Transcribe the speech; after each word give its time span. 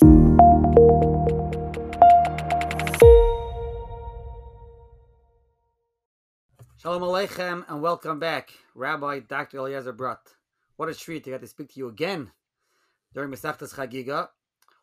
Shalom 0.00 0.12
Aleichem 6.84 7.64
and 7.68 7.82
welcome 7.82 8.20
back, 8.20 8.52
Rabbi 8.76 9.20
Dr. 9.20 9.58
Eliezer 9.58 9.92
Brodt. 9.92 10.18
What 10.76 10.88
a 10.88 10.94
treat 10.94 11.24
to 11.24 11.30
get 11.30 11.40
to 11.40 11.48
speak 11.48 11.72
to 11.72 11.80
you 11.80 11.88
again 11.88 12.30
during 13.12 13.32
Masechtas 13.32 13.74
Chagiga. 13.74 14.28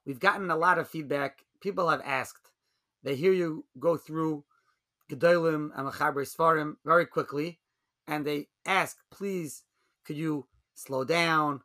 We've 0.06 0.20
gotten 0.20 0.52
a 0.52 0.58
lot 0.58 0.80
of 0.80 0.90
feedback. 0.90 1.46
People 1.62 1.88
have 1.90 2.02
asked. 2.04 2.52
They 3.02 3.16
hear 3.16 3.32
you 3.32 3.64
go 3.80 3.96
through 3.96 4.44
Gedolim 5.10 5.70
and 5.78 5.88
Mechaber 5.90 6.28
Sfarim 6.28 6.76
very 6.84 7.06
quickly, 7.06 7.62
and 8.06 8.26
they 8.26 8.48
ask, 8.66 8.98
please, 9.12 9.64
could 10.04 10.18
you 10.18 10.48
slow 10.74 11.06
down, 11.06 11.62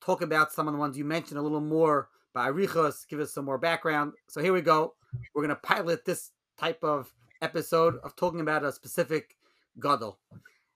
talk 0.00 0.22
about 0.22 0.52
some 0.52 0.68
of 0.68 0.72
the 0.72 0.80
ones 0.80 0.96
you 0.96 1.04
mentioned 1.04 1.38
a 1.38 1.42
little 1.42 1.60
more 1.60 2.08
by 2.34 2.50
Arichos, 2.50 3.08
give 3.08 3.20
us 3.20 3.32
some 3.32 3.44
more 3.44 3.58
background. 3.58 4.12
So 4.28 4.42
here 4.42 4.52
we 4.52 4.60
go. 4.60 4.94
We're 5.34 5.42
going 5.42 5.56
to 5.56 5.62
pilot 5.62 6.04
this 6.04 6.32
type 6.58 6.82
of 6.82 7.12
episode 7.40 7.96
of 8.02 8.16
talking 8.16 8.40
about 8.40 8.64
a 8.64 8.72
specific 8.72 9.36
Gadol. 9.80 10.18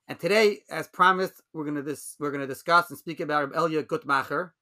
And 0.08 0.18
today, 0.18 0.60
as 0.70 0.88
promised, 0.88 1.42
we're 1.52 1.64
gonna 1.64 1.82
this 1.82 2.16
we're 2.18 2.30
gonna 2.30 2.46
discuss 2.46 2.88
and 2.88 2.98
speak 2.98 3.20
about 3.20 3.54
Elia 3.54 3.82
Gutmacher. 3.82 4.52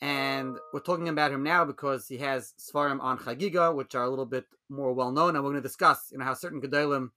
And 0.00 0.56
we're 0.72 0.80
talking 0.80 1.08
about 1.08 1.32
him 1.32 1.42
now 1.42 1.64
because 1.64 2.08
he 2.08 2.18
has 2.18 2.54
Svarim 2.58 3.00
on 3.00 3.18
Chagiga, 3.18 3.74
which 3.74 3.94
are 3.94 4.04
a 4.04 4.10
little 4.10 4.26
bit 4.26 4.44
more 4.68 4.92
well 4.92 5.12
known, 5.12 5.36
and 5.36 5.44
we're 5.44 5.50
going 5.50 5.62
to 5.62 5.68
discuss, 5.68 6.08
you 6.10 6.18
know, 6.18 6.24
how 6.24 6.34
certain 6.34 6.60
Gedolim 6.60 7.10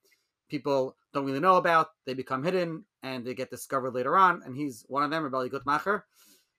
people 0.47 0.95
don't 1.13 1.25
really 1.25 1.39
know 1.39 1.57
about. 1.57 1.89
They 2.05 2.13
become 2.13 2.43
hidden 2.43 2.85
and 3.03 3.25
they 3.25 3.33
get 3.33 3.49
discovered 3.49 3.91
later 3.91 4.15
on, 4.15 4.41
and 4.45 4.55
he's 4.55 4.85
one 4.87 5.03
of 5.03 5.09
them, 5.09 5.23
Rebbe 5.23 5.49
Gutmacher. 5.49 6.03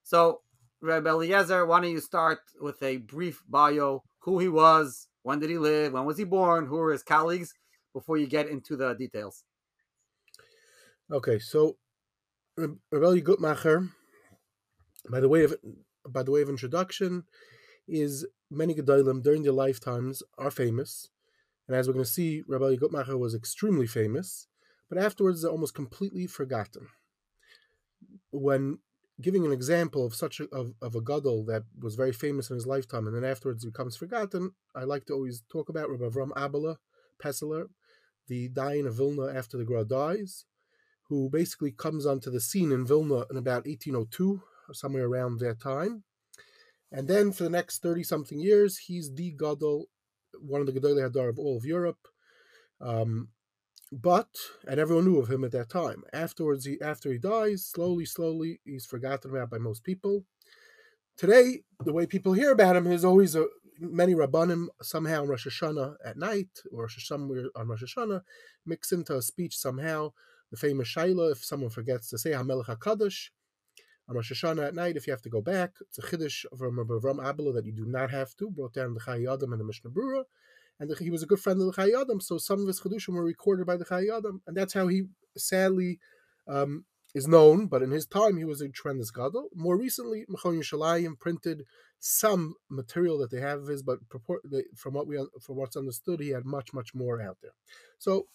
So, 0.03 0.41
Rebbe 0.81 1.09
Eliezer, 1.09 1.67
why 1.67 1.81
don't 1.81 1.91
you 1.91 2.01
start 2.01 2.39
with 2.61 2.83
a 2.83 2.99
brief 2.99 3.43
bio, 3.49 4.03
who 4.21 4.39
he 4.39 4.49
was, 4.49 5.09
when 5.23 5.41
did 5.41 5.51
he 5.51 5.59
live, 5.59 5.93
when 5.93 6.05
was 6.05 6.19
he 6.19 6.25
born, 6.25 6.67
who 6.67 6.77
were 6.77 6.93
his 6.93 7.03
colleagues, 7.03 7.53
before 7.93 8.17
you 8.17 8.27
get 8.27 8.49
into 8.49 8.77
the 8.77 8.95
details. 8.95 9.45
Okay, 11.11 11.39
so 11.39 11.79
Rebelli 12.59 13.23
Gutmacher, 13.23 13.89
by 15.11 15.21
the 15.21 15.29
way 15.29 15.45
of 15.45 15.55
by 16.07 16.23
the 16.23 16.31
way 16.31 16.43
of 16.43 16.49
introduction, 16.49 17.25
is 17.87 18.27
many 18.51 18.75
Gedolim 18.75 19.23
during 19.23 19.43
their 19.43 19.53
lifetimes 19.53 20.23
are 20.39 20.51
famous, 20.51 21.09
and 21.67 21.77
as 21.77 21.87
we're 21.87 21.95
going 21.95 22.05
to 22.05 22.11
see, 22.11 22.43
Rebelli 22.49 22.79
Gutmacher 22.79 23.19
was 23.19 23.35
extremely 23.35 23.87
famous, 23.87 24.47
but 24.89 24.99
afterwards 24.99 25.43
they're 25.43 25.51
almost 25.51 25.75
completely 25.75 26.27
forgotten. 26.27 26.89
When 28.31 28.79
giving 29.21 29.45
an 29.45 29.53
example 29.53 30.07
of 30.07 30.15
such 30.15 30.41
a, 30.41 30.45
of, 30.51 30.75
of 30.81 30.95
a 30.95 31.01
gadol 31.01 31.45
that 31.47 31.65
was 31.81 31.97
very 31.97 32.13
famous 32.13 32.51
in 32.51 32.55
his 32.55 32.67
lifetime 32.67 33.07
and 33.07 33.17
then 33.17 33.25
afterwards 33.25 33.65
becomes 33.65 33.97
forgotten, 33.97 34.53
I 34.75 34.85
like 34.85 35.07
to 35.07 35.15
always 35.15 35.43
talk 35.51 35.69
about 35.69 35.91
Rabbi 35.91 36.05
Avram 36.05 36.31
Abela 36.31 36.77
Pesseler, 37.23 37.69
the 38.29 38.49
dayan 38.51 38.87
of 38.87 38.95
Vilna 38.95 39.27
after 39.27 39.57
the 39.57 39.65
Gra 39.65 39.85
dies, 39.85 40.45
who 41.09 41.29
basically 41.31 41.73
comes 41.73 42.07
onto 42.07 42.31
the 42.31 42.41
scene 42.41 42.71
in 42.71 42.87
Vilna 42.87 43.25
in 43.31 43.37
about 43.37 43.67
1802, 43.67 44.41
or 44.69 44.75
somewhere 44.75 45.07
around 45.07 45.41
that 45.41 45.61
time. 45.61 46.05
And 46.93 47.09
then 47.09 47.33
for 47.33 47.45
the 47.45 47.51
next 47.51 47.83
30 47.83 48.03
something 48.03 48.39
years, 48.39 48.79
he's 48.79 49.13
the 49.13 49.33
Gadol, 49.33 49.87
one 50.41 50.61
of 50.61 50.67
the 50.67 50.73
Gedolei 50.73 51.11
Hadar 51.11 51.29
of 51.29 51.39
all 51.39 51.57
of 51.57 51.65
Europe. 51.65 52.09
Um, 52.81 53.29
but, 53.93 54.29
and 54.67 54.79
everyone 54.79 55.05
knew 55.05 55.19
of 55.19 55.31
him 55.31 55.45
at 55.45 55.53
that 55.53 55.71
time. 55.71 56.05
Afterwards, 56.13 56.65
he, 56.65 56.81
after 56.81 57.11
he 57.11 57.19
dies, 57.19 57.65
slowly, 57.65 58.05
slowly, 58.05 58.61
he's 58.65 58.87
forgotten 58.87 59.31
about 59.31 59.51
by 59.51 59.59
most 59.59 59.85
people. 59.85 60.25
Today, 61.17 61.63
the 61.85 61.93
way 61.93 62.07
people 62.07 62.33
hear 62.33 62.53
about 62.53 62.77
him 62.77 62.87
is 62.87 63.05
always 63.05 63.35
a, 63.35 63.47
many 63.81 64.15
Rabbanim 64.15 64.69
somehow 64.83 65.23
on 65.23 65.29
Rosh 65.29 65.47
Hashanah 65.47 65.97
at 66.05 66.17
night, 66.17 66.51
or 66.73 66.89
somewhere 66.89 67.47
on 67.57 67.69
Rosh 67.69 67.83
Hashanah, 67.83 68.23
mix 68.67 68.93
into 68.93 69.17
a 69.17 69.23
speech 69.23 69.57
somehow 69.57 70.13
the 70.51 70.57
famous 70.57 70.89
Shaila, 70.89 71.33
if 71.33 71.45
someone 71.45 71.71
forgets 71.71 72.09
to 72.11 72.19
say 72.19 72.31
Hamelech 72.31 72.67
HaKadosh, 72.67 73.31
on 74.09 74.17
Rosh 74.17 74.33
Hashanah 74.33 74.69
at 74.69 74.75
night, 74.75 74.97
if 74.97 75.07
you 75.07 75.13
have 75.13 75.23
to 75.23 75.29
go 75.29 75.43
back, 75.43 75.73
it's 75.81 75.99
a 75.99 76.03
Chiddush 76.03 76.45
from 76.57 76.77
Avram 76.77 77.19
Abela 77.23 77.53
that 77.55 77.67
you 77.67 77.73
do 77.73 77.85
not 77.85 78.11
have 78.11 78.35
to, 78.37 78.51
brought 78.51 78.73
down 78.73 78.95
the 78.95 79.01
Chayei 79.01 79.33
Adam 79.33 79.53
and 79.53 79.61
the 79.61 79.65
Mishnah 79.65 79.91
Berurah, 79.91 80.25
and 80.81 80.91
the, 80.91 80.97
he 80.97 81.11
was 81.11 81.23
a 81.23 81.27
good 81.27 81.41
friend 81.41 81.61
of 81.61 81.67
the 81.67 81.73
Chayei 81.73 82.01
Adam, 82.01 82.21
so 82.21 82.39
some 82.39 82.61
of 82.61 82.67
his 82.67 82.81
Chidushim 82.81 83.15
were 83.15 83.25
recorded 83.25 83.67
by 83.67 83.77
the 83.77 83.85
Chayei 83.85 84.17
Adam, 84.17 84.43
and 84.47 84.57
that's 84.57 84.75
how 84.75 84.87
he 84.87 85.05
sadly 85.37 85.99
um, 86.47 86.85
is 87.15 87.27
known, 87.27 87.67
but 87.67 87.83
in 87.83 87.91
his 87.91 88.07
time 88.07 88.37
he 88.37 88.45
was 88.45 88.61
a 88.61 88.69
tremendous 88.69 89.11
gadol. 89.11 89.49
More 89.55 89.77
recently, 89.77 90.25
Mechon 90.31 90.59
Yerushalayim 90.59 91.19
printed 91.19 91.65
some 91.99 92.55
material 92.71 93.19
that 93.19 93.31
they 93.31 93.41
have 93.41 93.63
of 93.63 93.69
his, 93.69 93.83
but 93.83 93.99
from 94.77 94.93
what 94.93 95.07
we 95.07 95.17
from 95.41 95.57
what's 95.57 95.77
understood, 95.77 96.21
he 96.21 96.31
had 96.31 96.45
much 96.45 96.73
much 96.73 96.95
more 96.95 97.21
out 97.21 97.39
there. 97.43 97.53
So, 97.99 98.27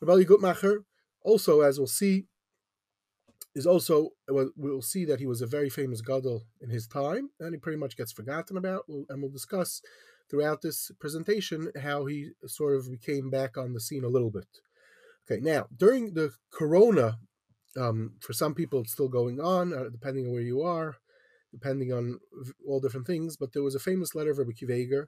Rabbi 0.00 0.24
Gutmacher 0.24 0.78
also, 1.22 1.60
as 1.60 1.78
we'll 1.78 1.86
see, 1.86 2.24
is 3.54 3.66
also 3.66 4.10
we'll 4.28 4.82
see 4.82 5.04
that 5.04 5.20
he 5.20 5.26
was 5.26 5.42
a 5.42 5.46
very 5.46 5.70
famous 5.70 6.00
gadol 6.00 6.44
in 6.60 6.70
his 6.70 6.86
time, 6.86 7.30
and 7.38 7.54
he 7.54 7.58
pretty 7.58 7.78
much 7.78 7.96
gets 7.96 8.12
forgotten 8.12 8.56
about. 8.56 8.84
And 8.88 9.22
we'll 9.22 9.30
discuss 9.30 9.82
throughout 10.32 10.62
this 10.62 10.90
presentation 10.98 11.70
how 11.82 12.06
he 12.06 12.30
sort 12.46 12.74
of 12.74 12.90
became 12.90 13.28
back 13.28 13.58
on 13.58 13.74
the 13.74 13.80
scene 13.80 14.02
a 14.02 14.08
little 14.08 14.30
bit. 14.30 14.48
Okay, 15.30 15.40
now 15.40 15.66
during 15.76 16.14
the 16.14 16.32
Corona, 16.50 17.18
um, 17.76 18.14
for 18.20 18.32
some 18.32 18.54
people 18.54 18.80
it's 18.80 18.92
still 18.92 19.08
going 19.10 19.40
on, 19.40 19.74
uh, 19.74 19.90
depending 19.92 20.26
on 20.26 20.32
where 20.32 20.40
you 20.40 20.62
are, 20.62 20.96
depending 21.52 21.92
on 21.92 22.18
all 22.66 22.80
different 22.80 23.06
things. 23.06 23.36
But 23.36 23.52
there 23.52 23.62
was 23.62 23.74
a 23.74 23.80
famous 23.80 24.14
letter 24.14 24.30
of 24.30 24.38
Rabbi 24.38 24.52
Kiva 24.52 25.06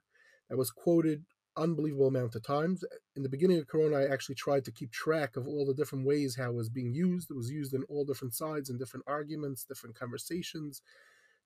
that 0.51 0.59
was 0.59 0.71
quoted 0.71 1.25
unbelievable 1.57 2.09
amount 2.09 2.35
of 2.35 2.43
times. 2.43 2.85
In 3.17 3.23
the 3.23 3.29
beginning 3.29 3.59
of 3.59 3.67
Corona, 3.67 3.97
I 3.97 4.13
actually 4.13 4.35
tried 4.35 4.65
to 4.67 4.73
keep 4.73 4.93
track 4.93 5.37
of 5.37 5.47
all 5.47 5.65
the 5.65 5.75
different 5.75 6.05
ways 6.05 6.37
how 6.37 6.51
it 6.51 6.55
was 6.55 6.69
being 6.69 6.93
used. 6.93 7.31
It 7.31 7.37
was 7.37 7.51
used 7.51 7.73
in 7.73 7.85
all 7.85 8.05
different 8.05 8.35
sides 8.35 8.69
and 8.69 8.79
different 8.79 9.05
arguments, 9.07 9.65
different 9.65 9.99
conversations, 9.99 10.83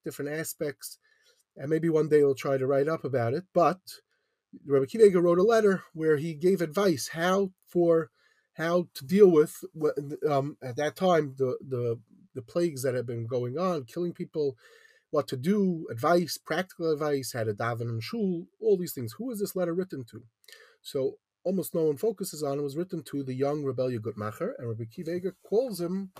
different 0.05 0.33
aspects. 0.33 0.99
And 1.59 1.69
maybe 1.69 1.89
one 1.89 2.09
day 2.09 2.23
I'll 2.23 2.35
try 2.35 2.57
to 2.57 2.67
write 2.67 2.89
up 2.89 3.05
about 3.05 3.35
it. 3.35 3.45
But 3.53 3.81
Rabbi 4.67 4.87
Kiva 4.87 5.21
wrote 5.21 5.39
a 5.39 5.43
letter 5.43 5.83
where 5.93 6.17
he 6.17 6.35
gave 6.35 6.61
advice 6.61 7.09
how 7.13 7.51
for 7.67 8.11
how 8.55 8.89
to 8.95 9.05
deal 9.05 9.31
with 9.31 9.55
um, 10.29 10.57
at 10.63 10.77
that 10.77 10.97
time 10.97 11.35
the 11.37 11.59
the 11.61 12.01
the 12.35 12.43
plagues 12.43 12.83
that 12.83 12.95
had 12.95 13.07
been 13.07 13.27
going 13.27 13.59
on, 13.59 13.85
killing 13.85 14.13
people 14.13 14.57
what 15.11 15.27
to 15.27 15.37
do, 15.37 15.87
advice, 15.91 16.39
practical 16.39 16.93
advice, 16.93 17.33
how 17.33 17.45
to 17.45 17.55
daven 17.55 17.83
and 17.83 18.03
shul, 18.03 18.47
all 18.61 18.77
these 18.77 18.93
things. 18.93 19.15
Who 19.19 19.31
is 19.31 19.41
this 19.41 19.57
letter 19.57 19.75
written 19.75 20.05
to? 20.11 20.23
So 20.83 21.15
almost 21.45 21.75
no 21.75 21.85
one 21.85 21.97
focuses 21.97 22.43
on 22.43 22.59
it 22.59 22.63
was 22.63 22.77
written 22.77 23.03
to 23.05 23.23
the 23.23 23.35
young 23.35 23.65
Rebellia 23.65 23.99
Gutmacher, 23.99 24.53
and 24.59 24.69
Rabbi 24.69 24.85
Kiva 24.91 25.33
calls 25.43 25.81
him 25.81 26.11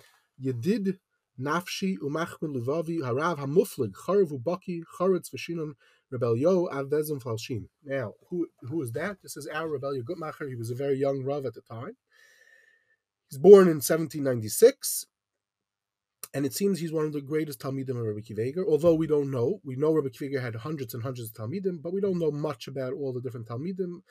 Yedid 0.43 0.99
Nafshi 1.41 1.97
Umachmin 1.99 2.57
Levavi 2.57 3.01
Harav 3.01 3.39
Hamuflig 3.39 3.93
Charav 3.93 4.33
Ubaki 4.33 4.83
Rebelio 6.13 6.69
Falshin. 7.23 7.69
Now, 7.85 8.15
who 8.29 8.49
who 8.63 8.83
is 8.83 8.93
that? 8.93 9.19
This 9.23 9.37
is 9.37 9.47
our 9.47 9.69
Rebellia 9.69 10.03
Gutmacher. 10.03 10.49
He 10.49 10.57
was 10.57 10.71
a 10.71 10.75
very 10.75 10.97
young 10.97 11.23
Rav 11.23 11.47
at 11.47 11.55
the 11.55 11.61
time. 11.61 11.97
He's 13.31 13.39
born 13.39 13.69
in 13.69 13.77
1796 13.77 15.07
and 16.35 16.47
it 16.47 16.55
seems 16.55 16.79
he's 16.79 16.93
one 16.93 17.05
of 17.05 17.13
the 17.13 17.21
greatest 17.21 17.61
Talmidim 17.61 17.91
of 17.91 18.07
Rabbi 18.07 18.21
Kiva 18.21 18.65
although 18.67 18.95
we 18.95 19.07
don't 19.07 19.31
know. 19.31 19.61
We 19.65 19.77
know 19.77 19.93
Rabbi 19.93 20.09
Kiva 20.09 20.41
had 20.41 20.55
hundreds 20.57 20.95
and 20.95 21.03
hundreds 21.03 21.31
of 21.31 21.35
Talmidim, 21.35 21.83
but 21.83 21.93
we 21.93 22.01
don't 22.01 22.19
know 22.19 22.31
much 22.31 22.69
about 22.69 22.95
all 22.95 23.13
the 23.13 23.21
different 23.21 23.47
Talmidim, 23.47 24.03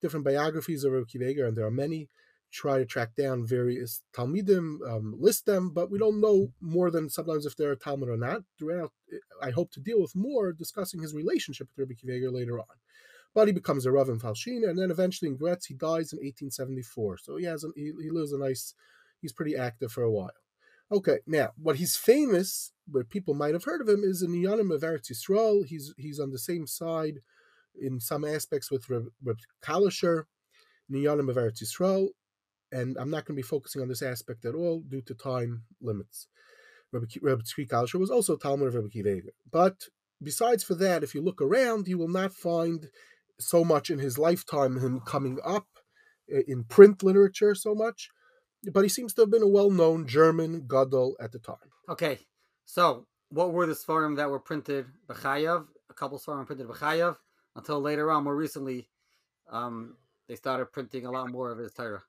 different 0.00 0.24
biographies 0.24 0.84
of 0.84 0.92
Rabbi 0.92 1.06
Kiva 1.10 1.46
and 1.46 1.56
there 1.56 1.66
are 1.66 1.70
many. 1.70 2.08
Try 2.52 2.78
to 2.78 2.84
track 2.84 3.14
down 3.14 3.46
various 3.46 4.02
Talmidim, 4.12 4.78
um, 4.88 5.14
list 5.18 5.46
them, 5.46 5.70
but 5.70 5.90
we 5.90 5.98
don't 5.98 6.20
know 6.20 6.52
more 6.60 6.90
than 6.90 7.08
sometimes 7.08 7.46
if 7.46 7.56
they're 7.56 7.72
a 7.72 7.76
Talmud 7.76 8.08
or 8.08 8.16
not. 8.16 8.42
Throughout, 8.58 8.92
I 9.42 9.50
hope 9.50 9.70
to 9.72 9.80
deal 9.80 10.00
with 10.00 10.16
more 10.16 10.52
discussing 10.52 11.00
his 11.00 11.14
relationship 11.14 11.68
with 11.68 11.78
Rabbi 11.78 11.94
Kiva 11.94 12.30
later 12.30 12.58
on. 12.58 12.66
But 13.34 13.46
he 13.46 13.52
becomes 13.52 13.86
a 13.86 13.92
Rav 13.92 14.08
in 14.08 14.18
Falshina, 14.18 14.68
and 14.68 14.78
then 14.78 14.90
eventually 14.90 15.30
in 15.30 15.36
Gretz, 15.36 15.66
he 15.66 15.74
dies 15.74 16.12
in 16.12 16.18
1874. 16.18 17.18
So 17.18 17.36
he 17.36 17.44
has, 17.44 17.62
a, 17.62 17.68
he, 17.76 17.92
he 18.02 18.10
lives 18.10 18.32
a 18.32 18.38
nice, 18.38 18.74
he's 19.20 19.32
pretty 19.32 19.56
active 19.56 19.92
for 19.92 20.02
a 20.02 20.10
while. 20.10 20.32
Okay, 20.92 21.18
now 21.24 21.50
what 21.56 21.76
he's 21.76 21.96
famous, 21.96 22.72
where 22.90 23.04
people 23.04 23.34
might 23.34 23.54
have 23.54 23.62
heard 23.62 23.80
of 23.80 23.88
him, 23.88 24.02
is 24.02 24.22
in 24.22 24.32
Yanim 24.32 24.74
of 24.74 24.80
Eretz 24.80 25.12
Yisrael. 25.12 25.64
He's 25.64 25.94
he's 25.96 26.18
on 26.18 26.32
the 26.32 26.38
same 26.38 26.66
side 26.66 27.20
in 27.80 28.00
some 28.00 28.24
aspects 28.24 28.72
with 28.72 28.90
Reb, 28.90 29.06
Reb 29.22 29.38
Kalisher, 29.62 30.24
Yanim 30.90 31.30
of 31.30 31.36
Eretz 31.36 31.62
Yisrael, 31.62 32.08
and 32.72 32.96
I'm 32.98 33.10
not 33.10 33.24
going 33.24 33.36
to 33.36 33.42
be 33.42 33.46
focusing 33.46 33.82
on 33.82 33.88
this 33.88 34.02
aspect 34.02 34.44
at 34.44 34.54
all 34.54 34.80
due 34.80 35.02
to 35.02 35.14
time 35.14 35.62
limits. 35.80 36.28
Rabbi 36.92 37.06
Tzvi 37.06 37.68
Kalisher 37.68 38.00
was 38.00 38.10
also 38.10 38.36
Talmud 38.36 38.68
of 38.68 38.74
Reb 38.74 38.90
Kiva. 38.90 39.20
But 39.50 39.84
besides 40.22 40.64
for 40.64 40.74
that, 40.76 41.04
if 41.04 41.14
you 41.14 41.22
look 41.22 41.40
around, 41.40 41.86
you 41.86 41.98
will 41.98 42.08
not 42.08 42.32
find 42.32 42.88
so 43.38 43.64
much 43.64 43.90
in 43.90 43.98
his 43.98 44.18
lifetime 44.18 44.80
him 44.80 45.00
coming 45.00 45.38
up 45.44 45.66
in 46.28 46.64
print 46.64 47.02
literature 47.02 47.54
so 47.54 47.74
much 47.74 48.10
but 48.64 48.82
he 48.82 48.88
seems 48.88 49.14
to 49.14 49.22
have 49.22 49.30
been 49.30 49.42
a 49.42 49.48
well-known 49.48 50.06
German 50.06 50.66
gadol 50.66 51.16
at 51.20 51.32
the 51.32 51.38
time. 51.38 51.56
Okay, 51.88 52.18
so 52.66 53.06
what 53.30 53.52
were 53.52 53.66
the 53.66 53.74
svarim 53.74 54.16
that 54.16 54.30
were 54.30 54.40
printed 54.40 54.86
b'chayav? 55.08 55.66
A 55.88 55.94
couple 55.94 56.18
Svarim 56.18 56.46
printed 56.46 56.68
B'chayav 56.68 57.16
until 57.56 57.80
later 57.80 58.10
on, 58.10 58.24
more 58.24 58.36
recently, 58.36 58.88
um, 59.50 59.96
they 60.28 60.36
started 60.36 60.66
printing 60.66 61.04
a 61.04 61.10
lot 61.10 61.30
more 61.30 61.50
of 61.50 61.58
his 61.58 61.72
Torah. 61.72 62.02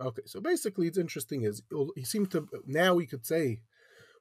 Okay, 0.00 0.22
so 0.26 0.40
basically, 0.40 0.86
it's 0.86 0.98
interesting 0.98 1.42
is 1.42 1.62
he 1.94 2.04
seemed 2.04 2.30
to 2.32 2.46
now 2.66 2.94
we 2.94 3.06
could 3.06 3.24
say 3.24 3.60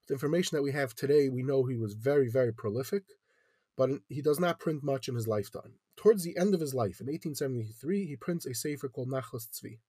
the 0.07 0.13
information 0.13 0.55
that 0.55 0.63
we 0.63 0.71
have 0.71 0.95
today, 0.95 1.29
we 1.29 1.43
know 1.43 1.65
he 1.65 1.75
was 1.75 1.93
very 1.93 2.29
very 2.29 2.53
prolific, 2.53 3.03
but 3.75 3.89
he 4.07 4.21
does 4.21 4.39
not 4.39 4.59
print 4.59 4.83
much 4.83 5.07
in 5.07 5.15
his 5.15 5.27
lifetime. 5.27 5.73
Towards 5.97 6.23
the 6.23 6.37
end 6.37 6.53
of 6.53 6.61
his 6.61 6.73
life, 6.73 7.01
in 7.01 7.07
1873, 7.07 8.05
he 8.05 8.15
prints 8.15 8.45
a 8.45 8.53
sefer 8.53 8.87
called 8.87 9.09
Nachlas 9.09 9.47
Tzvi. 9.49 9.79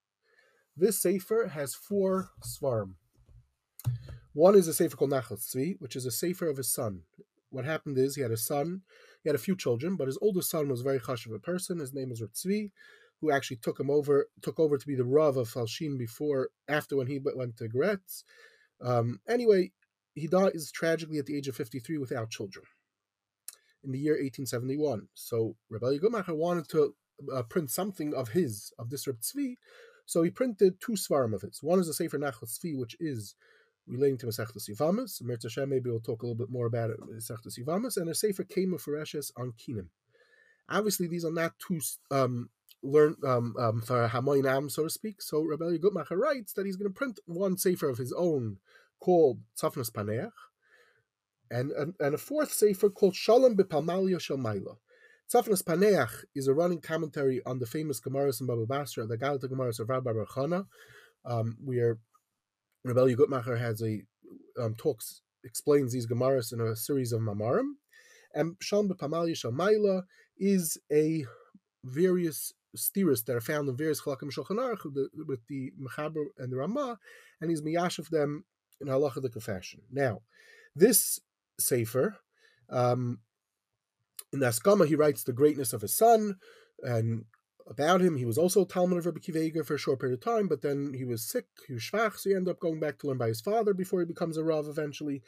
This 0.77 1.01
sefer 1.01 1.49
has 1.49 1.75
four 1.75 2.31
svarim. 2.45 2.95
One 4.33 4.55
is 4.55 4.69
a 4.69 4.75
sefer 4.75 4.97
called 4.97 5.13
Nachlas 5.13 5.47
Tzvi, 5.47 5.77
which 5.79 5.97
is 5.97 6.05
a 6.05 6.11
sefer 6.11 6.49
of 6.49 6.57
his 6.57 6.73
son. 6.73 7.03
What 7.51 7.65
happened 7.65 7.97
is 7.97 8.15
he 8.15 8.23
had 8.23 8.33
a 8.33 8.37
son, 8.37 8.83
he 9.23 9.29
had 9.29 9.37
a 9.37 9.39
few 9.39 9.57
children, 9.57 9.97
but 9.97 10.09
his 10.09 10.19
oldest 10.21 10.51
son 10.51 10.69
was 10.69 10.83
very 10.83 10.99
hush 10.99 11.27
of 11.27 11.33
a 11.33 11.39
person. 11.39 11.79
His 11.79 11.95
name 11.95 12.11
was 12.11 12.21
Tzvi, 12.21 12.71
who 13.21 13.31
actually 13.31 13.57
took 13.57 13.81
him 13.81 13.91
over, 13.91 14.29
took 14.43 14.61
over 14.61 14.77
to 14.77 14.87
be 14.87 14.95
the 14.95 15.05
Rav 15.05 15.37
of 15.37 15.49
Falshin 15.49 15.99
before, 15.99 16.51
after 16.69 16.97
when 16.97 17.07
he 17.07 17.19
went 17.19 17.57
to 17.57 17.69
Gretz. 17.69 18.25
Um, 18.81 19.21
anyway, 19.29 19.73
he 20.15 20.27
dies 20.27 20.71
tragically 20.73 21.19
at 21.19 21.27
the 21.27 21.37
age 21.37 21.49
of 21.49 21.57
53 21.57 21.99
without 21.99 22.31
children 22.31 22.65
in 23.85 23.93
the 23.93 23.99
year 23.99 24.15
1871. 24.15 25.09
So 25.15 25.57
Rebbe 25.71 25.99
Gutmacher 25.99 26.37
wanted 26.37 26.69
to 26.71 26.95
uh, 27.35 27.43
print 27.45 27.71
something 27.71 28.15
of 28.15 28.31
his, 28.31 28.73
of 28.79 28.91
this 28.91 29.07
Reb 29.07 29.21
Tzvi, 29.21 29.57
so 30.05 30.23
he 30.23 30.31
printed 30.31 30.81
two 30.81 30.93
svarim 30.93 31.35
of 31.35 31.43
his. 31.43 31.63
One 31.63 31.81
is 31.81 31.89
a 31.89 31.95
Sefer 31.95 32.19
Nachlas 32.19 32.59
Tzvi, 32.59 32.79
which 32.79 32.97
is 33.01 33.35
relating 33.87 34.19
to 34.19 34.27
Masechtas 34.27 34.69
Yivamas. 34.69 35.23
Mirz 35.23 35.43
Hashem, 35.43 35.69
maybe 35.69 35.91
we'll 35.91 36.01
talk 36.01 36.23
a 36.23 36.27
little 36.27 36.39
bit 36.39 36.51
more 36.51 36.67
about 36.67 36.91
it, 36.91 37.01
Masechtas 37.01 37.97
and 37.97 38.09
a 38.09 38.15
Sefer 38.15 38.45
Kema 38.45 38.81
Fereshes 38.81 39.33
on 39.37 39.53
Kinim. 39.53 39.89
Obviously, 40.69 41.07
these 41.07 41.25
are 41.25 41.33
not 41.33 41.55
two 41.59 41.81
um, 42.11 42.51
learn 42.83 43.17
um, 43.25 43.55
um, 43.59 43.81
for 43.83 44.09
Hamoinam, 44.09 44.71
so 44.71 44.85
to 44.85 44.91
speak. 44.91 45.23
So 45.23 45.43
Rebbe 45.43 45.79
Gutmacher 45.79 46.17
writes 46.17 46.53
that 46.55 46.67
he's 46.67 46.77
going 46.77 46.91
to 46.91 46.97
print 46.97 47.19
one 47.27 47.57
Sefer 47.57 47.89
of 47.89 47.99
his 47.99 48.13
own 48.13 48.59
called 49.01 49.41
Tzafnas 49.61 49.91
Paneach, 49.91 50.31
and, 51.51 51.71
and, 51.73 51.95
and 52.01 52.15
a 52.15 52.19
fourth 52.19 52.53
sefer 52.53 52.91
called 52.91 53.15
Shalom 53.15 53.57
Bepalmalia 53.57 54.17
Shalmaila. 54.17 54.77
Tzafnas 55.33 55.63
Paneach 55.63 56.25
is 56.35 56.49
a 56.49 56.55
running 56.55 56.81
commentary 56.81 57.41
on 57.47 57.59
the 57.59 57.67
famous 57.67 58.01
Gemaras 58.01 58.41
and 58.41 58.49
Baba 58.49 58.67
Basra, 58.67 59.07
the 59.07 59.17
Galata 59.17 59.49
Gemaras 59.49 59.81
of 59.81 59.89
Rabbi 59.89 60.13
Barchana, 60.13 60.67
um, 61.25 61.57
where 61.65 61.99
Rebbe 62.85 63.15
Gutmacher 63.15 63.59
has 63.59 63.83
a 63.83 64.03
um, 64.61 64.75
talks 64.77 65.23
explains 65.45 65.93
these 65.93 66.07
Gemaras 66.07 66.53
in 66.53 66.61
a 66.61 66.75
series 66.75 67.13
of 67.13 67.21
Mamarim, 67.21 67.75
and 68.35 68.57
Shalom 68.61 68.89
Bepalmalia 68.89 69.35
Shalmaila 69.35 70.03
is 70.39 70.79
a 70.93 71.25
various 71.85 72.53
stiras 72.77 73.25
that 73.25 73.37
are 73.37 73.41
found 73.41 73.69
in 73.69 73.77
various 73.77 74.03
Chalakim 74.03 74.33
Shulchan 74.33 74.59
Aruch 74.59 74.85
with 75.27 75.47
the 75.49 75.73
Mechaber 75.81 76.27
and 76.39 76.53
the 76.53 76.57
Ramah, 76.57 76.99
and 77.41 77.51
he's 77.51 77.63
miyashiv 77.63 78.09
them 78.11 78.45
in 78.81 78.89
halachic 78.89 79.41
fashion. 79.43 79.83
Now, 79.91 80.23
this 80.75 81.21
Sefer. 81.59 82.17
Um, 82.69 83.21
in 84.33 84.41
the 84.41 84.47
Askama, 84.47 84.87
he 84.87 84.97
writes 84.97 85.23
the 85.23 85.33
greatness 85.33 85.73
of 85.73 85.83
his 85.83 85.97
son, 85.97 86.37
and 86.83 87.25
about 87.69 88.01
him, 88.01 88.17
he 88.17 88.25
was 88.25 88.39
also 88.39 88.65
Talmud 88.65 88.99
of 88.99 89.07
Rabbi 89.07 89.21
Kiva 89.21 89.65
for 89.65 89.75
a 89.75 89.79
short 89.79 90.01
period 90.01 90.19
of 90.19 90.25
time, 90.25 90.49
but 90.49 90.63
then 90.63 90.95
he 90.97 91.05
was 91.05 91.29
sick, 91.29 91.47
he 91.67 91.73
was 91.73 91.83
schwach, 91.83 92.17
so 92.17 92.31
he 92.31 92.37
ended 92.37 92.51
up 92.51 92.61
going 92.61 92.81
back 92.81 92.99
to 92.99 93.07
learn 93.07 93.19
by 93.19 93.29
his 93.29 93.41
father 93.41 93.73
before 93.75 94.01
he 94.01 94.07
becomes 94.07 94.37
a 94.37 94.45
Rav 94.45 94.69
eventually. 94.69 95.23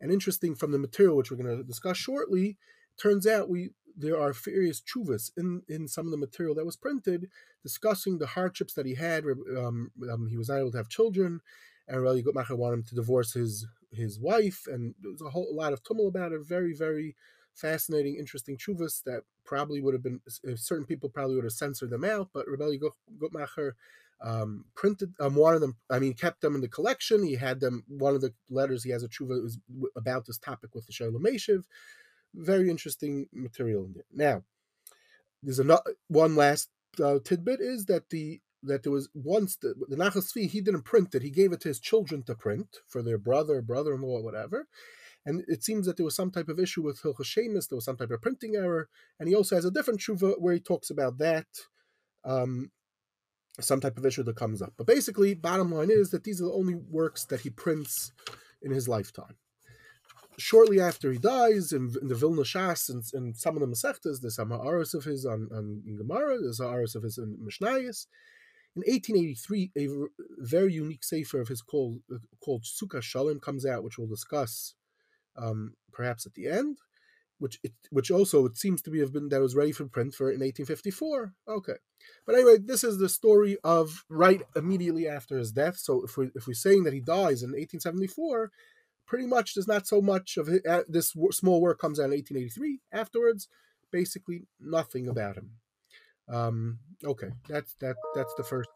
And 0.00 0.12
interesting 0.12 0.54
from 0.54 0.72
the 0.72 0.78
material, 0.78 1.16
which 1.16 1.30
we're 1.30 1.42
going 1.42 1.56
to 1.56 1.64
discuss 1.64 1.96
shortly, 1.96 2.56
turns 3.00 3.26
out 3.26 3.48
we 3.48 3.70
there 3.96 4.20
are 4.20 4.32
various 4.32 4.80
chuvas 4.80 5.32
in, 5.36 5.62
in 5.68 5.88
some 5.88 6.06
of 6.06 6.12
the 6.12 6.16
material 6.16 6.54
that 6.54 6.64
was 6.64 6.76
printed 6.76 7.28
discussing 7.64 8.18
the 8.18 8.28
hardships 8.28 8.72
that 8.74 8.86
he 8.86 8.94
had. 8.94 9.24
Um, 9.24 9.90
um, 10.10 10.28
he 10.28 10.36
was 10.36 10.48
not 10.48 10.58
able 10.58 10.70
to 10.70 10.76
have 10.76 10.88
children, 10.88 11.40
and 11.88 12.02
Rabbi 12.02 12.20
Gutmacher 12.20 12.56
wanted 12.56 12.74
him 12.74 12.82
to 12.84 12.94
divorce 12.94 13.32
his 13.32 13.66
his 13.90 14.20
wife, 14.20 14.66
and 14.66 14.94
there 15.00 15.10
was 15.10 15.22
a 15.22 15.30
whole 15.30 15.48
a 15.50 15.54
lot 15.54 15.72
of 15.72 15.82
tumult 15.82 16.14
about 16.14 16.32
it. 16.32 16.40
Very, 16.46 16.74
very 16.74 17.16
fascinating, 17.54 18.16
interesting 18.16 18.56
chuvas 18.56 19.02
that 19.04 19.22
probably 19.44 19.80
would 19.80 19.94
have 19.94 20.02
been 20.02 20.20
certain 20.54 20.86
people 20.86 21.08
probably 21.08 21.34
would 21.34 21.44
have 21.44 21.52
censored 21.52 21.90
them 21.90 22.04
out, 22.04 22.28
but 22.32 22.46
Rebelli 22.46 22.78
Gutmacher 23.18 23.72
um, 24.20 24.64
printed 24.74 25.14
um, 25.20 25.34
one 25.34 25.54
of 25.54 25.60
them. 25.60 25.76
I 25.90 25.98
mean, 25.98 26.14
kept 26.14 26.40
them 26.40 26.54
in 26.54 26.60
the 26.60 26.68
collection. 26.68 27.24
He 27.24 27.34
had 27.34 27.60
them. 27.60 27.84
One 27.88 28.14
of 28.14 28.20
the 28.20 28.32
letters 28.50 28.84
he 28.84 28.90
has 28.90 29.02
a 29.02 29.08
chuva 29.08 29.44
is 29.44 29.58
about 29.96 30.26
this 30.26 30.38
topic 30.38 30.74
with 30.74 30.86
the 30.86 30.92
Shoel 30.92 31.12
Umeshiv. 31.12 31.64
Very 32.34 32.70
interesting 32.70 33.26
material 33.32 33.84
in 33.84 33.94
there. 33.94 34.04
Now, 34.12 34.42
there's 35.42 35.58
another 35.58 35.94
one 36.08 36.36
last 36.36 36.68
uh, 37.02 37.18
tidbit 37.24 37.60
is 37.60 37.86
that 37.86 38.10
the 38.10 38.40
that 38.62 38.82
there 38.82 38.92
was 38.92 39.08
once 39.14 39.56
the, 39.56 39.74
the 39.88 40.48
he 40.50 40.60
didn't 40.60 40.82
print 40.82 41.14
it. 41.14 41.22
He 41.22 41.30
gave 41.30 41.52
it 41.52 41.60
to 41.60 41.68
his 41.68 41.78
children 41.78 42.24
to 42.24 42.34
print 42.34 42.78
for 42.88 43.02
their 43.02 43.18
brother, 43.18 43.62
brother-in-law, 43.62 44.20
whatever. 44.20 44.66
And 45.24 45.44
it 45.46 45.62
seems 45.62 45.86
that 45.86 45.96
there 45.96 46.04
was 46.04 46.16
some 46.16 46.30
type 46.30 46.48
of 46.48 46.58
issue 46.58 46.82
with 46.82 47.00
Shemus, 47.22 47.66
there 47.66 47.76
was 47.76 47.84
some 47.84 47.96
type 47.96 48.10
of 48.10 48.22
printing 48.22 48.56
error. 48.56 48.88
And 49.18 49.28
he 49.28 49.34
also 49.34 49.54
has 49.54 49.64
a 49.64 49.70
different 49.70 50.00
tshuva 50.00 50.40
where 50.40 50.54
he 50.54 50.60
talks 50.60 50.90
about 50.90 51.18
that, 51.18 51.46
um, 52.24 52.70
some 53.60 53.80
type 53.80 53.98
of 53.98 54.06
issue 54.06 54.22
that 54.22 54.36
comes 54.36 54.62
up. 54.62 54.72
But 54.76 54.86
basically, 54.86 55.34
bottom 55.34 55.72
line 55.72 55.90
is 55.90 56.10
that 56.10 56.24
these 56.24 56.40
are 56.40 56.46
the 56.46 56.52
only 56.52 56.74
works 56.74 57.24
that 57.26 57.40
he 57.40 57.50
prints 57.50 58.12
in 58.62 58.72
his 58.72 58.88
lifetime. 58.88 59.36
Shortly 60.38 60.80
after 60.80 61.10
he 61.10 61.18
dies, 61.18 61.72
in, 61.72 61.92
in 62.00 62.08
the 62.08 62.14
Vilna 62.14 62.42
Shas 62.42 62.88
and, 63.12 63.36
some 63.36 63.56
of 63.56 63.60
the 63.60 63.66
Masechtas, 63.66 64.20
there's 64.20 64.36
some 64.36 64.52
Aros 64.52 64.94
of 64.94 65.04
his 65.04 65.26
on, 65.26 65.48
on 65.52 65.82
Gemara, 65.96 66.38
there's 66.38 66.60
Aros 66.60 66.94
of 66.94 67.02
his 67.02 67.18
in 67.18 67.38
Mishnayos, 67.38 68.06
in 68.76 68.92
1883, 68.92 69.72
a 69.76 69.88
very 70.38 70.72
unique 70.72 71.02
sefer 71.02 71.40
of 71.40 71.48
his 71.48 71.62
called 71.62 72.00
called 72.40 72.64
Sukkah 72.64 73.02
Shalom 73.02 73.40
comes 73.40 73.66
out, 73.66 73.82
which 73.82 73.98
we'll 73.98 74.06
discuss 74.06 74.74
um, 75.36 75.74
perhaps 75.92 76.26
at 76.26 76.34
the 76.34 76.48
end. 76.48 76.78
Which 77.38 77.60
it, 77.62 77.72
which 77.90 78.10
also 78.10 78.44
it 78.46 78.56
seems 78.56 78.82
to 78.82 78.90
be 78.90 78.98
have 78.98 79.12
been 79.12 79.28
that 79.28 79.40
was 79.40 79.54
ready 79.54 79.70
for 79.70 79.86
print 79.86 80.12
for 80.14 80.28
in 80.28 80.40
1854. 80.40 81.34
Okay, 81.48 81.74
but 82.26 82.34
anyway, 82.34 82.58
this 82.58 82.82
is 82.82 82.98
the 82.98 83.08
story 83.08 83.56
of 83.62 84.04
right 84.08 84.42
immediately 84.56 85.06
after 85.06 85.38
his 85.38 85.52
death. 85.52 85.76
So 85.76 86.02
if 86.04 86.16
we 86.16 86.30
if 86.34 86.46
we're 86.46 86.54
saying 86.54 86.84
that 86.84 86.92
he 86.92 87.00
dies 87.00 87.42
in 87.42 87.50
1874, 87.50 88.50
pretty 89.08 89.26
much 89.26 89.54
there's 89.54 89.66
not 89.66 89.86
so 89.86 90.00
much 90.00 90.36
of 90.36 90.48
it, 90.48 90.64
uh, 90.66 90.82
this 90.86 91.16
small 91.32 91.60
work 91.60 91.80
comes 91.80 91.98
out 91.98 92.04
in 92.04 92.10
1883. 92.10 92.80
Afterwards, 92.92 93.48
basically 93.90 94.46
nothing 94.60 95.08
about 95.08 95.36
him. 95.36 95.50
Um, 96.28 96.78
okay, 97.02 97.30
that's 97.48 97.74
that. 97.80 97.96
That's 98.14 98.34
the 98.34 98.44
first. 98.44 98.68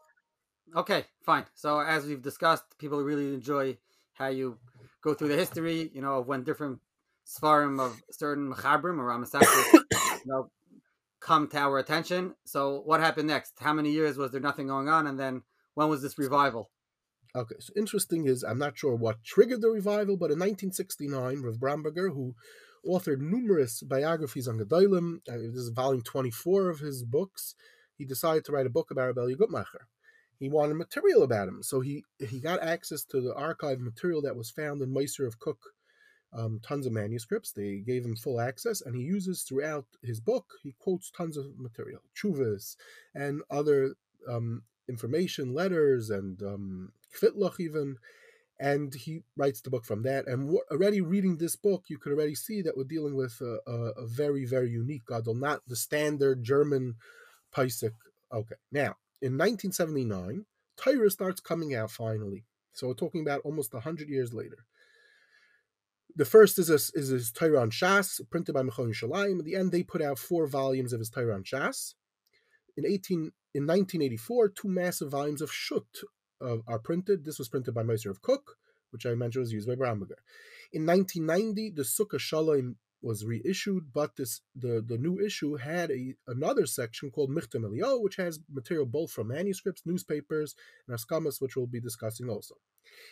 Okay, 0.75 1.05
fine. 1.23 1.45
So 1.53 1.79
as 1.79 2.05
we've 2.05 2.21
discussed, 2.21 2.63
people 2.79 3.01
really 3.03 3.33
enjoy 3.33 3.77
how 4.13 4.27
you 4.27 4.57
go 5.01 5.13
through 5.13 5.29
the 5.29 5.37
history. 5.37 5.91
You 5.93 6.01
know, 6.01 6.17
of 6.17 6.27
when 6.27 6.43
different 6.43 6.79
svarim 7.27 7.79
of 7.79 8.01
certain 8.11 8.51
mechabrim 8.51 8.97
or 8.97 9.07
ramasakis, 9.07 9.73
you 9.73 10.25
know, 10.25 10.49
come 11.19 11.47
to 11.49 11.57
our 11.57 11.77
attention. 11.77 12.33
So 12.43 12.81
what 12.85 12.99
happened 13.01 13.27
next? 13.27 13.53
How 13.59 13.73
many 13.73 13.91
years 13.91 14.17
was 14.17 14.31
there 14.31 14.41
nothing 14.41 14.67
going 14.67 14.89
on, 14.89 15.05
and 15.05 15.19
then 15.19 15.43
when 15.75 15.89
was 15.89 16.01
this 16.01 16.17
revival? 16.17 16.71
Okay, 17.35 17.55
so 17.59 17.73
interesting 17.75 18.27
is 18.27 18.43
I'm 18.43 18.59
not 18.59 18.77
sure 18.77 18.95
what 18.95 19.23
triggered 19.23 19.61
the 19.61 19.69
revival, 19.69 20.17
but 20.17 20.29
in 20.29 20.37
1969, 20.37 21.41
Rav 21.41 21.55
Bramberger, 21.55 22.13
who 22.13 22.35
authored 22.87 23.21
numerous 23.21 23.81
biographies 23.81 24.47
on 24.47 24.59
Gedolim. 24.59 25.17
Uh, 25.27 25.37
this 25.37 25.55
is 25.55 25.69
volume 25.69 26.03
24 26.03 26.69
of 26.69 26.79
his 26.79 27.03
books. 27.03 27.55
He 27.97 28.05
decided 28.05 28.45
to 28.45 28.51
write 28.51 28.67
a 28.67 28.71
book 28.71 28.91
about 28.91 29.15
Rebbe 29.15 29.35
Gutmacher. 29.35 29.87
He 30.37 30.47
wanted 30.47 30.75
material 30.75 31.23
about 31.23 31.47
him, 31.47 31.63
so 31.63 31.79
he, 31.79 32.03
he 32.19 32.39
got 32.39 32.61
access 32.61 33.03
to 33.05 33.19
the 33.19 33.33
archive 33.33 33.79
material 33.79 34.21
that 34.21 34.35
was 34.35 34.51
found 34.51 34.81
in 34.83 34.93
Mossad 34.93 35.21
HaRav 35.21 35.39
Kook, 35.39 35.57
um, 36.33 36.59
tons 36.61 36.85
of 36.85 36.93
manuscripts. 36.93 37.51
They 37.51 37.77
gave 37.77 38.05
him 38.05 38.15
full 38.15 38.41
access, 38.41 38.81
and 38.81 38.95
he 38.95 39.01
uses 39.01 39.41
throughout 39.41 39.85
his 40.03 40.19
book, 40.19 40.45
he 40.61 40.75
quotes 40.77 41.09
tons 41.09 41.37
of 41.37 41.57
material, 41.57 42.01
chuvas, 42.15 42.75
and 43.15 43.41
other 43.49 43.95
um, 44.29 44.63
information, 44.87 45.53
letters, 45.53 46.09
and 46.09 46.41
um, 46.43 46.91
even 47.59 47.97
and 48.59 48.93
he 48.93 49.21
writes 49.35 49.61
the 49.61 49.69
book 49.69 49.83
from 49.83 50.03
that. 50.03 50.27
And 50.27 50.57
already 50.71 51.01
reading 51.01 51.37
this 51.37 51.55
book, 51.55 51.85
you 51.87 51.97
could 51.97 52.13
already 52.13 52.35
see 52.35 52.61
that 52.61 52.77
we're 52.77 52.83
dealing 52.83 53.15
with 53.15 53.41
a, 53.41 53.57
a, 53.67 54.03
a 54.03 54.07
very, 54.07 54.45
very 54.45 54.69
unique 54.69 55.05
Gadol, 55.07 55.35
not 55.35 55.61
the 55.67 55.75
standard 55.75 56.43
German 56.43 56.95
Paisik. 57.53 57.91
Okay, 58.31 58.55
now 58.71 58.95
in 59.21 59.37
1979, 59.37 60.45
Torah 60.77 61.09
starts 61.09 61.41
coming 61.41 61.75
out 61.75 61.91
finally. 61.91 62.45
So 62.73 62.87
we're 62.87 62.93
talking 62.93 63.21
about 63.21 63.41
almost 63.43 63.73
100 63.73 64.09
years 64.09 64.33
later. 64.33 64.65
The 66.15 66.25
first 66.25 66.59
is 66.59 66.69
a, 66.69 66.75
is 66.75 67.09
his 67.09 67.31
Shas, 67.31 68.21
printed 68.29 68.53
by 68.53 68.61
Mechon 68.61 68.93
Yerushalayim. 68.93 69.39
At 69.39 69.45
the 69.45 69.55
end, 69.55 69.71
they 69.71 69.83
put 69.83 70.01
out 70.01 70.19
four 70.19 70.45
volumes 70.47 70.93
of 70.93 70.99
his 70.99 71.09
Torah 71.09 71.39
Shas. 71.41 71.95
In 72.77 72.85
18 72.85 73.31
in 73.55 73.67
1984, 73.67 74.49
two 74.49 74.67
massive 74.67 75.11
volumes 75.11 75.41
of 75.41 75.51
Shut, 75.51 75.83
are 76.67 76.79
printed. 76.79 77.25
This 77.25 77.39
was 77.39 77.49
printed 77.49 77.73
by 77.73 77.83
Mossad 77.83 78.07
HaRav 78.07 78.21
Kook, 78.21 78.57
which 78.91 79.05
I 79.05 79.15
mentioned 79.15 79.41
was 79.41 79.53
used 79.53 79.67
by 79.67 79.75
Bramberger. 79.75 80.21
In 80.71 80.85
1990, 80.85 81.71
the 81.71 81.83
Sukkah 81.83 82.19
Shalom 82.19 82.77
was 83.01 83.25
reissued, 83.25 83.91
but 83.93 84.15
this 84.15 84.41
the, 84.55 84.83
the 84.85 84.97
new 84.97 85.19
issue 85.19 85.57
had 85.57 85.91
a 85.91 86.15
another 86.25 86.65
section 86.65 87.11
called 87.11 87.29
Michtam 87.29 87.65
Elio, 87.65 87.99
which 87.99 88.15
has 88.15 88.39
material 88.49 88.85
both 88.85 89.11
from 89.11 89.27
manuscripts, 89.27 89.83
newspapers, 89.85 90.55
and 90.87 90.97
Askamas, 90.97 91.41
which 91.41 91.55
we'll 91.55 91.67
be 91.67 91.81
discussing 91.81 92.29
also. 92.29 92.55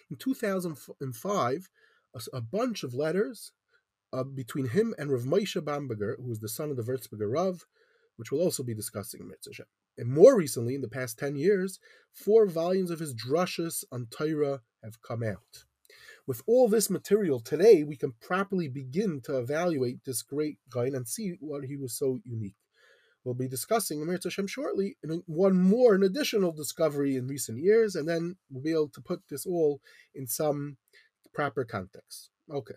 In 0.09 0.15
2005, 0.15 1.69
a, 2.15 2.21
a 2.33 2.41
bunch 2.41 2.83
of 2.83 2.93
letters 2.93 3.51
uh, 4.13 4.23
between 4.23 4.69
him 4.69 4.95
and 4.97 5.11
Rav 5.11 5.23
Moshe 5.23 5.63
Bamberger, 5.63 6.17
who 6.21 6.31
is 6.31 6.39
the 6.39 6.50
son 6.50 6.71
of 6.71 6.77
the 6.77 6.83
Würzburger 6.83 7.31
Rav, 7.31 7.65
which 8.15 8.31
we'll 8.31 8.41
also 8.41 8.63
be 8.63 8.73
discussing 8.73 9.21
in 9.21 9.27
Mitzvah. 9.27 9.65
And 10.01 10.10
more 10.10 10.36
recently, 10.36 10.74
in 10.74 10.81
the 10.81 10.88
past 10.88 11.20
10 11.20 11.36
years, 11.36 11.79
four 12.12 12.48
volumes 12.48 12.89
of 12.89 12.98
his 12.98 13.13
drushes 13.13 13.84
on 13.91 14.08
Torah 14.10 14.62
have 14.84 15.00
come 15.03 15.22
out. 15.22 15.65
With 16.25 16.41
all 16.48 16.67
this 16.67 16.89
material 16.89 17.39
today, 17.39 17.84
we 17.84 17.96
can 17.96 18.13
properly 18.20 18.67
begin 18.67 19.22
to 19.25 19.38
evaluate 19.38 20.03
this 20.03 20.24
great 20.24 20.58
guy 20.72 20.88
and 20.88 21.08
see 21.08 21.38
what 21.39 21.65
he 21.65 21.77
was 21.77 21.93
so 21.93 22.20
unique. 22.25 22.55
We'll 23.24 23.36
be 23.36 23.48
discussing 23.48 24.01
Amir 24.01 24.17
Hashem 24.24 24.48
shortly, 24.48 24.98
and 25.03 25.22
one 25.27 25.55
more, 25.55 25.93
an 25.93 26.01
additional 26.01 26.51
discovery 26.51 27.15
in 27.15 27.27
recent 27.27 27.60
years, 27.60 27.96
and 27.96 28.10
then 28.10 28.38
we'll 28.50 28.63
be 28.63 28.72
able 28.72 28.89
to 28.89 29.01
put 29.01 29.22
this 29.29 29.46
all 29.46 29.81
in 30.15 30.25
some 30.25 30.77
proper 31.31 31.63
context. 31.63 32.31
Okay. 32.51 32.74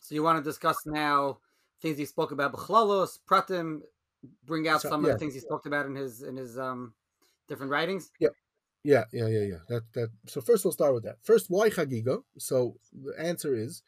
So 0.00 0.14
you 0.14 0.22
want 0.22 0.42
to 0.42 0.50
discuss 0.50 0.78
now 0.86 1.40
things 1.82 1.98
he 1.98 2.06
spoke 2.06 2.32
about, 2.32 2.54
Bechlalos, 2.54 3.18
Pratim, 3.30 3.80
bring 4.44 4.68
out 4.68 4.82
so, 4.82 4.88
some 4.88 5.04
yeah. 5.04 5.10
of 5.10 5.14
the 5.14 5.18
things 5.18 5.34
he's 5.34 5.44
talked 5.46 5.66
about 5.66 5.86
in 5.86 5.94
his 5.94 6.22
in 6.22 6.36
his 6.36 6.58
um 6.58 6.94
different 7.48 7.70
writings. 7.70 8.10
Yeah. 8.18 8.28
Yeah, 8.86 9.04
yeah, 9.14 9.28
yeah, 9.28 9.44
yeah. 9.44 9.58
That 9.70 9.82
that. 9.94 10.10
So 10.26 10.42
first, 10.42 10.62
we'll 10.62 10.72
start 10.72 10.92
with 10.92 11.04
that. 11.04 11.16
First, 11.22 11.46
why 11.48 11.70
Chagiga? 11.70 12.22
So 12.36 12.76
the 12.92 13.14
answer 13.18 13.54
is, 13.54 13.82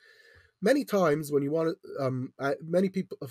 many 0.62 0.86
times 0.86 1.30
when 1.30 1.42
you 1.42 1.50
want 1.50 1.76
to, 1.76 2.02
um, 2.02 2.32
I, 2.40 2.54
many 2.62 2.88
people, 2.88 3.18
uh, 3.20 3.26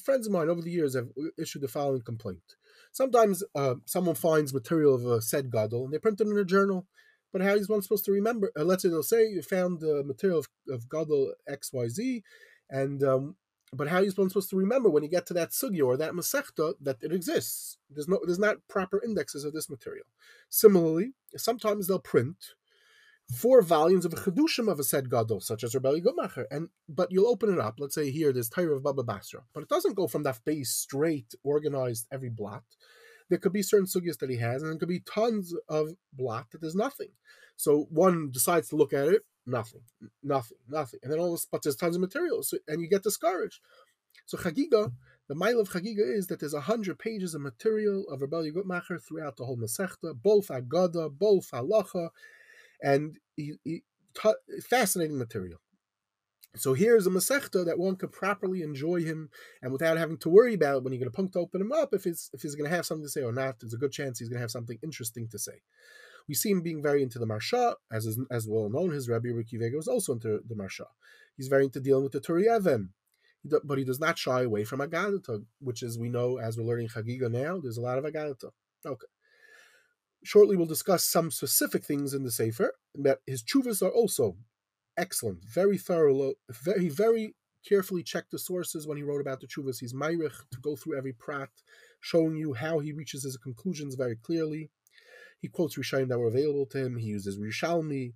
friends 0.00 0.28
of 0.28 0.32
mine 0.32 0.48
over 0.48 0.62
the 0.62 0.70
years 0.70 0.94
have 0.94 1.08
issued 1.36 1.62
the 1.62 1.66
following 1.68 2.02
complaint. 2.02 2.54
Sometimes 2.92 3.42
uh, 3.56 3.74
someone 3.84 4.14
finds 4.14 4.54
material 4.54 4.94
of 4.94 5.04
a 5.06 5.20
said 5.20 5.50
gadol 5.50 5.86
and 5.86 5.92
they 5.92 5.98
print 5.98 6.20
it 6.20 6.28
in 6.28 6.38
a 6.38 6.44
journal, 6.44 6.86
but 7.32 7.42
how 7.42 7.54
is 7.54 7.68
one 7.68 7.82
supposed 7.82 8.04
to 8.04 8.12
remember? 8.12 8.52
Uh, 8.56 8.62
let's 8.62 8.82
say 8.84 8.88
they'll 8.88 9.02
say 9.02 9.26
you 9.26 9.42
found 9.42 9.80
the 9.80 10.04
material 10.04 10.38
of, 10.38 10.46
of 10.70 10.88
gadol 10.88 11.34
X 11.48 11.72
Y 11.72 11.88
Z, 11.88 12.22
and 12.70 13.02
um, 13.02 13.34
but 13.72 13.88
how 13.88 13.98
are 13.98 14.04
you 14.04 14.10
supposed 14.10 14.50
to 14.50 14.56
remember 14.56 14.88
when 14.88 15.02
you 15.02 15.08
get 15.08 15.26
to 15.26 15.34
that 15.34 15.50
sugya 15.50 15.84
or 15.84 15.96
that 15.96 16.12
masechta 16.12 16.74
that 16.80 17.02
it 17.02 17.12
exists? 17.12 17.78
There's 17.90 18.08
no, 18.08 18.18
there's 18.24 18.38
not 18.38 18.56
proper 18.68 19.02
indexes 19.04 19.44
of 19.44 19.52
this 19.52 19.70
material. 19.70 20.06
Similarly, 20.48 21.12
sometimes 21.36 21.86
they'll 21.86 21.98
print 21.98 22.36
four 23.34 23.60
volumes 23.60 24.04
of 24.04 24.12
a 24.12 24.16
chedushim 24.16 24.70
of 24.70 24.78
a 24.78 24.84
said 24.84 25.10
gadol, 25.10 25.40
such 25.40 25.62
as 25.62 25.74
Rebelli 25.74 26.02
Gutmacher, 26.02 26.46
and 26.50 26.68
but 26.88 27.12
you'll 27.12 27.28
open 27.28 27.52
it 27.52 27.60
up. 27.60 27.74
Let's 27.78 27.94
say 27.94 28.10
here 28.10 28.32
there's 28.32 28.48
Torah 28.48 28.76
of 28.76 28.82
Baba 28.82 29.02
Basra, 29.02 29.42
but 29.52 29.62
it 29.62 29.68
doesn't 29.68 29.96
go 29.96 30.06
from 30.06 30.22
that 30.22 30.40
base 30.44 30.70
straight, 30.70 31.34
organized 31.44 32.06
every 32.10 32.30
blot. 32.30 32.64
There 33.28 33.38
could 33.38 33.52
be 33.52 33.62
certain 33.62 33.86
sugyas 33.86 34.18
that 34.18 34.30
he 34.30 34.38
has, 34.38 34.62
and 34.62 34.72
there 34.72 34.78
could 34.78 34.88
be 34.88 35.00
tons 35.00 35.54
of 35.68 35.90
blot 36.14 36.50
that 36.50 36.62
there's 36.62 36.74
nothing. 36.74 37.10
So 37.56 37.86
one 37.90 38.30
decides 38.30 38.68
to 38.70 38.76
look 38.76 38.94
at 38.94 39.08
it 39.08 39.22
nothing, 39.48 39.80
nothing, 40.22 40.58
nothing. 40.68 41.00
And 41.02 41.12
then 41.12 41.18
all 41.18 41.32
this, 41.32 41.46
but 41.50 41.62
there's 41.62 41.76
tons 41.76 41.96
of 41.96 42.00
material, 42.00 42.42
so, 42.42 42.58
and 42.68 42.80
you 42.80 42.88
get 42.88 43.02
discouraged. 43.02 43.60
So 44.26 44.36
Chagiga, 44.36 44.92
the 45.28 45.34
mile 45.34 45.58
of 45.60 45.70
Chagiga 45.70 46.16
is 46.16 46.26
that 46.28 46.40
there's 46.40 46.54
a 46.54 46.60
hundred 46.60 46.98
pages 46.98 47.34
of 47.34 47.40
material 47.40 48.04
of 48.10 48.20
Rebelli 48.20 48.52
Gutmacher 48.52 49.02
throughout 49.02 49.36
the 49.36 49.44
whole 49.44 49.56
Masechta, 49.56 50.14
both 50.14 50.48
Agada, 50.48 51.10
both 51.10 51.50
Halacha, 51.50 52.10
and 52.82 53.18
he, 53.36 53.54
he, 53.64 53.82
fascinating 54.68 55.18
material. 55.18 55.58
So 56.56 56.74
here's 56.74 57.06
a 57.06 57.10
Masechta 57.10 57.64
that 57.66 57.78
one 57.78 57.96
could 57.96 58.10
properly 58.10 58.62
enjoy 58.62 59.02
him 59.02 59.30
and 59.62 59.72
without 59.72 59.98
having 59.98 60.18
to 60.18 60.28
worry 60.28 60.54
about 60.54 60.82
when 60.82 60.92
you're 60.92 61.00
going 61.00 61.10
to 61.10 61.16
punk 61.16 61.32
to 61.32 61.40
open 61.40 61.60
him 61.60 61.72
up 61.72 61.92
if 61.92 62.06
it's 62.06 62.30
if 62.32 62.42
he's 62.42 62.54
going 62.54 62.68
to 62.68 62.74
have 62.74 62.86
something 62.86 63.04
to 63.04 63.10
say 63.10 63.22
or 63.22 63.32
not. 63.32 63.60
There's 63.60 63.74
a 63.74 63.78
good 63.78 63.92
chance 63.92 64.18
he's 64.18 64.28
going 64.28 64.38
to 64.38 64.42
have 64.42 64.50
something 64.50 64.78
interesting 64.82 65.28
to 65.28 65.38
say. 65.38 65.60
We 66.28 66.34
see 66.34 66.50
him 66.50 66.62
being 66.62 66.82
very 66.82 67.02
into 67.02 67.18
the 67.18 67.26
Marsha, 67.26 67.74
as 67.90 68.06
is, 68.06 68.20
as 68.30 68.46
well 68.46 68.68
known. 68.68 68.90
His 68.90 69.08
Rabbi 69.08 69.28
Kiva 69.48 69.66
Eger 69.66 69.76
was 69.76 69.88
also 69.88 70.12
into 70.12 70.40
the 70.46 70.54
Marsha. 70.54 70.86
He's 71.36 71.48
very 71.48 71.64
into 71.64 71.80
dealing 71.80 72.04
with 72.04 72.12
the 72.12 72.20
Turei 72.20 72.54
Even, 72.54 72.90
but 73.64 73.78
he 73.78 73.84
does 73.84 74.00
not 74.00 74.18
shy 74.18 74.42
away 74.42 74.64
from 74.64 74.80
Agadata, 74.80 75.44
which 75.60 75.82
is 75.82 75.98
we 75.98 76.08
know 76.08 76.38
as 76.38 76.58
we're 76.58 76.64
learning 76.64 76.88
Chagiga 76.88 77.30
now. 77.30 77.60
There's 77.60 77.78
a 77.78 77.82
lot 77.82 77.98
of 77.98 78.04
Agadata. 78.04 78.50
Okay. 78.84 79.06
Shortly, 80.24 80.56
we'll 80.56 80.66
discuss 80.66 81.04
some 81.04 81.30
specific 81.30 81.84
things 81.84 82.12
in 82.12 82.24
the 82.24 82.30
Sefer. 82.30 82.74
That 82.96 83.18
his 83.26 83.42
chuvas 83.42 83.82
are 83.82 83.90
also 83.90 84.36
excellent, 84.96 85.44
very 85.44 85.78
thorough, 85.78 86.34
very 86.50 86.88
very 86.88 87.34
carefully 87.66 88.02
checked 88.02 88.30
the 88.30 88.38
sources 88.38 88.86
when 88.86 88.96
he 88.96 89.02
wrote 89.02 89.20
about 89.20 89.40
the 89.40 89.46
chuvas. 89.46 89.80
He's 89.80 89.94
myrich 89.94 90.34
to 90.50 90.60
go 90.60 90.76
through 90.76 90.98
every 90.98 91.12
prat, 91.12 91.50
showing 92.00 92.36
you 92.36 92.54
how 92.54 92.78
he 92.80 92.92
reaches 92.92 93.24
his 93.24 93.36
conclusions 93.36 93.94
very 93.94 94.16
clearly. 94.16 94.70
He 95.40 95.48
quotes 95.48 95.76
Rishayim 95.76 96.08
that 96.08 96.18
were 96.18 96.28
available 96.28 96.66
to 96.66 96.78
him. 96.78 96.96
He 96.96 97.06
uses 97.06 97.38
Rishalmi 97.38 98.12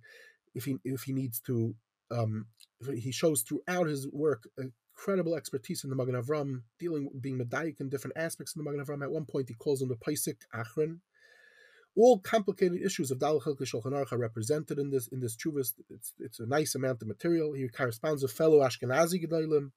if 0.53 0.65
he 0.65 0.77
if 0.83 1.03
he 1.03 1.13
needs 1.13 1.39
to. 1.41 1.75
Um, 2.11 2.47
he 2.93 3.11
shows 3.11 3.41
throughout 3.41 3.87
his 3.87 4.07
work 4.11 4.47
incredible 4.57 5.35
expertise 5.35 5.83
in 5.83 5.89
the 5.89 5.95
Magen 5.95 6.15
Avram, 6.15 6.61
dealing 6.79 7.09
being 7.19 7.39
medayik 7.39 7.79
in 7.79 7.89
different 7.89 8.17
aspects 8.17 8.55
of 8.55 8.63
the 8.63 8.69
Magen 8.69 8.85
Avram. 8.85 9.03
At 9.03 9.11
one 9.11 9.25
point, 9.25 9.49
he 9.49 9.55
calls 9.55 9.81
him 9.81 9.89
the 9.89 9.95
Paisik 9.95 10.37
Achron. 10.53 10.99
All 11.95 12.19
complicated 12.19 12.81
issues 12.81 13.11
of 13.11 13.19
Dal 13.19 13.39
Chilke 13.39 13.61
Shulchan 13.61 13.93
are 13.93 14.17
represented 14.17 14.79
in 14.79 14.89
this 14.89 15.07
in 15.07 15.19
this 15.19 15.37
chuvas. 15.37 15.73
It's 15.89 16.13
it's 16.19 16.39
a 16.39 16.45
nice 16.45 16.75
amount 16.75 17.01
of 17.01 17.07
material. 17.07 17.53
He 17.53 17.67
corresponds 17.67 18.23
with 18.23 18.31
fellow 18.31 18.59
Ashkenazi 18.59 19.23
gedolim. 19.23 19.71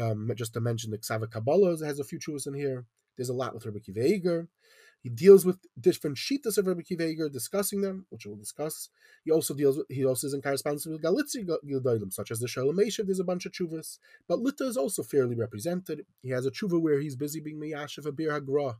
Um, 0.00 0.30
just 0.36 0.52
to 0.52 0.60
mention 0.60 0.90
the 0.90 0.98
Ksava 0.98 1.30
Kabbalah 1.30 1.84
has 1.84 1.98
a 1.98 2.04
few 2.04 2.18
chuvas 2.18 2.46
in 2.46 2.54
here. 2.54 2.84
There's 3.16 3.30
a 3.30 3.34
lot 3.34 3.54
with 3.54 3.66
Rabbi 3.66 3.80
Kiva 3.80 4.46
he 5.00 5.08
deals 5.08 5.46
with 5.46 5.58
different 5.78 6.16
shitas 6.16 6.58
of 6.58 6.66
Rabbi 6.66 6.82
Kiva 6.82 7.28
discussing 7.28 7.82
them, 7.82 8.06
which 8.10 8.26
we'll 8.26 8.36
discuss. 8.36 8.88
He 9.24 9.30
also 9.30 9.54
deals 9.54 9.78
with, 9.78 9.86
he 9.88 10.04
also 10.04 10.26
is 10.26 10.34
in 10.34 10.42
correspondence 10.42 10.86
with 10.86 11.02
Galitzi 11.02 11.46
Gildoidim, 11.46 12.12
such 12.12 12.30
as 12.30 12.40
the 12.40 12.48
Shalom 12.48 12.76
there's 12.76 13.20
a 13.20 13.24
bunch 13.24 13.46
of 13.46 13.52
chuvas. 13.52 13.98
But 14.26 14.40
Litta 14.40 14.62
is 14.62 14.76
also 14.76 15.02
fairly 15.02 15.36
represented. 15.36 16.04
He 16.22 16.30
has 16.30 16.46
a 16.46 16.50
chuva 16.50 16.80
where 16.80 16.98
he's 16.98 17.14
busy 17.14 17.40
being 17.40 17.60
Miyashiv 17.60 18.06
a 18.06 18.12
Bir 18.12 18.40
Hagra. 18.40 18.76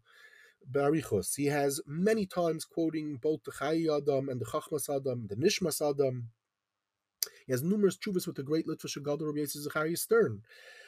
Barichos. 0.70 1.37
He 1.37 1.46
has 1.46 1.80
many 1.87 2.26
times 2.26 2.64
quoting 2.64 3.16
both 3.22 3.44
the 3.44 3.52
Chayei 3.52 3.96
Adam 3.96 4.28
and 4.28 4.40
the 4.40 4.44
Chachmas 4.44 4.94
Adam, 4.94 5.26
the 5.28 5.37
Nishmas 5.37 5.80
Adam. 5.80 6.30
He 7.46 7.52
has 7.52 7.62
numerous 7.62 7.96
chuvas 7.96 8.26
with 8.26 8.37
the 8.37 8.42
great 8.42 8.66
Litvish 8.66 9.02
Gadol 9.02 9.28
Rabbi 9.28 9.44
Zachariah 9.46 9.96
Stern. 9.96 10.42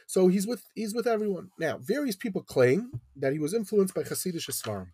So 0.06 0.26
he's 0.26 0.46
with 0.46 0.64
he's 0.74 0.92
with 0.92 1.06
everyone. 1.06 1.50
Now, 1.58 1.78
various 1.78 2.16
people 2.16 2.42
claim 2.42 3.00
that 3.16 3.32
he 3.32 3.38
was 3.38 3.54
influenced 3.54 3.94
by 3.94 4.02
Hasidic 4.02 4.50
Svarim 4.50 4.88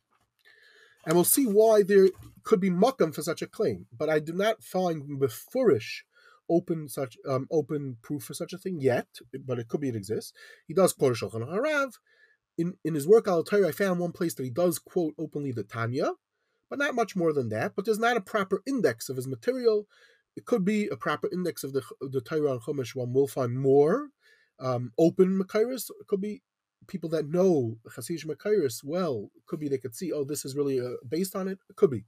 and 1.07 1.15
we'll 1.15 1.25
see 1.25 1.47
why 1.47 1.83
there 1.83 2.09
could 2.43 2.61
be 2.61 2.69
makam 2.69 3.15
for 3.15 3.23
such 3.23 3.41
a 3.41 3.47
claim. 3.47 3.87
But 3.97 4.11
I 4.11 4.19
do 4.19 4.33
not 4.33 4.63
find 4.63 5.19
befurish 5.19 6.05
open 6.51 6.89
such 6.89 7.17
um, 7.29 7.47
open 7.51 7.97
proof 8.03 8.25
for 8.25 8.35
such 8.35 8.53
a 8.53 8.59
thing 8.59 8.81
yet, 8.81 9.07
but 9.45 9.59
it 9.59 9.69
could 9.69 9.81
be 9.81 9.89
it 9.89 9.97
exists. 9.97 10.33
He 10.67 10.75
does 10.75 10.93
quote 10.93 11.17
Shulchan 11.17 11.49
Harav. 11.49 11.93
In 12.59 12.75
in 12.85 12.95
his 12.95 13.07
work 13.07 13.29
Al 13.29 13.45
I 13.53 13.71
found 13.71 14.01
one 14.01 14.13
place 14.13 14.35
that 14.35 14.45
he 14.45 14.51
does 14.51 14.79
quote 14.79 15.15
openly 15.19 15.53
the 15.53 15.63
Tanya, 15.63 16.13
but 16.69 16.79
not 16.79 16.95
much 16.95 17.15
more 17.15 17.33
than 17.33 17.51
that. 17.51 17.73
But 17.77 17.85
there's 17.85 17.99
not 17.99 18.17
a 18.17 18.21
proper 18.21 18.63
index 18.67 19.09
of 19.09 19.17
his 19.17 19.29
material. 19.29 19.87
It 20.37 20.45
could 20.45 20.65
be 20.65 20.89
a 20.89 20.97
proper 20.97 21.29
index 21.33 21.65
of 21.65 21.73
the 21.73 21.83
the 22.01 22.21
Torah 22.21 22.53
and 22.53 22.63
Chumash. 22.63 22.95
One 22.95 23.13
will 23.13 23.29
find 23.29 23.59
more 23.59 24.09
um, 24.59 24.93
open 24.99 25.39
Makairis. 25.39 25.91
It 26.01 26.07
could 26.09 26.21
be 26.21 26.43
people 26.87 27.11
that 27.11 27.29
know 27.29 27.79
Hasidic 27.89 28.27
Makairis 28.27 28.85
well, 28.85 29.31
could 29.47 29.61
be 29.61 29.69
they 29.69 29.79
could 29.79 29.95
see, 29.95 30.13
oh, 30.13 30.25
this 30.25 30.45
is 30.45 30.57
really 30.57 30.81
uh, 30.81 30.97
based 31.09 31.35
on 31.35 31.49
it. 31.49 31.59
It 31.69 31.77
could 31.77 31.91
be. 31.91 32.05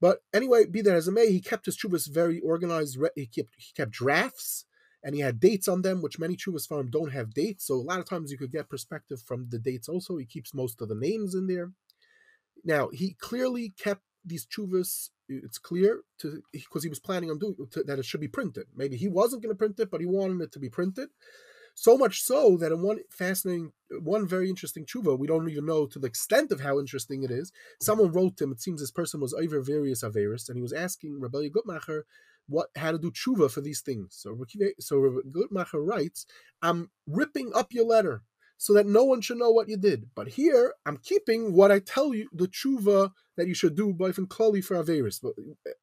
But 0.00 0.22
anyway, 0.32 0.66
be 0.66 0.80
that 0.82 0.94
as 0.94 1.08
it 1.08 1.12
may, 1.12 1.30
he 1.30 1.40
kept 1.40 1.66
his 1.66 1.76
chuvas 1.76 2.08
very 2.08 2.40
organized. 2.40 2.98
He 3.16 3.26
kept 3.26 3.50
he 3.56 3.72
kept 3.74 3.90
drafts, 3.90 4.64
and 5.02 5.14
he 5.14 5.20
had 5.20 5.40
dates 5.40 5.66
on 5.68 5.82
them, 5.82 6.02
which 6.02 6.18
many 6.18 6.36
chuvas 6.36 6.68
farm 6.68 6.90
don't 6.90 7.12
have 7.12 7.34
dates. 7.34 7.66
So 7.66 7.74
a 7.74 7.76
lot 7.76 7.98
of 7.98 8.08
times 8.08 8.30
you 8.30 8.38
could 8.38 8.52
get 8.52 8.68
perspective 8.68 9.20
from 9.20 9.48
the 9.50 9.58
dates. 9.58 9.88
Also, 9.88 10.16
he 10.16 10.24
keeps 10.24 10.54
most 10.54 10.80
of 10.80 10.88
the 10.88 10.94
names 10.94 11.34
in 11.34 11.46
there. 11.46 11.72
Now 12.64 12.90
he 12.92 13.16
clearly 13.18 13.74
kept 13.76 14.02
these 14.24 14.46
chuvas. 14.46 15.10
It's 15.28 15.58
clear 15.58 16.02
to 16.20 16.42
because 16.52 16.84
he 16.84 16.88
was 16.88 17.00
planning 17.00 17.30
on 17.30 17.38
doing 17.38 17.56
to, 17.72 17.82
that 17.82 17.98
it 17.98 18.04
should 18.04 18.20
be 18.20 18.28
printed. 18.28 18.66
Maybe 18.76 18.96
he 18.96 19.08
wasn't 19.08 19.42
going 19.42 19.54
to 19.54 19.58
print 19.58 19.80
it, 19.80 19.90
but 19.90 20.00
he 20.00 20.06
wanted 20.06 20.40
it 20.42 20.52
to 20.52 20.58
be 20.58 20.70
printed. 20.70 21.08
So 21.80 21.96
much 21.96 22.22
so 22.22 22.56
that 22.56 22.72
in 22.72 22.82
one 22.82 22.98
fascinating, 23.08 23.70
one 24.00 24.26
very 24.26 24.48
interesting 24.48 24.84
tshuva, 24.84 25.16
we 25.16 25.28
don't 25.28 25.48
even 25.48 25.66
know 25.66 25.86
to 25.86 26.00
the 26.00 26.08
extent 26.08 26.50
of 26.50 26.60
how 26.60 26.80
interesting 26.80 27.22
it 27.22 27.30
is. 27.30 27.52
Someone 27.80 28.10
wrote 28.10 28.40
him. 28.40 28.50
It 28.50 28.60
seems 28.60 28.80
this 28.80 28.90
person 28.90 29.20
was 29.20 29.32
over 29.32 29.60
various 29.60 30.02
averis, 30.02 30.48
and 30.48 30.56
he 30.56 30.60
was 30.62 30.72
asking 30.72 31.20
Rabbi 31.20 31.50
Gutmacher 31.50 32.02
what 32.48 32.70
how 32.74 32.90
to 32.90 32.98
do 32.98 33.12
tshuva 33.12 33.48
for 33.48 33.60
these 33.60 33.80
things. 33.80 34.16
So 34.18 34.36
so 34.80 34.98
Rabbi 34.98 35.28
Gutmacher 35.30 35.86
writes, 35.86 36.26
"I'm 36.60 36.90
ripping 37.06 37.52
up 37.54 37.72
your 37.72 37.84
letter." 37.84 38.24
So 38.56 38.72
that 38.72 38.88
no 38.88 39.04
one 39.04 39.20
should 39.20 39.38
know 39.38 39.52
what 39.52 39.68
you 39.68 39.76
did. 39.76 40.10
But 40.16 40.30
here, 40.30 40.74
I'm 40.84 40.96
keeping 40.96 41.52
what 41.52 41.70
I 41.70 41.78
tell 41.78 42.12
you, 42.12 42.28
the 42.32 42.48
tshuva 42.48 43.12
that 43.36 43.46
you 43.46 43.54
should 43.54 43.76
do, 43.76 43.92
both 43.92 44.18
in 44.18 44.26
klali 44.26 44.64
for 44.64 44.74
Averis. 44.82 45.20
But 45.22 45.34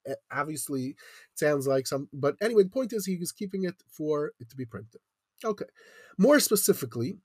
eh, 0.05 0.15
obviously, 0.29 0.87
it 0.87 1.39
sounds 1.39 1.67
like 1.67 1.87
some. 1.87 2.09
But 2.11 2.35
anyway, 2.41 2.63
the 2.63 2.69
point 2.69 2.91
is, 2.91 3.05
he 3.05 3.15
was 3.15 3.31
keeping 3.31 3.63
it 3.63 3.81
for 3.87 4.33
it 4.41 4.49
to 4.49 4.57
be 4.57 4.65
printed. 4.65 4.99
Okay. 5.45 5.65
More 6.17 6.39
specifically, 6.39 7.17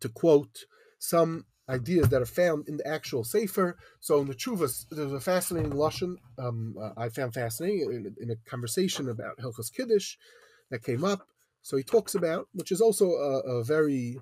to 0.00 0.08
quote 0.08 0.64
some 0.98 1.46
ideas 1.68 2.08
that 2.08 2.22
are 2.22 2.26
found 2.26 2.68
in 2.68 2.76
the 2.76 2.86
actual 2.86 3.24
Sefer. 3.24 3.76
So 4.00 4.20
in 4.20 4.28
the 4.28 4.34
Chuvas, 4.34 4.86
there's 4.90 5.12
a 5.12 5.20
fascinating 5.20 5.72
Lashon 5.72 6.16
um, 6.38 6.76
uh, 6.80 6.90
I 6.96 7.08
found 7.08 7.34
fascinating 7.34 7.80
in, 7.90 8.14
in, 8.20 8.30
a 8.30 8.36
conversation 8.48 9.08
about 9.08 9.38
Hilchas 9.38 9.72
Kiddush 9.72 10.16
that 10.70 10.84
came 10.84 11.04
up. 11.04 11.26
So 11.62 11.76
he 11.76 11.82
talks 11.82 12.14
about, 12.14 12.46
which 12.52 12.70
is 12.70 12.80
also 12.80 13.10
a, 13.10 13.58
a 13.58 13.64
very 13.64 14.20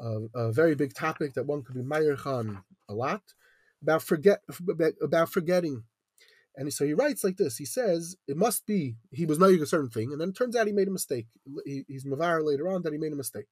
uh, 0.00 0.20
a 0.34 0.52
very 0.52 0.74
big 0.74 0.94
topic 0.94 1.34
that 1.34 1.46
one 1.46 1.62
could 1.62 1.76
be 1.76 1.82
Meir 1.82 2.16
Khan 2.16 2.64
a 2.88 2.94
lot 2.94 3.22
about 3.82 4.02
forget 4.02 4.40
about 5.00 5.28
forgetting. 5.28 5.84
And 6.54 6.72
so 6.72 6.84
he 6.84 6.92
writes 6.92 7.24
like 7.24 7.38
this. 7.38 7.56
He 7.56 7.64
says 7.64 8.16
it 8.28 8.36
must 8.36 8.66
be 8.66 8.96
he 9.10 9.24
was 9.24 9.38
knowing 9.38 9.62
a 9.62 9.66
certain 9.66 9.90
thing, 9.90 10.12
and 10.12 10.20
then 10.20 10.30
it 10.30 10.36
turns 10.36 10.54
out 10.54 10.66
he 10.66 10.72
made 10.72 10.88
a 10.88 10.92
mistake. 10.92 11.26
He, 11.64 11.84
he's 11.88 12.04
mavar 12.04 12.44
later 12.44 12.68
on 12.68 12.82
that 12.82 12.92
he 12.92 12.98
made 12.98 13.12
a 13.12 13.16
mistake. 13.16 13.46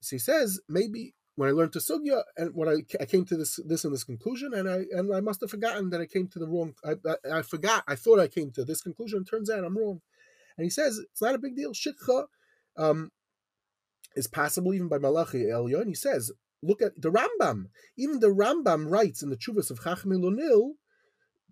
So 0.00 0.16
he 0.16 0.20
says 0.20 0.60
maybe 0.68 1.14
when 1.36 1.48
I 1.48 1.52
learned 1.52 1.72
to 1.74 1.78
sugya 1.78 2.22
and 2.36 2.50
when 2.54 2.68
I, 2.68 2.76
I 3.00 3.04
came 3.04 3.24
to 3.26 3.36
this 3.36 3.60
this 3.64 3.84
and 3.84 3.92
this 3.92 4.04
conclusion, 4.04 4.54
and 4.54 4.68
I 4.68 4.84
and 4.90 5.14
I 5.14 5.20
must 5.20 5.40
have 5.42 5.50
forgotten 5.50 5.90
that 5.90 6.00
I 6.00 6.06
came 6.06 6.28
to 6.28 6.38
the 6.38 6.48
wrong. 6.48 6.74
I, 6.84 6.94
I, 7.06 7.38
I 7.38 7.42
forgot. 7.42 7.84
I 7.86 7.94
thought 7.94 8.20
I 8.20 8.28
came 8.28 8.52
to 8.52 8.64
this 8.64 8.80
conclusion. 8.80 9.24
Turns 9.24 9.50
out 9.50 9.64
I'm 9.64 9.76
wrong. 9.76 10.00
And 10.56 10.64
he 10.64 10.70
says 10.70 10.98
it's 10.98 11.22
not 11.22 11.34
a 11.34 11.38
big 11.38 11.56
deal. 11.56 11.72
Shikha 11.72 12.24
um, 12.76 13.12
is 14.16 14.26
possible 14.26 14.74
even 14.74 14.88
by 14.88 14.98
Malachi 14.98 15.44
Elyon. 15.44 15.86
He 15.86 15.94
says, 15.94 16.32
look 16.62 16.82
at 16.82 17.00
the 17.00 17.10
Rambam. 17.10 17.66
Even 17.96 18.18
the 18.20 18.34
Rambam 18.34 18.90
writes 18.90 19.22
in 19.22 19.30
the 19.30 19.36
Chuvas 19.36 19.70
of 19.70 19.80
Chachmei 19.80 20.18
Lunil 20.18 20.72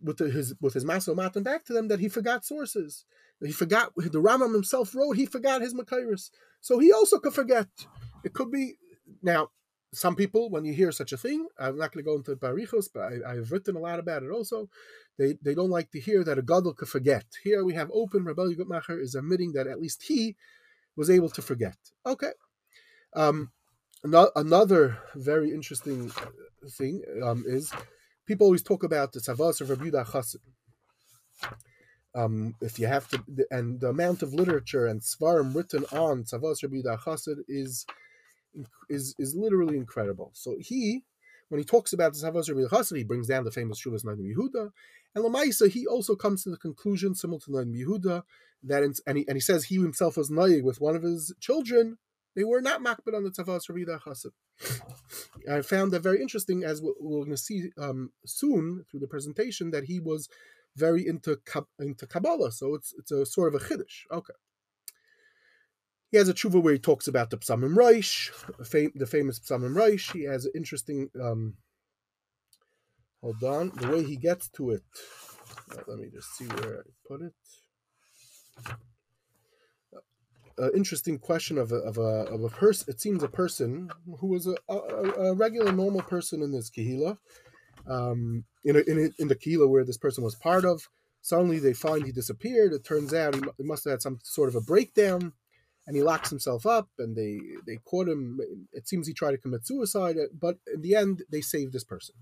with 0.03 0.19
the, 0.19 0.31
his 0.31 0.55
with 0.61 0.75
his 0.75 0.85
Maso 0.85 1.15
Matan 1.15 1.43
back 1.43 1.65
to 1.65 1.73
them 1.73 1.89
that 1.89 2.01
he 2.01 2.09
forgot 2.09 2.45
sources. 2.45 3.05
He 3.45 3.53
forgot 3.53 3.93
the 3.97 4.21
Rambam 4.21 4.55
himself 4.55 4.95
wrote. 4.95 5.17
He 5.17 5.27
forgot 5.27 5.61
his 5.61 5.75
Makairis, 5.75 6.31
so 6.61 6.79
he 6.79 6.93
also 6.93 7.19
could 7.19 7.35
forget. 7.35 7.69
It 8.25 8.33
could 8.33 8.51
be 8.51 8.77
now 9.23 9.51
some 9.97 10.17
people, 10.17 10.51
when 10.51 10.65
you 10.65 10.75
hear 10.75 10.93
such 10.93 11.13
a 11.13 11.17
thing, 11.17 11.47
I'm 11.59 11.79
not 11.79 11.93
going 11.93 12.05
to 12.05 12.11
go 12.11 12.17
into 12.17 12.37
barichos, 12.37 12.89
but 12.93 13.13
I, 13.27 13.37
have 13.37 13.51
written 13.51 13.77
a 13.77 13.81
lot 13.81 13.99
about 13.99 14.23
it 14.23 14.31
also. 14.31 14.69
They 15.19 15.39
they 15.43 15.55
don't 15.55 15.71
like 15.71 15.91
to 15.93 16.01
hear 16.01 16.23
that 16.25 16.39
a 16.39 16.43
gadol 16.43 16.75
could 16.75 16.89
forget. 16.89 17.25
Here 17.43 17.65
we 17.65 17.75
have 17.75 17.91
open 17.93 18.25
Rebbe 18.25 18.43
Gutmacher 18.55 19.01
is 19.01 19.15
admitting 19.15 19.53
that 19.53 19.67
at 19.67 19.81
least 19.81 20.03
he 20.03 20.37
was 20.97 21.09
able 21.09 21.31
to 21.31 21.41
forget. 21.41 21.77
Okay. 22.05 22.33
Um, 23.15 23.53
another 24.03 24.99
very 25.15 25.51
interesting 25.51 26.13
thing 26.73 27.03
um, 27.23 27.45
is 27.47 27.73
people 28.27 28.47
always 28.47 28.63
talk 28.63 28.83
about 28.83 29.13
the 29.13 29.21
tzavas 29.21 29.61
of 29.61 29.71
Rabbi 29.71 29.91
Chassid. 29.91 30.37
Um, 32.15 32.55
if 32.63 32.79
you 32.79 32.87
have 32.87 33.09
to, 33.09 33.23
and 33.51 33.81
the 33.81 33.89
amount 33.89 34.23
of 34.23 34.33
literature 34.33 34.87
and 34.87 35.01
svarim 35.01 35.55
written 35.55 35.85
on 35.93 36.25
tzavas 36.25 36.63
Rabbi 36.63 36.97
Chassid 36.97 37.39
is 37.49 37.87
is 38.89 39.15
is 39.19 39.35
literally 39.35 39.77
incredible. 39.77 40.31
So 40.35 40.57
he, 40.59 41.05
when 41.49 41.59
he 41.59 41.65
talks 41.65 41.93
about 41.93 42.15
the 42.15 42.19
Savas 42.19 42.49
Rabbi 42.49 42.69
Chassid, 42.69 42.97
he 42.97 43.05
brings 43.05 43.29
down 43.29 43.45
the 43.45 43.51
famous 43.51 43.83
Shuvas 43.83 44.05
Noda 44.05 44.21
BiYehuda, 44.21 44.71
and 45.15 45.25
Lamaisa 45.25 45.71
he 45.71 45.87
also 45.87 46.15
comes 46.17 46.43
to 46.45 46.51
the 46.51 46.57
conclusion, 46.57 47.15
similar 47.15 47.41
to 47.41 47.51
Noda 47.51 47.73
BiYehuda, 47.73 48.23
that 48.65 48.83
in, 48.83 48.95
and 49.07 49.19
he 49.19 49.25
and 49.29 49.37
he 49.37 49.41
says 49.41 49.65
he 49.65 49.77
himself 49.77 50.17
was 50.17 50.31
naig 50.31 50.65
with 50.65 50.81
one 50.81 50.97
of 50.97 51.03
his 51.03 51.35
children. 51.41 51.99
They 52.37 52.45
were 52.45 52.61
not 52.61 52.83
makbid 52.83 53.17
on 53.17 53.25
the 53.25 53.31
Tavas 53.31 53.69
Rabbi 53.71 53.99
Chassid. 53.99 54.33
I 55.51 55.63
found 55.63 55.91
that 55.93 56.03
very 56.03 56.21
interesting, 56.21 56.65
as 56.65 56.83
we're 56.83 57.21
going 57.25 57.31
to 57.31 57.37
see 57.39 57.71
um, 57.79 58.13
soon 58.27 58.85
through 58.91 59.01
the 59.01 59.09
presentation, 59.09 59.71
that 59.71 59.85
he 59.85 59.99
was 59.99 60.29
very 60.77 61.07
into 61.07 61.41
into 61.79 62.07
Kabbalah. 62.07 62.53
So 62.53 62.75
it's 62.75 62.93
it's 62.99 63.11
a 63.11 63.25
sort 63.25 63.55
of 63.55 63.61
a 63.61 63.65
chiddush. 63.65 64.05
Okay. 64.13 64.35
He 66.11 66.19
has 66.19 66.29
a 66.29 66.35
tshuva 66.35 66.63
where 66.63 66.75
he 66.75 66.79
talks 66.79 67.09
about 67.09 67.31
the 67.31 67.39
Besamim 67.39 67.75
Rosh, 67.75 68.31
the 68.59 69.07
famous 69.07 69.41
Besamim 69.41 69.75
Rosh. 69.75 70.13
He 70.13 70.25
has 70.25 70.45
an 70.45 70.53
interesting. 70.55 71.09
Um, 71.21 71.55
hold 73.23 73.43
on, 73.43 73.73
the 73.77 73.89
way 73.89 74.05
he 74.05 74.17
gets 74.17 74.49
to 74.51 74.71
it. 74.73 74.83
Let 75.89 75.99
me 75.99 76.09
just 76.13 76.37
see 76.37 76.45
where 76.45 76.81
I 76.81 76.83
put 77.09 77.23
it. 77.23 77.35
An 80.59 80.71
interesting 80.75 81.19
question 81.19 81.59
of 81.59 81.73
a 81.73 81.77
of 81.77 81.99
a 81.99 82.25
of 82.33 82.43
a 82.43 82.49
person. 82.49 82.87
It 82.89 83.01
seems 83.01 83.23
a 83.23 83.29
person 83.29 83.91
who 84.21 84.29
was 84.29 84.47
a, 84.47 84.57
a, 84.69 84.77
a 84.77 85.35
regular 85.35 85.73
normal 85.73 86.03
person 86.03 86.43
in 86.43 86.53
this 86.53 86.71
kehila, 86.71 87.19
um, 87.87 88.45
in 88.65 88.77
a, 88.77 88.81
in 88.81 88.99
a, 88.99 89.23
in 89.23 89.29
the 89.29 89.37
kehila 89.37 89.69
where 89.69 89.85
this 89.85 89.99
person 89.99 90.25
was 90.25 90.35
part 90.35 90.65
of. 90.65 90.89
Suddenly 91.21 91.59
they 91.59 91.73
find 91.73 92.07
he 92.07 92.13
disappeared. 92.13 92.73
It 92.73 92.85
turns 92.85 93.13
out 93.13 93.35
he, 93.35 93.43
he 93.59 93.65
must 93.65 93.85
have 93.85 93.93
had 93.93 94.03
some 94.03 94.19
sort 94.23 94.49
of 94.49 94.55
a 94.55 94.61
breakdown 94.61 95.33
and 95.87 95.97
he 95.97 96.03
locks 96.03 96.31
himself 96.31 96.67
up 96.67 96.89
and 96.99 97.17
they 97.17 97.41
they 97.67 97.77
caught 97.85 98.09
him 98.09 98.41
it 98.73 98.89
seems 98.89 99.07
he 99.07 99.15
tried 99.15 99.33
to 99.33 99.39
commit 99.39 99.67
suicide 99.67 100.17
but 100.39 100.59
in 100.73 100.83
the 100.83 100.95
end 100.95 101.23
they 101.31 101.41
saved 101.41 101.73
this 101.73 101.85
person 101.85 102.15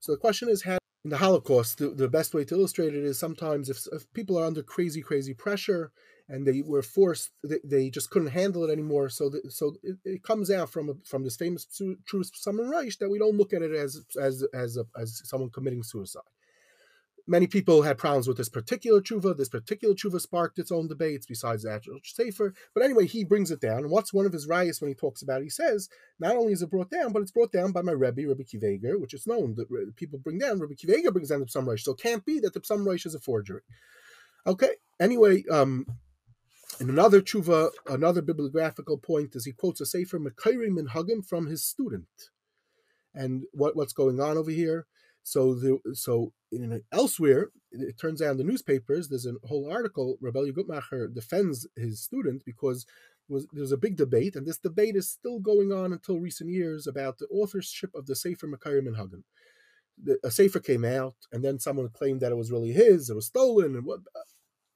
so 0.00 0.12
the 0.12 0.18
question 0.18 0.48
is 0.48 0.62
how 0.62 0.78
in 1.04 1.10
the 1.10 1.18
holocaust 1.18 1.78
the, 1.78 1.88
the 1.88 2.08
best 2.08 2.34
way 2.34 2.44
to 2.44 2.54
illustrate 2.54 2.94
it 2.94 3.04
is 3.04 3.18
sometimes 3.18 3.68
if, 3.68 3.86
if 3.92 4.12
people 4.12 4.38
are 4.38 4.46
under 4.46 4.62
crazy 4.62 5.02
crazy 5.02 5.34
pressure 5.34 5.92
and 6.32 6.46
they 6.46 6.62
were 6.62 6.82
forced 6.82 7.30
they, 7.44 7.60
they 7.62 7.90
just 7.90 8.10
couldn't 8.10 8.28
handle 8.28 8.64
it 8.64 8.72
anymore 8.72 9.08
so 9.08 9.28
that, 9.28 9.52
so 9.52 9.74
it, 9.82 9.96
it, 10.04 10.22
comes 10.24 10.50
out 10.50 10.70
from 10.70 10.88
a, 10.88 10.94
from 11.04 11.22
this 11.22 11.36
famous 11.36 11.66
truth 12.06 12.30
Besamim 12.32 12.70
Rosh 12.70 12.96
that 12.96 13.10
we 13.10 13.18
don't 13.18 13.36
look 13.36 13.52
at 13.52 13.62
it 13.62 13.72
as 13.72 14.04
as 14.20 14.44
as 14.54 14.76
a, 14.76 14.84
as 14.98 15.20
someone 15.24 15.50
committing 15.50 15.82
suicide 15.82 16.22
Many 17.26 17.46
people 17.46 17.82
had 17.82 17.98
problems 17.98 18.26
with 18.26 18.36
this 18.36 18.48
particular 18.48 19.00
tshuva. 19.00 19.36
This 19.36 19.48
particular 19.48 19.94
tshuva 19.94 20.20
sparked 20.20 20.58
its 20.58 20.72
own 20.72 20.88
debates 20.88 21.24
besides 21.24 21.62
the 21.62 21.70
actual 21.70 22.00
sefer. 22.02 22.52
But 22.74 22.82
anyway, 22.82 23.06
he 23.06 23.22
brings 23.22 23.52
it 23.52 23.60
down. 23.60 23.78
And 23.78 23.90
what's 23.90 24.12
one 24.12 24.26
of 24.26 24.32
his 24.32 24.48
rayas 24.48 24.80
when 24.80 24.88
he 24.88 24.94
talks 24.94 25.22
about 25.22 25.40
it? 25.40 25.44
He 25.44 25.50
says, 25.50 25.88
not 26.18 26.34
only 26.34 26.52
is 26.52 26.62
it 26.62 26.70
brought 26.70 26.90
down, 26.90 27.12
but 27.12 27.22
it's 27.22 27.30
brought 27.30 27.52
down 27.52 27.70
by 27.70 27.82
my 27.82 27.92
Rebbe, 27.92 28.26
Rebbe 28.26 28.42
Kiveger, 28.42 29.00
which 29.00 29.14
is 29.14 29.26
known 29.26 29.54
that 29.54 29.94
people 29.94 30.18
bring 30.18 30.38
down. 30.38 30.58
Rebbe 30.58 30.74
Kiveger 30.74 31.12
brings 31.12 31.28
down 31.28 31.40
the 31.40 31.46
Psam 31.46 31.78
So 31.78 31.92
it 31.92 32.00
can't 32.00 32.24
be 32.24 32.40
that 32.40 32.54
the 32.54 32.60
Psam 32.60 33.06
is 33.06 33.14
a 33.14 33.20
forgery. 33.20 33.62
Okay. 34.44 34.72
Anyway, 34.98 35.44
um, 35.50 35.86
in 36.80 36.90
another 36.90 37.20
tshuva, 37.20 37.70
another 37.86 38.22
bibliographical 38.22 38.98
point 38.98 39.34
is 39.34 39.44
he 39.44 39.52
quotes 39.52 39.80
a 39.80 39.86
sefer 39.86 40.18
Mekairi 40.18 40.68
Minhagim 40.68 41.26
from 41.26 41.46
his 41.46 41.64
student. 41.64 42.30
And 43.14 43.44
what, 43.52 43.76
what's 43.76 43.92
going 43.92 44.20
on 44.20 44.38
over 44.38 44.50
here? 44.50 44.86
So 45.22 45.54
the 45.54 45.78
so 45.94 46.32
in 46.50 46.82
elsewhere, 46.90 47.50
it 47.70 47.98
turns 47.98 48.20
out 48.20 48.32
in 48.32 48.36
the 48.38 48.44
newspapers 48.44 49.08
there's 49.08 49.26
a 49.26 49.34
whole 49.46 49.70
article. 49.70 50.18
Rebelli 50.22 50.52
Gutmacher 50.52 51.12
defends 51.14 51.66
his 51.76 52.00
student 52.00 52.42
because 52.44 52.86
was 53.28 53.46
there's 53.52 53.72
a 53.72 53.76
big 53.76 53.96
debate, 53.96 54.34
and 54.34 54.46
this 54.46 54.58
debate 54.58 54.96
is 54.96 55.08
still 55.08 55.38
going 55.38 55.72
on 55.72 55.92
until 55.92 56.18
recent 56.18 56.50
years 56.50 56.86
about 56.86 57.18
the 57.18 57.26
authorship 57.26 57.90
of 57.94 58.06
the 58.06 58.16
Sefer 58.16 58.48
Makayim 58.48 58.86
and 58.88 58.96
Hagen. 58.96 59.24
a 60.24 60.30
Sefer 60.30 60.58
came 60.58 60.84
out, 60.84 61.14
and 61.30 61.44
then 61.44 61.60
someone 61.60 61.88
claimed 61.88 62.20
that 62.20 62.32
it 62.32 62.36
was 62.36 62.50
really 62.50 62.72
his, 62.72 63.08
it 63.08 63.14
was 63.14 63.26
stolen, 63.26 63.76
and 63.76 63.84
what. 63.84 64.00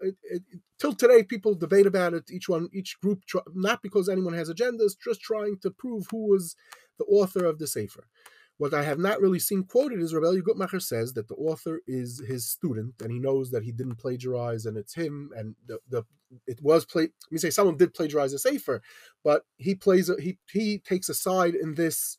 It, 0.00 0.16
it, 0.22 0.42
till 0.78 0.94
today, 0.94 1.22
people 1.22 1.54
debate 1.54 1.87
about 1.87 2.14
it. 2.14 2.30
Each 2.30 2.48
one, 2.48 2.68
each 2.72 2.98
group, 3.00 3.22
not 3.54 3.82
because 3.82 4.09
anyone 4.09 4.35
has 4.35 4.50
agendas, 4.50 4.92
just 5.02 5.20
trying 5.20 5.59
to 5.62 5.70
prove 5.70 6.06
who 6.11 6.28
was 6.28 6.56
the 6.98 7.04
author 7.04 7.44
of 7.44 7.59
the 7.59 7.66
Sefer. 7.66 8.06
What 8.59 8.72
I 8.72 8.82
have 8.85 8.98
not 8.98 9.20
really 9.20 9.38
seen 9.38 9.64
quoted 9.64 10.00
is 10.00 10.14
Rebelli 10.14 10.40
Gutmacher 10.40 10.80
says 10.80 11.12
that 11.12 11.28
the 11.28 11.35
author 11.35 11.80
is 11.87 12.22
his 12.26 12.48
student 12.48 12.94
and 13.02 13.12
he 13.12 13.18
knows 13.18 13.50
that 13.50 13.64
he 13.64 13.72
didn't 13.72 13.96
plagiarize 13.96 14.64
and 14.64 14.78
it's 14.78 14.94
him 14.94 15.30
and 15.37 15.54
the, 15.66 15.78
the 15.90 16.04
it 16.46 16.59
was 16.62 16.87
play. 16.87 17.02
Let 17.02 17.32
me 17.32 17.38
say 17.38 17.50
someone 17.50 17.76
did 17.76 17.92
plagiarize 17.92 18.32
a 18.32 18.38
sefer, 18.38 18.80
but 19.22 19.42
he 19.59 19.74
plays 19.74 20.09
a, 20.09 20.20
he 20.20 20.38
he 20.50 20.78
takes 20.78 21.11
a 21.11 21.14
side 21.14 21.54
in 21.54 21.74
this 21.74 22.16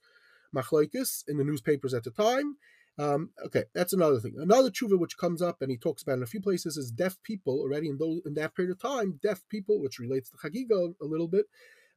machlokes 0.55 1.23
in 1.27 1.37
the 1.37 1.43
newspapers 1.43 1.95
at 1.95 2.03
the 2.03 2.11
time. 2.11 2.57
Um, 2.99 3.29
okay, 3.45 3.65
that's 3.75 3.93
another 3.93 4.19
thing. 4.19 4.35
Another 4.39 4.71
tshuva 4.71 4.97
which 4.97 5.17
comes 5.17 5.41
up 5.41 5.61
and 5.61 5.69
he 5.69 5.77
talks 5.77 6.01
about 6.01 6.17
in 6.17 6.23
a 6.23 6.27
few 6.27 6.41
places 6.41 6.77
is 6.77 6.89
deaf 6.91 7.17
people 7.23 7.59
already 7.59 7.89
in 7.89 7.97
those 7.97 8.21
in 8.25 8.33
that 8.35 8.55
period 8.55 8.71
of 8.71 8.81
time. 8.81 9.19
Deaf 9.21 9.43
people, 9.49 9.79
which 9.81 9.99
relates 9.99 10.31
to 10.31 10.37
Chagiga 10.37 10.93
a 10.99 11.05
little 11.05 11.27
bit, 11.27 11.45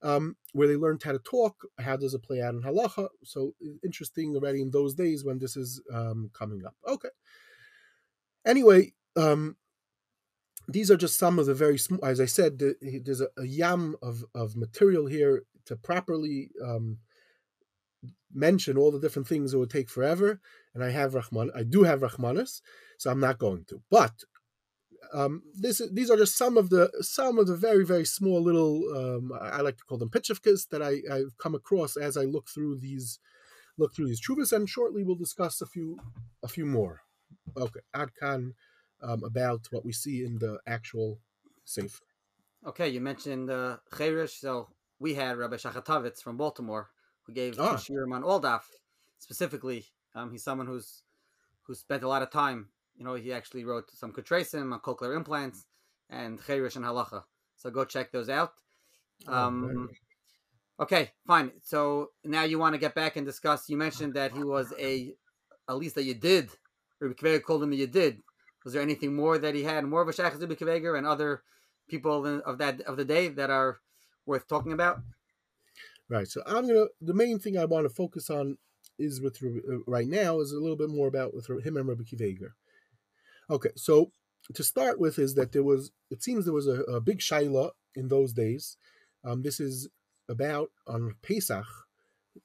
um, 0.03 0.37
where 0.53 0.69
they 0.69 0.77
learned 0.77 1.03
how 1.03 1.13
to 1.13 1.19
talk. 1.19 1.67
How 1.79 1.97
does 1.97 2.13
it 2.13 2.23
play 2.23 2.43
out 2.43 2.55
in 2.55 2.63
halacha? 2.63 3.09
So 3.25 3.55
interesting 3.83 4.35
already 4.35 4.61
in 4.61 4.71
those 4.71 4.95
days 4.95 5.25
when 5.25 5.39
this 5.39 5.57
is 5.57 5.81
um, 5.93 6.31
coming 6.35 6.65
up. 6.67 6.75
Okay. 6.87 7.09
Anyway, 8.45 8.93
um, 9.17 9.57
these 10.69 10.91
are 10.91 10.97
just 10.97 11.19
some 11.19 11.39
of 11.39 11.47
the 11.47 11.55
very 11.55 11.79
small. 11.79 12.05
As 12.05 12.21
I 12.21 12.27
said, 12.27 12.59
the, 12.59 13.01
there's 13.05 13.23
a, 13.23 13.29
a, 13.39 13.47
yam 13.47 13.97
of 14.03 14.25
of 14.35 14.55
material 14.55 15.07
here 15.07 15.45
to 15.65 15.77
properly 15.77 16.51
um, 16.65 16.99
mention 18.33 18.77
all 18.77 18.91
the 18.91 19.01
different 19.01 19.29
things. 19.29 19.53
It 19.53 19.59
would 19.59 19.71
take 19.71 19.89
forever, 19.89 20.41
and 20.75 20.85
I 20.85 20.91
have 20.91 21.15
Rahman. 21.15 21.51
I 21.55 21.63
do 21.63 21.83
have 21.85 22.01
Rahmanis, 22.01 22.61
so 22.99 23.11
I'm 23.11 23.21
not 23.21 23.39
going 23.39 23.65
to. 23.69 23.83
But 23.91 24.13
um, 25.13 25.43
this 25.55 25.83
these 25.93 26.11
are 26.11 26.17
just 26.17 26.37
some 26.37 26.57
of 26.57 26.71
the 26.71 26.91
some 27.01 27.39
of 27.39 27.47
the 27.47 27.57
very 27.57 27.85
very 27.85 28.05
small 28.05 28.41
little 28.43 28.83
um, 28.95 29.33
I 29.41 29.61
like 29.61 29.77
to 29.79 29.85
call 29.85 29.99
them 29.99 30.11
pitchivkas 30.11 30.69
that 30.69 30.83
I, 30.83 31.01
I've 31.13 31.37
come 31.39 31.55
across 31.55 31.97
as 31.97 32.17
I 32.17 32.23
look 32.23 32.49
through 32.49 32.79
these 32.79 33.19
look 33.79 33.95
through 33.95 34.09
these 34.09 34.21
chuvas, 34.21 34.53
and 34.53 34.69
shortly 34.69 35.03
we'll 35.03 35.17
discuss 35.17 35.61
a 35.61 35.67
few 35.67 35.99
a 36.43 36.49
few 36.49 36.67
more. 36.67 37.01
Okay, 37.57 37.81
Adkan 37.95 38.53
um, 39.03 39.25
about 39.25 39.67
what 39.71 39.85
we 39.85 39.93
see 39.93 40.25
in 40.25 40.39
the 40.39 40.59
actual 40.67 41.19
safe. 41.65 42.01
Okay, 42.67 42.89
you 42.89 43.01
mentioned 43.01 43.51
uh, 43.51 43.79
Cheresh, 43.93 44.39
so 44.39 44.69
we 44.99 45.15
had 45.15 45.39
Rabbi 45.39 45.57
Shachatovitz 45.57 46.23
from 46.23 46.37
Baltimore, 46.37 46.91
who 47.31 47.35
gave 47.35 47.59
Ah. 47.59 47.77
Shiurim 47.77 48.15
on 48.15 48.23
Oldaf 48.23 48.63
specifically. 49.19 49.87
Um, 50.15 50.31
he's 50.33 50.43
someone 50.45 50.67
who's 50.67 51.03
who 51.63 51.75
spent 51.75 52.03
a 52.03 52.09
lot 52.09 52.23
of 52.23 52.31
time. 52.31 52.69
You 52.97 53.05
know, 53.05 53.15
he 53.15 53.33
actually 53.33 53.65
wrote 53.65 53.91
some 53.91 54.13
Kutresim 54.13 54.73
on 54.73 54.81
cochlear 54.81 55.17
implants 55.17 55.67
and 56.09 56.39
Cheresh 56.41 56.77
and 56.77 56.85
Halacha. 56.85 57.25
So 57.57 57.71
go 57.71 57.85
check 57.85 58.11
those 58.11 58.29
out. 58.29 58.53
Oh, 59.29 59.33
Um, 59.33 59.67
very 59.67 59.89
okay, 60.81 61.13
fine. 61.27 61.53
So 61.63 62.11
now 62.25 62.43
you 62.43 62.59
want 62.59 62.75
to 62.75 62.79
get 62.79 62.95
back 62.95 63.17
and 63.17 63.25
discuss. 63.27 63.69
You 63.69 63.77
mentioned 63.77 64.15
that 64.15 64.33
he 64.33 64.43
was 64.43 64.73
a, 64.79 65.15
at 65.69 65.77
least 65.77 65.95
that 65.95 66.05
you 66.05 66.15
did. 66.15 66.51
Rabbi 67.01 67.15
Kveger 67.15 67.43
called 67.43 67.63
him 67.63 67.73
a 67.73 67.87
did. 67.87 68.23
Was 68.65 68.73
there 68.75 68.83
anything 68.83 69.15
more 69.15 69.39
that 69.39 69.55
he 69.55 69.63
had, 69.63 69.85
more 69.85 70.03
of 70.03 70.09
a 70.09 70.13
Shach 70.13 70.39
Rabbi 70.39 70.55
Kveger 70.55 70.99
and 70.99 71.07
other 71.07 71.43
people 71.89 72.27
of 72.43 72.59
that 72.59 72.81
of 72.83 72.97
the 72.97 73.05
day 73.05 73.29
that 73.29 73.51
are 73.51 73.81
worth 74.27 74.47
talking 74.49 74.73
about? 74.73 75.01
Right. 76.11 76.27
So 76.27 76.43
I'm 76.45 76.67
gonna. 76.67 76.87
The 77.01 77.15
main 77.15 77.39
thing 77.39 77.57
I 77.57 77.65
want 77.65 77.85
to 77.85 77.95
focus 77.95 78.31
on 78.31 78.59
is 78.99 79.21
with 79.21 79.39
uh, 79.43 79.79
right 79.87 80.09
now 80.09 80.41
is 80.41 80.51
a 80.53 80.59
little 80.59 80.77
bit 80.77 80.91
more 80.91 81.07
about 81.07 81.35
with 81.35 81.49
him 81.65 81.77
and 81.77 81.89
Rabbi 81.89 82.03
Kiveger. 82.03 82.51
Okay. 83.49 83.71
So 83.77 84.11
to 84.55 84.65
start 84.65 84.99
with 84.99 85.21
is 85.21 85.37
that 85.37 85.53
there 85.53 85.63
was. 85.63 85.93
It 86.11 86.23
seems 86.23 86.45
there 86.45 86.53
was 86.53 86.67
a, 86.67 86.83
a 86.83 87.01
big 87.01 87.21
shaila 87.21 87.71
in 87.95 88.09
those 88.09 88.33
days. 88.33 88.77
Um, 89.25 89.43
this 89.43 89.61
is 89.61 89.89
about 90.29 90.71
on 90.89 91.15
Pesach. 91.23 91.67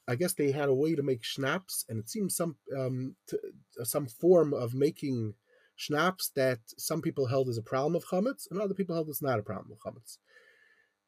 I 0.08 0.16
guess 0.16 0.34
they 0.34 0.52
had 0.52 0.70
a 0.70 0.74
way 0.74 0.94
to 0.96 1.04
make 1.04 1.24
schnapps, 1.24 1.86
and 1.90 1.98
it 1.98 2.10
seems 2.10 2.36
some 2.36 2.58
um, 2.78 3.16
to, 3.28 3.40
some 3.84 4.06
form 4.06 4.54
of 4.54 4.76
making 4.76 5.34
schnapps 5.76 6.30
that 6.36 6.60
some 6.78 7.02
people 7.02 7.26
held 7.28 7.50
as 7.50 7.58
a 7.58 7.64
problem 7.64 7.96
of 7.96 8.06
chametz, 8.06 8.50
and 8.52 8.62
other 8.62 8.76
people 8.76 8.96
held 8.96 9.10
it's 9.10 9.24
not 9.24 9.40
a 9.40 9.44
problem 9.44 9.72
of 9.72 9.80
chametz. 9.80 10.18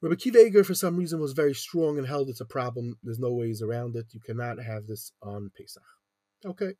Rabbi 0.01 0.15
Kiva 0.15 0.63
for 0.63 0.75
some 0.75 0.95
reason, 0.95 1.19
was 1.19 1.33
very 1.33 1.55
strong 1.55 1.97
and 1.97 2.07
held 2.07 2.29
it's 2.29 2.41
a 2.41 2.45
problem. 2.45 2.97
There's 3.01 3.19
no 3.19 3.33
ways 3.33 3.61
around 3.61 3.95
it. 3.95 4.13
You 4.13 4.19
cannot 4.19 4.61
have 4.61 4.85
this 4.85 5.11
on 5.21 5.51
Pesach. 5.57 5.83
Okay. 6.45 6.73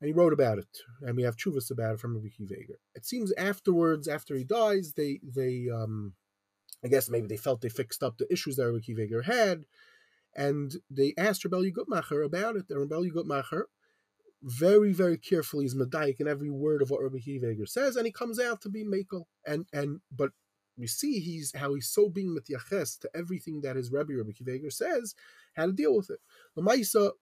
And 0.00 0.08
he 0.08 0.12
wrote 0.12 0.32
about 0.32 0.58
it, 0.58 0.78
and 1.02 1.16
we 1.16 1.22
have 1.22 1.36
chuvas 1.36 1.70
about 1.70 1.94
it 1.94 2.00
from 2.00 2.16
Rabbi 2.16 2.28
Kiva 2.36 2.54
It 2.96 3.06
seems 3.06 3.32
afterwards, 3.34 4.08
after 4.08 4.34
he 4.34 4.42
dies, 4.42 4.94
they 4.96 5.20
they 5.22 5.68
um, 5.72 6.14
I 6.84 6.88
guess 6.88 7.08
maybe 7.08 7.28
they 7.28 7.36
felt 7.36 7.60
they 7.60 7.68
fixed 7.68 8.02
up 8.02 8.18
the 8.18 8.30
issues 8.32 8.56
that 8.56 8.66
Rabbi 8.66 8.80
Kiva 8.80 9.22
had, 9.24 9.64
and 10.34 10.74
they 10.90 11.14
asked 11.16 11.44
Rebel 11.44 11.62
Gutmacher 11.62 12.24
about 12.24 12.56
it. 12.56 12.64
And 12.68 12.80
Rebel 12.80 13.04
Gutmacher 13.04 13.62
very, 14.42 14.92
very 14.92 15.16
carefully 15.16 15.66
is 15.66 15.76
medayik 15.76 16.20
in 16.20 16.26
every 16.26 16.50
word 16.50 16.82
of 16.82 16.90
what 16.90 17.02
Rabbi 17.02 17.18
Kiva 17.18 17.54
says, 17.66 17.96
and 17.96 18.04
he 18.06 18.12
comes 18.12 18.40
out 18.40 18.60
to 18.62 18.68
be 18.68 18.84
Makel. 18.84 19.26
And 19.46 19.66
and 19.72 20.00
but 20.10 20.32
we 20.76 20.86
see 20.86 21.20
he's 21.20 21.52
how 21.56 21.74
he's 21.74 21.88
so 21.88 22.08
being 22.08 22.36
mityaches 22.36 22.98
to 23.00 23.10
everything 23.14 23.60
that 23.62 23.76
his 23.76 23.92
Rebbe 23.92 24.14
Rabbi 24.14 24.30
Kiveger 24.30 24.72
says, 24.72 25.14
how 25.54 25.66
to 25.66 25.72
deal 25.72 25.96
with 25.96 26.10
it. 26.10 26.18
Lamaisa, 26.56 27.12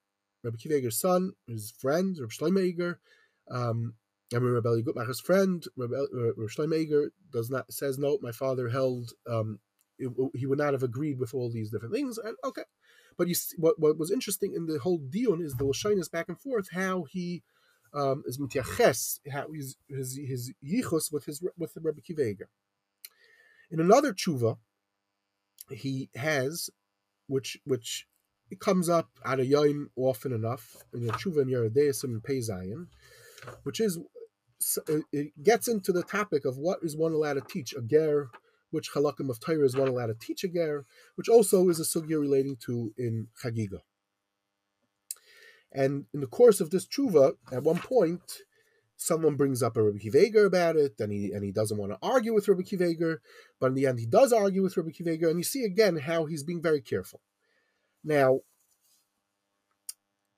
Rabbi 0.43 0.57
Kiveger's 0.57 1.01
son, 1.01 1.33
his 1.47 1.71
friend, 1.71 2.17
Rabbi 2.19 2.31
Shleimeger, 2.33 2.97
um, 3.51 3.95
I 4.35 4.39
mean 4.39 4.53
Rabbi 4.53 4.81
Gutmacher's 4.83 5.21
friend, 5.21 5.65
uh, 5.79 5.87
Rabbi 5.89 7.09
does 7.33 7.51
not 7.51 7.73
says 7.73 7.99
no. 7.99 8.19
My 8.23 8.33
father 8.33 8.69
held 8.69 9.13
um, 9.29 9.59
it, 9.99 10.11
he 10.35 10.47
would 10.47 10.59
not 10.59 10.73
have 10.73 10.83
agreed 10.83 11.19
with 11.19 11.35
all 11.35 11.51
these 11.51 11.71
different 11.71 11.95
things, 11.95 12.17
and 12.19 12.37
okay. 12.45 12.63
But 13.19 13.29
you 13.29 13.35
see, 13.35 13.57
what 13.59 13.79
what 13.79 13.99
was 13.99 14.11
interesting 14.11 14.55
in 14.55 14.67
the 14.67 14.79
whole 14.79 14.99
dion 14.99 15.43
is 15.43 15.55
the 15.55 15.65
lashonis 15.65 16.11
back 16.11 16.29
and 16.29 16.41
forth 16.41 16.69
how 16.73 17.05
he 17.11 17.43
um, 17.93 18.23
is 18.27 18.39
mityaches, 18.39 19.19
how 19.33 19.49
he's 19.53 19.77
his 19.89 20.17
his 20.17 20.53
yichus 20.65 21.13
with 21.13 21.25
his 21.25 21.43
with 21.59 21.75
the 21.75 21.81
Rabbi 21.81 22.01
Kiveger. 22.01 22.47
In 23.71 23.81
another 23.81 24.13
tshuva, 24.13 24.59
he 25.71 26.11
has, 26.15 26.71
which 27.29 27.59
which 27.65 28.07
it 28.51 28.59
comes 28.59 28.89
up 28.89 29.11
at 29.25 29.39
a 29.39 29.47
yom 29.47 29.91
often 29.97 30.33
enough 30.33 30.77
in 30.93 31.07
the 31.07 31.13
tshuva 31.13 31.43
in 31.43 32.11
and 32.11 32.25
Pei 32.25 32.41
Zion, 32.41 32.89
which 33.63 33.81
is 33.81 33.99
uh, 34.89 34.99
it 35.13 35.43
gets 35.43 35.69
into 35.69 35.93
the 35.93 36.03
topic 36.03 36.45
of 36.45 36.59
what 36.59 36.81
is 36.83 36.97
one 36.97 37.13
allowed 37.13 37.35
to 37.35 37.41
teach 37.41 37.73
a 37.73 37.81
ger, 37.81 38.29
which 38.71 38.93
halakim 38.93 39.31
of 39.31 39.41
Torah 39.41 39.65
is 39.65 39.77
one 39.77 39.89
allowed 39.89 40.07
to 40.07 40.15
teach 40.15 40.45
a 40.45 40.49
ger, 40.49 40.85
which 41.15 41.29
also 41.29 41.69
is 41.69 41.79
a 41.79 41.85
sugya 41.85 42.21
relating 42.21 42.57
to 42.67 42.93
in 42.99 43.29
Chagiga. 43.41 43.81
And 45.73 46.07
in 46.13 46.21
the 46.21 46.27
course 46.27 46.61
of 46.61 46.71
this 46.71 46.87
tshuva, 46.87 47.35
at 47.53 47.63
one 47.63 47.79
point, 47.79 48.43
someone 49.01 49.35
brings 49.35 49.63
up 49.63 49.79
a 49.79 49.83
Rabbi 49.83 49.99
Kiveger 49.99 50.47
about 50.47 50.77
it, 50.77 51.01
and 51.01 51.11
he 51.11 51.33
and 51.33 51.43
he 51.43 51.51
doesn't 51.51 51.79
want 51.79 51.93
to 51.93 51.99
argue 52.03 52.35
with 52.35 52.47
Rabbi 52.47 52.63
Kiveger, 52.63 53.17
but 53.59 53.69
in 53.69 53.75
the 53.75 53.87
end 53.87 53.99
he 53.99 54.07
does 54.07 54.33
argue 54.33 54.63
with 54.63 54.77
Rabbi 54.77 54.91
Kiveger, 54.91 55.29
and 55.29 55.39
you 55.39 55.45
see 55.45 55.65
again 55.65 55.97
how 55.97 56.27
he's 56.27 56.43
being 56.43 56.63
very 56.63 56.83
careful. 56.83 57.21
Now, 58.05 58.41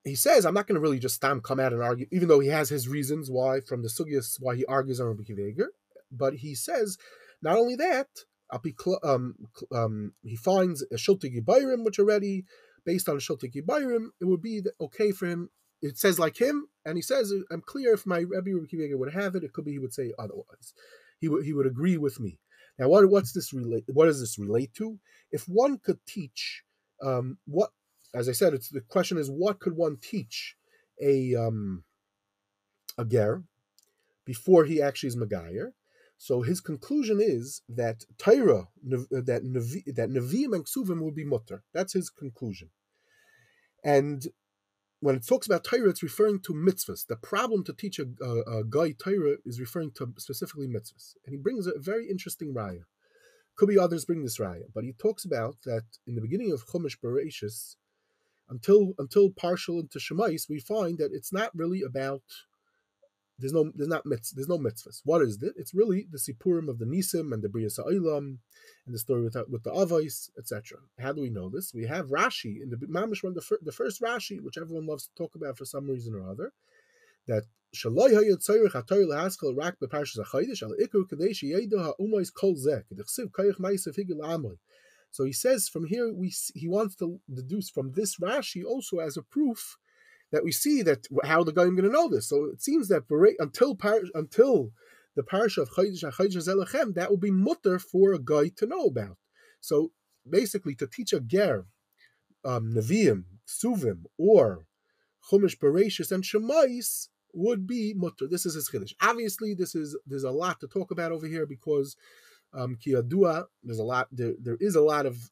he 0.04 0.14
says, 0.14 0.46
I'm 0.46 0.54
not 0.54 0.66
going 0.66 0.76
to 0.76 0.80
really 0.80 0.98
just 0.98 1.20
come 1.20 1.60
out 1.60 1.72
and 1.72 1.82
argue, 1.82 2.06
even 2.10 2.28
though 2.28 2.40
he 2.40 2.48
has 2.48 2.68
his 2.68 2.88
reasons 2.88 3.30
why 3.30 3.60
from 3.60 3.82
the 3.82 3.88
sugyas 3.88 4.36
why 4.38 4.54
he 4.54 4.64
argues 4.66 5.00
on 5.00 5.08
Rabbi 5.08 5.24
Kiveger, 5.24 5.66
but 6.10 6.34
he 6.34 6.54
says 6.54 6.98
not 7.42 7.56
only 7.56 7.76
that, 7.76 8.08
um, 9.02 9.34
um, 9.72 10.12
he 10.22 10.36
finds 10.36 10.82
a 10.82 10.96
Shulti 10.96 11.34
Gibayrim, 11.34 11.84
which 11.84 11.98
already 11.98 12.44
based 12.84 13.08
on 13.08 13.18
Shulti 13.18 13.52
Gibayrim, 13.52 14.08
it 14.20 14.26
would 14.26 14.42
be 14.42 14.62
okay 14.80 15.10
for 15.10 15.26
him 15.26 15.50
it 15.82 15.98
says 15.98 16.18
like 16.18 16.40
him, 16.40 16.68
and 16.86 16.96
he 16.96 17.02
says, 17.02 17.32
"I'm 17.50 17.60
clear. 17.60 17.94
If 17.94 18.06
my 18.06 18.18
Rebbe 18.20 18.50
Rabbi 18.54 18.94
would 18.94 19.12
have 19.12 19.34
it, 19.34 19.44
it 19.44 19.52
could 19.52 19.64
be 19.64 19.72
he 19.72 19.78
would 19.78 19.92
say 19.92 20.12
otherwise. 20.18 20.72
He 21.20 21.28
would 21.28 21.44
he 21.44 21.52
would 21.52 21.66
agree 21.66 21.98
with 21.98 22.20
me. 22.20 22.38
Now, 22.78 22.88
what 22.88 23.08
what's 23.10 23.32
this 23.32 23.52
relate? 23.52 23.84
What 23.88 24.06
does 24.06 24.20
this 24.20 24.38
relate 24.38 24.72
to? 24.74 24.98
If 25.30 25.48
one 25.48 25.78
could 25.78 25.98
teach, 26.06 26.62
um, 27.02 27.38
what 27.46 27.70
as 28.14 28.28
I 28.28 28.32
said, 28.32 28.54
it's 28.54 28.68
the 28.68 28.80
question 28.80 29.18
is 29.18 29.30
what 29.30 29.60
could 29.60 29.76
one 29.76 29.98
teach 30.00 30.56
a 31.00 31.34
um, 31.34 31.84
a 32.96 33.04
ger 33.04 33.42
before 34.24 34.64
he 34.64 34.80
actually 34.80 35.08
is 35.08 35.16
Megayer? 35.16 35.72
So 36.18 36.42
his 36.42 36.60
conclusion 36.60 37.18
is 37.20 37.62
that 37.68 38.04
Torah, 38.16 38.68
that 38.84 39.42
Nevi, 39.44 39.82
that 39.96 40.08
Nevi'im 40.08 40.54
and 40.54 40.64
Ksuvim 40.64 41.00
will 41.00 41.10
be 41.10 41.24
mutter. 41.24 41.64
That's 41.74 41.94
his 41.94 42.10
conclusion. 42.10 42.70
And 43.84 44.28
when 45.02 45.16
it 45.16 45.26
talks 45.26 45.48
about 45.48 45.64
Torah, 45.64 45.90
it's 45.90 46.02
referring 46.02 46.38
to 46.42 46.54
mitzvahs. 46.54 47.08
The 47.08 47.16
problem 47.16 47.64
to 47.64 47.72
teach 47.72 47.98
a, 47.98 48.06
a, 48.24 48.60
a 48.60 48.64
guy 48.64 48.92
Torah 48.92 49.36
is 49.44 49.58
referring 49.58 49.90
to 49.96 50.14
specifically 50.16 50.68
mitzvahs. 50.68 51.14
And 51.26 51.34
he 51.34 51.38
brings 51.38 51.66
a 51.66 51.72
very 51.76 52.08
interesting 52.08 52.54
raya. 52.54 52.84
Could 53.56 53.68
be 53.68 53.76
others 53.76 54.04
bring 54.04 54.22
this 54.22 54.38
raya, 54.38 54.62
but 54.72 54.84
he 54.84 54.92
talks 54.92 55.24
about 55.24 55.56
that 55.64 55.82
in 56.06 56.14
the 56.14 56.20
beginning 56.20 56.52
of 56.52 56.64
Chumash 56.66 56.98
Bereshis, 57.04 57.74
until 58.48 58.92
until 58.96 59.30
partial 59.30 59.80
into 59.80 59.98
Shemais, 59.98 60.48
we 60.48 60.60
find 60.60 60.98
that 60.98 61.12
it's 61.12 61.32
not 61.32 61.50
really 61.52 61.82
about 61.82 62.22
there's 63.38 63.52
no 63.52 63.70
there's 63.74 63.88
not 63.88 64.04
mitz, 64.04 64.30
there's 64.34 64.48
no 64.48 64.58
mitzvahs. 64.58 65.00
What 65.04 65.22
is 65.22 65.42
it? 65.42 65.54
It's 65.56 65.74
really 65.74 66.06
the 66.10 66.18
sipurim 66.18 66.68
of 66.68 66.78
the 66.78 66.84
nisim 66.84 67.32
and 67.32 67.42
the 67.42 67.48
Bria 67.48 67.68
Sa'ilam 67.68 68.38
and 68.86 68.94
the 68.94 68.98
story 68.98 69.22
with 69.22 69.36
with 69.48 69.64
the 69.64 69.70
avais, 69.70 70.30
etc. 70.38 70.78
How 70.98 71.12
do 71.12 71.22
we 71.22 71.30
know 71.30 71.48
this? 71.48 71.72
We 71.74 71.86
have 71.86 72.08
Rashi 72.08 72.62
in 72.62 72.70
the 72.70 72.76
Mamish 72.76 73.22
one, 73.24 73.34
the, 73.34 73.40
fir, 73.40 73.58
the 73.62 73.72
first 73.72 74.00
Rashi, 74.00 74.40
which 74.40 74.58
everyone 74.58 74.86
loves 74.86 75.06
to 75.06 75.14
talk 75.14 75.34
about 75.34 75.58
for 75.58 75.64
some 75.64 75.88
reason 75.88 76.14
or 76.14 76.28
other, 76.28 76.52
that 77.26 77.44
Shaloi 77.74 78.12
hatoy 78.12 78.64
rak 78.64 78.74
al 78.74 79.30
kol 79.30 79.54
ma'asav 83.60 83.96
higel 83.96 84.18
amoy. 84.20 84.58
So 85.10 85.24
he 85.24 85.32
says 85.32 85.68
from 85.68 85.84
here 85.86 86.12
we 86.12 86.32
he 86.54 86.68
wants 86.68 86.96
to 86.96 87.20
deduce 87.32 87.70
from 87.70 87.92
this 87.92 88.16
Rashi 88.16 88.64
also 88.64 88.98
as 88.98 89.16
a 89.16 89.22
proof 89.22 89.78
that 90.32 90.44
we 90.44 90.50
see 90.50 90.82
that 90.82 91.06
how 91.24 91.44
the 91.44 91.52
guy 91.52 91.64
going 91.64 91.76
to 91.76 91.88
know 91.88 92.08
this. 92.08 92.28
So 92.28 92.46
it 92.46 92.62
seems 92.62 92.88
that 92.88 93.04
until 93.38 93.76
until 94.14 94.72
the 95.14 95.22
parsha 95.22 95.58
of 95.58 95.70
Zelechem, 95.70 96.94
that 96.94 97.10
will 97.10 97.18
be 97.18 97.30
mutter 97.30 97.78
for 97.78 98.12
a 98.12 98.18
guy 98.18 98.48
to 98.56 98.66
know 98.66 98.86
about. 98.86 99.18
So 99.60 99.92
basically, 100.28 100.74
to 100.76 100.86
teach 100.86 101.12
a 101.12 101.20
ger, 101.20 101.66
um, 102.44 102.74
Nevi'im, 102.74 103.24
Suvim, 103.46 104.04
or 104.18 104.66
Chumash 105.30 105.58
Bereshis 105.58 106.10
and 106.10 106.24
Shemais 106.24 107.08
would 107.34 107.66
be 107.66 107.94
mutter. 107.94 108.26
This 108.28 108.46
is 108.46 108.54
his 108.54 108.70
chiddush. 108.70 108.94
Obviously, 109.00 109.54
this 109.54 109.74
is 109.74 109.96
there's 110.06 110.24
a 110.24 110.30
lot 110.30 110.60
to 110.60 110.66
talk 110.66 110.90
about 110.90 111.12
over 111.12 111.26
here 111.26 111.46
because 111.46 111.96
um, 112.54 112.76
Kiyadua, 112.76 113.44
there's 113.62 113.78
a 113.78 113.84
lot. 113.84 114.08
There, 114.10 114.34
there 114.40 114.58
is 114.60 114.76
a 114.76 114.82
lot 114.82 115.06
of 115.06 115.30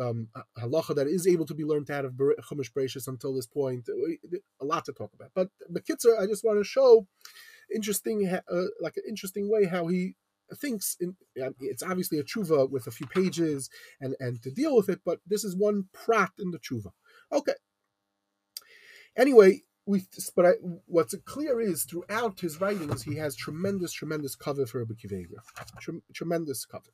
um, 0.00 0.28
halacha 0.58 0.94
that 0.94 1.06
is 1.06 1.26
able 1.26 1.46
to 1.46 1.54
be 1.54 1.64
learned 1.64 1.90
out 1.90 2.04
of 2.04 2.12
Chumash 2.12 2.72
Bereshis 2.72 3.08
until 3.08 3.34
this 3.34 3.46
point. 3.46 3.88
A 4.60 4.64
lot 4.64 4.84
to 4.86 4.92
talk 4.92 5.12
about. 5.14 5.30
But 5.34 5.48
Bekitzer, 5.72 6.20
I 6.20 6.26
just 6.26 6.44
want 6.44 6.58
to 6.58 6.64
show 6.64 7.06
interesting, 7.74 8.26
uh, 8.28 8.62
like 8.80 8.96
an 8.96 9.04
interesting 9.08 9.50
way 9.50 9.66
how 9.66 9.86
he 9.86 10.14
thinks. 10.56 10.96
In, 11.00 11.16
it's 11.60 11.82
obviously 11.82 12.18
a 12.18 12.24
tshuva 12.24 12.70
with 12.70 12.86
a 12.86 12.90
few 12.90 13.06
pages 13.06 13.68
and 14.00 14.14
and 14.20 14.42
to 14.42 14.50
deal 14.50 14.76
with 14.76 14.88
it, 14.88 15.00
but 15.04 15.20
this 15.26 15.44
is 15.44 15.56
one 15.56 15.88
prat 15.92 16.32
in 16.38 16.50
the 16.50 16.58
tshuva. 16.58 16.92
Okay. 17.32 17.54
Anyway, 19.16 19.62
we 19.86 20.06
but 20.36 20.46
I, 20.46 20.52
what's 20.86 21.14
clear 21.24 21.60
is 21.60 21.84
throughout 21.84 22.40
his 22.40 22.60
writings 22.60 23.02
he 23.02 23.16
has 23.16 23.34
tremendous, 23.34 23.92
tremendous 23.92 24.36
cover 24.36 24.66
for 24.66 24.78
Rabbi 24.78 24.94
Kiveger. 24.94 25.40
Tremendous 26.14 26.64
cover. 26.64 26.90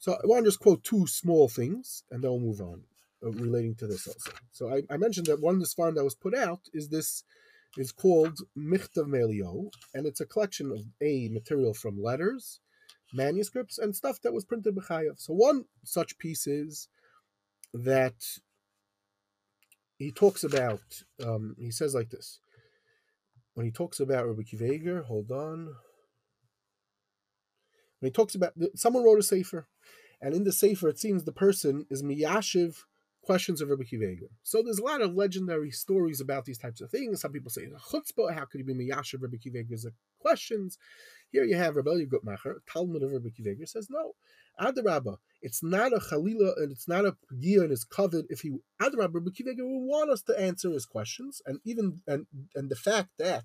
So 0.00 0.14
I 0.14 0.26
want 0.26 0.44
to 0.44 0.48
just 0.48 0.60
quote 0.60 0.82
two 0.82 1.06
small 1.06 1.46
things, 1.46 2.04
and 2.10 2.24
then 2.24 2.30
we'll 2.30 2.40
move 2.40 2.62
on 2.62 2.82
uh, 3.22 3.30
relating 3.32 3.74
to 3.76 3.86
this 3.86 4.08
also. 4.08 4.32
So 4.50 4.74
I, 4.74 4.82
I, 4.92 4.96
mentioned 4.96 5.26
that 5.26 5.42
one 5.42 5.56
of 5.56 5.60
the 5.60 5.66
farm 5.66 5.94
that 5.94 6.04
was 6.04 6.14
put 6.14 6.34
out 6.34 6.60
is 6.72 6.88
this 6.88 7.22
is 7.76 7.92
called 7.92 8.38
Michtav 8.56 9.06
Melio, 9.06 9.70
and 9.92 10.06
it's 10.06 10.22
a 10.22 10.26
collection 10.26 10.72
of 10.72 10.80
a 11.02 11.28
material 11.28 11.74
from 11.74 12.02
letters, 12.02 12.60
manuscripts, 13.12 13.76
and 13.76 13.94
stuff 13.94 14.22
that 14.22 14.32
was 14.32 14.46
printed 14.46 14.74
b'chayav. 14.74 15.20
So 15.20 15.34
one 15.34 15.66
such 15.84 16.16
piece 16.16 16.46
is 16.46 16.88
that 17.74 18.24
he 19.98 20.10
talks 20.10 20.42
about. 20.42 20.80
Um, 21.22 21.56
he 21.58 21.70
says 21.70 21.94
like 21.94 22.08
this 22.08 22.40
when 23.52 23.66
he 23.66 23.70
talks 23.70 24.00
about 24.00 24.26
Rabbi 24.26 24.44
Kiva 24.44 25.02
Hold 25.02 25.30
on. 25.30 25.74
When 27.98 28.08
he 28.08 28.10
talks 28.10 28.34
about 28.34 28.54
someone 28.76 29.04
wrote 29.04 29.18
a 29.18 29.22
sefer, 29.22 29.68
and 30.20 30.34
in 30.34 30.44
the 30.44 30.52
sefer 30.52 30.88
it 30.88 30.98
seems 30.98 31.24
the 31.24 31.32
person 31.32 31.86
is 31.90 32.02
miyashiv 32.02 32.76
questions 33.22 33.60
of 33.60 33.68
Rabbi 33.68 33.84
Kiva 33.84 34.14
So 34.42 34.62
there's 34.62 34.78
a 34.78 34.84
lot 34.84 35.02
of 35.02 35.14
legendary 35.14 35.70
stories 35.70 36.20
about 36.20 36.46
these 36.46 36.58
types 36.58 36.80
of 36.80 36.90
things. 36.90 37.20
Some 37.20 37.32
people 37.32 37.50
say 37.50 37.66
chutzpah. 37.92 38.34
How 38.34 38.44
could 38.44 38.58
he 38.58 38.62
be 38.62 38.74
miyashiv 38.74 39.22
Rabbi 39.22 39.36
Kiva 39.36 39.62
questions? 40.18 40.78
Here 41.30 41.44
you 41.44 41.56
have 41.56 41.76
Rabbi 41.76 42.06
Gutmacher, 42.06 42.56
Talmud 42.66 43.02
of 43.02 43.12
Rabbi 43.12 43.28
Kiva 43.28 43.66
says 43.66 43.88
no. 43.90 44.14
Adarabba, 44.60 45.18
it's 45.42 45.62
not 45.62 45.92
a 45.92 45.98
chalila 45.98 46.56
and 46.56 46.72
it's 46.72 46.88
not 46.88 47.06
a 47.06 47.16
pgia 47.32 47.60
and 47.60 47.70
his 47.70 47.84
covet. 47.84 48.26
If 48.28 48.40
he 48.40 48.56
Adarabba, 48.80 49.14
Rabbi 49.14 49.30
Kiva 49.34 49.50
will 49.58 49.86
want 49.86 50.10
us 50.10 50.22
to 50.22 50.38
answer 50.38 50.70
his 50.70 50.86
questions, 50.86 51.40
and 51.46 51.60
even 51.64 52.02
and 52.06 52.26
and 52.54 52.68
the 52.70 52.76
fact 52.76 53.10
that 53.18 53.44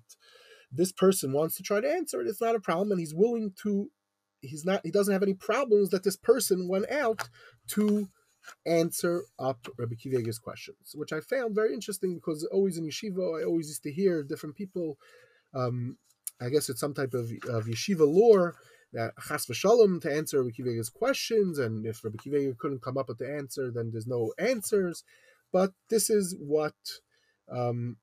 this 0.70 0.92
person 0.92 1.32
wants 1.32 1.56
to 1.56 1.62
try 1.62 1.80
to 1.80 1.90
answer 1.90 2.20
it, 2.20 2.26
it's 2.26 2.40
not 2.40 2.56
a 2.56 2.60
problem, 2.60 2.90
and 2.92 3.00
he's 3.00 3.14
willing 3.14 3.52
to. 3.62 3.90
He's 4.40 4.64
not. 4.64 4.80
He 4.84 4.90
doesn't 4.90 5.12
have 5.12 5.22
any 5.22 5.34
problems 5.34 5.90
that 5.90 6.04
this 6.04 6.16
person 6.16 6.68
went 6.68 6.90
out 6.90 7.28
to 7.68 8.08
answer 8.64 9.22
up 9.38 9.66
Rabbi 9.76 9.94
Kivega's 9.94 10.38
questions, 10.38 10.92
which 10.94 11.12
I 11.12 11.20
found 11.20 11.54
very 11.54 11.74
interesting 11.74 12.14
because 12.14 12.44
always 12.52 12.78
in 12.78 12.86
yeshiva 12.86 13.40
I 13.40 13.44
always 13.44 13.68
used 13.68 13.82
to 13.84 13.92
hear 13.92 14.22
different 14.22 14.56
people. 14.56 14.98
Um, 15.54 15.96
I 16.40 16.50
guess 16.50 16.68
it's 16.68 16.80
some 16.80 16.94
type 16.94 17.14
of, 17.14 17.30
of 17.48 17.66
yeshiva 17.66 18.06
lore 18.06 18.56
that 18.92 19.12
chas 19.26 19.46
v'shalom 19.46 20.00
to 20.02 20.12
answer 20.12 20.42
Rabbi 20.42 20.50
Kivega's 20.50 20.90
questions, 20.90 21.58
and 21.58 21.86
if 21.86 22.04
Rabbi 22.04 22.16
Kivega 22.16 22.56
couldn't 22.58 22.82
come 22.82 22.98
up 22.98 23.08
with 23.08 23.18
the 23.18 23.32
answer, 23.32 23.70
then 23.70 23.90
there's 23.90 24.06
no 24.06 24.32
answers. 24.38 25.02
But 25.52 25.72
this 25.88 26.10
is 26.10 26.36
what 26.38 26.74
um, 27.50 27.96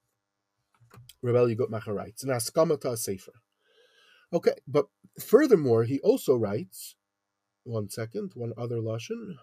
Rebel 1.22 1.48
Yigutmacher 1.48 1.96
writes, 1.96 2.24
an 2.24 2.30
askamata 2.30 2.98
sefer. 2.98 3.34
Okay, 4.32 4.56
but 4.68 4.86
furthermore, 5.20 5.84
he 5.84 6.00
also 6.00 6.36
writes, 6.36 6.96
one 7.64 7.90
second, 7.90 8.32
one 8.36 8.54
other 8.58 8.78
lashon. 8.78 9.36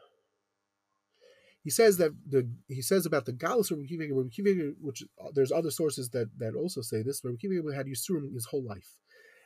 He 1.63 1.71
says 1.71 1.99
that 1.99 2.13
the 2.27 2.49
he 2.69 2.81
says 2.81 3.05
about 3.05 3.27
the 3.27 3.35
galus 3.35 3.71
Rabbi 3.71 4.29
Kiva, 4.31 4.73
which 4.81 5.03
there's 5.35 5.53
other 5.53 5.71
sources 5.71 6.09
that 6.11 6.31
that 6.39 6.55
also 6.55 6.81
say 6.81 7.03
this. 7.03 7.21
Rabbi 7.23 7.37
Kiva 7.37 7.75
had 7.75 7.87
Yisurim 7.87 8.33
his 8.33 8.47
whole 8.47 8.65
life 8.65 8.97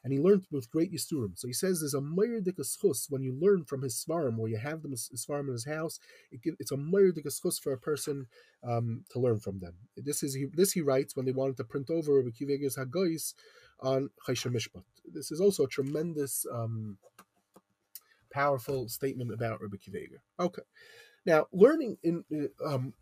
and 0.04 0.12
he 0.12 0.20
learned 0.20 0.44
with 0.52 0.70
great 0.70 0.92
Yisurim. 0.92 1.36
So 1.36 1.48
he 1.48 1.54
says 1.54 1.80
there's 1.80 1.94
a 1.94 2.00
Mayr 2.00 2.42
when 3.08 3.22
you 3.22 3.34
learn 3.40 3.64
from 3.64 3.82
his 3.82 4.04
Svarim, 4.06 4.38
or 4.38 4.48
you 4.48 4.58
have 4.58 4.82
them 4.82 4.90
his 4.90 5.10
Svarim 5.16 5.46
in 5.48 5.54
his 5.54 5.64
house, 5.64 5.98
it 6.30 6.40
it's 6.60 6.70
a 6.70 6.76
Mayr 6.76 7.12
for 7.62 7.72
a 7.72 7.78
person 7.78 8.26
um, 8.62 9.04
to 9.10 9.18
learn 9.18 9.40
from 9.40 9.60
them. 9.60 9.72
This 9.96 10.22
is 10.22 10.34
he, 10.34 10.44
this 10.52 10.72
he 10.72 10.82
writes 10.82 11.16
when 11.16 11.24
they 11.24 11.32
wanted 11.32 11.56
to 11.56 11.64
print 11.64 11.88
over 11.90 12.16
Rabbi 12.16 12.30
Kivege's 12.38 12.76
Hagois 12.76 13.32
on 13.80 14.10
Chaysha. 14.28 14.84
This 15.12 15.30
is 15.30 15.40
also 15.40 15.64
a 15.64 15.68
tremendous, 15.68 16.46
um, 16.52 16.98
powerful 18.32 18.88
statement 18.88 19.32
about 19.32 19.60
Rabbi 19.60 19.76
Kivega. 19.76 20.18
Okay. 20.38 20.62
Now, 21.26 21.46
learning 21.52 21.98
in 22.02 22.24
uh, 22.32 22.74
um, 22.74 22.94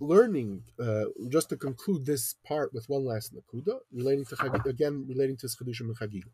learning, 0.00 0.64
uh, 0.78 1.04
just 1.28 1.50
to 1.50 1.56
conclude 1.56 2.04
this 2.06 2.34
part 2.44 2.72
with 2.72 2.88
one 2.88 3.04
last 3.04 3.34
nakuda, 3.34 3.78
relating 3.92 4.24
to 4.26 4.36
Chag- 4.36 4.66
again 4.66 5.06
relating 5.08 5.36
to 5.38 5.46
Chedushim 5.46 5.88
and 5.88 5.98
Chagiga. 5.98 6.30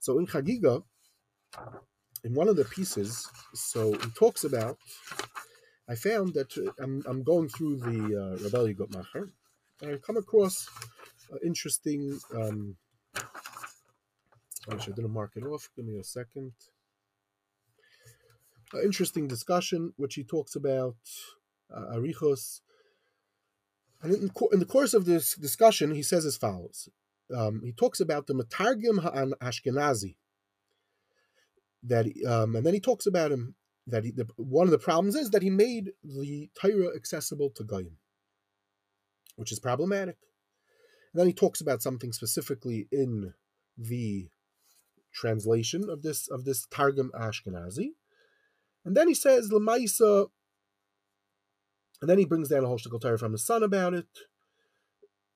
So 0.00 0.18
in 0.18 0.26
Chagiga, 0.26 0.82
in 2.24 2.34
one 2.34 2.48
of 2.48 2.56
the 2.56 2.64
pieces, 2.64 3.30
so 3.54 3.92
he 3.92 4.10
talks 4.10 4.44
about. 4.44 4.78
I 5.88 5.94
found 5.94 6.34
that 6.34 6.58
uh, 6.58 6.72
I'm, 6.82 7.04
I'm 7.06 7.22
going 7.22 7.48
through 7.48 7.76
the 7.76 8.40
uh, 8.42 8.86
Macher, 8.88 9.30
and 9.80 9.94
I 9.94 9.98
come 9.98 10.16
across 10.16 10.68
an 11.30 11.38
interesting. 11.44 12.18
Um, 12.34 12.76
I 14.68 14.76
didn't 14.76 15.12
mark 15.12 15.32
it 15.36 15.44
off. 15.44 15.68
Give 15.76 15.84
me 15.84 15.98
a 15.98 16.04
second. 16.04 16.52
Interesting 18.82 19.28
discussion, 19.28 19.92
which 19.96 20.16
he 20.16 20.24
talks 20.24 20.56
about 20.56 20.96
uh, 21.72 21.96
Arichos 21.96 22.60
and 24.02 24.14
in, 24.14 24.30
in, 24.52 24.58
the 24.58 24.66
course 24.66 24.94
of 24.94 25.04
this 25.04 25.34
discussion, 25.34 25.94
he 25.94 26.02
says 26.02 26.26
as 26.26 26.36
follows. 26.36 26.88
Um, 27.34 27.62
he 27.64 27.72
talks 27.72 28.00
about 28.00 28.26
the 28.26 28.34
Matargim 28.34 29.02
Ha'an 29.02 29.34
Ashkenazi. 29.42 30.16
That 31.82 32.06
um, 32.26 32.56
and 32.56 32.66
then 32.66 32.74
he 32.74 32.80
talks 32.80 33.06
about 33.06 33.32
him 33.32 33.54
that 33.86 34.04
he, 34.04 34.10
the, 34.10 34.26
one 34.36 34.66
of 34.66 34.72
the 34.72 34.78
problems 34.78 35.14
is 35.14 35.30
that 35.30 35.42
he 35.42 35.50
made 35.50 35.92
the 36.02 36.50
Torah 36.60 36.94
accessible 36.94 37.50
to 37.50 37.64
Goyim, 37.64 37.98
which 39.36 39.52
is 39.52 39.60
problematic. 39.60 40.16
And 41.12 41.20
then 41.20 41.26
he 41.26 41.32
talks 41.32 41.60
about 41.60 41.82
something 41.82 42.12
specifically 42.12 42.88
in 42.90 43.34
the 43.78 44.28
translation 45.16 45.88
of 45.90 46.02
this 46.02 46.28
of 46.28 46.44
this 46.44 46.66
Targum 46.70 47.10
Ashkenazi, 47.18 47.90
and 48.84 48.96
then 48.96 49.08
he 49.08 49.14
says 49.14 49.50
Lamaisa 49.50 50.28
and 52.00 52.10
then 52.10 52.18
he 52.18 52.24
brings 52.24 52.48
down 52.48 52.64
a 52.64 52.66
whole 52.66 52.78
shtickle 52.78 53.00
Torah 53.00 53.18
from 53.18 53.32
his 53.32 53.44
son 53.44 53.62
about 53.62 53.94
it. 53.94 54.06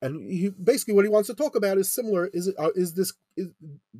And 0.02 0.30
he 0.30 0.48
basically 0.48 0.94
what 0.94 1.04
he 1.04 1.10
wants 1.10 1.28
to 1.28 1.34
talk 1.34 1.54
about 1.54 1.76
is 1.76 1.92
similar. 1.92 2.28
Is 2.32 2.46
it 2.46 2.54
uh, 2.58 2.70
is 2.74 2.94
this 2.94 3.12
is, 3.36 3.48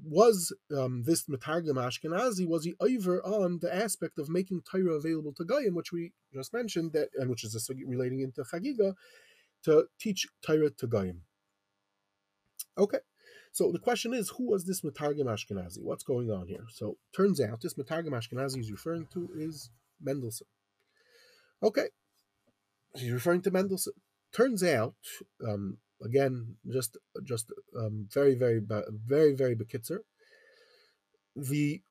was 0.02 0.54
um, 0.74 1.02
this 1.04 1.24
Matargim 1.24 1.74
Ashkenazi 1.74 2.48
was 2.48 2.64
he 2.64 2.74
over 2.80 3.22
on 3.22 3.58
the 3.60 3.74
aspect 3.74 4.18
of 4.18 4.30
making 4.30 4.62
Torah 4.62 4.94
available 4.94 5.34
to 5.34 5.44
Goyim, 5.44 5.74
which 5.74 5.92
we 5.92 6.12
just 6.32 6.54
mentioned 6.54 6.94
that, 6.94 7.10
and 7.16 7.28
which 7.28 7.44
is 7.44 7.70
relating 7.86 8.20
into 8.20 8.42
Chagiga, 8.42 8.94
to 9.64 9.88
teach 9.98 10.26
Torah 10.40 10.70
to 10.70 10.86
Goyim. 10.86 11.20
Okay, 12.78 13.00
so 13.52 13.72
the 13.72 13.78
question 13.78 14.14
is, 14.14 14.30
who 14.30 14.48
was 14.48 14.64
this 14.64 14.82
Matargim 14.82 15.24
Ashkenazi? 15.24 15.82
What's 15.82 16.04
going 16.04 16.30
on 16.30 16.46
here? 16.46 16.66
So 16.70 16.96
turns 17.14 17.40
out 17.40 17.60
this 17.60 17.74
Matargim 17.74 18.10
Ashkenazi 18.10 18.56
he's 18.56 18.70
referring 18.70 19.06
to 19.12 19.28
is 19.36 19.70
Mendelssohn. 20.00 20.46
Okay, 21.62 21.88
he's 22.94 23.12
referring 23.12 23.42
to 23.42 23.50
Mendelssohn. 23.50 23.94
Turns 24.32 24.62
out, 24.62 24.94
um, 25.46 25.78
again, 26.02 26.56
just 26.70 26.96
just 27.24 27.52
um, 27.76 28.08
very 28.12 28.34
very 28.34 28.60
very 28.60 29.34
very 29.34 29.56
bekitzer. 29.56 30.00
The 31.34 31.82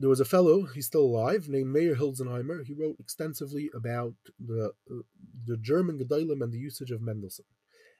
there 0.00 0.08
was 0.08 0.20
a 0.20 0.24
fellow, 0.24 0.64
he's 0.66 0.86
still 0.86 1.02
alive, 1.02 1.48
named 1.48 1.72
Meir 1.72 1.94
Hildesheimer. 1.94 2.66
He 2.66 2.74
wrote 2.74 2.96
extensively 2.98 3.70
about 3.74 4.14
the 4.44 4.72
uh, 4.90 5.02
the 5.46 5.56
German 5.56 5.98
Gedolim 5.98 6.42
and 6.42 6.52
the 6.52 6.58
usage 6.58 6.90
of 6.90 7.00
Mendelssohn, 7.00 7.46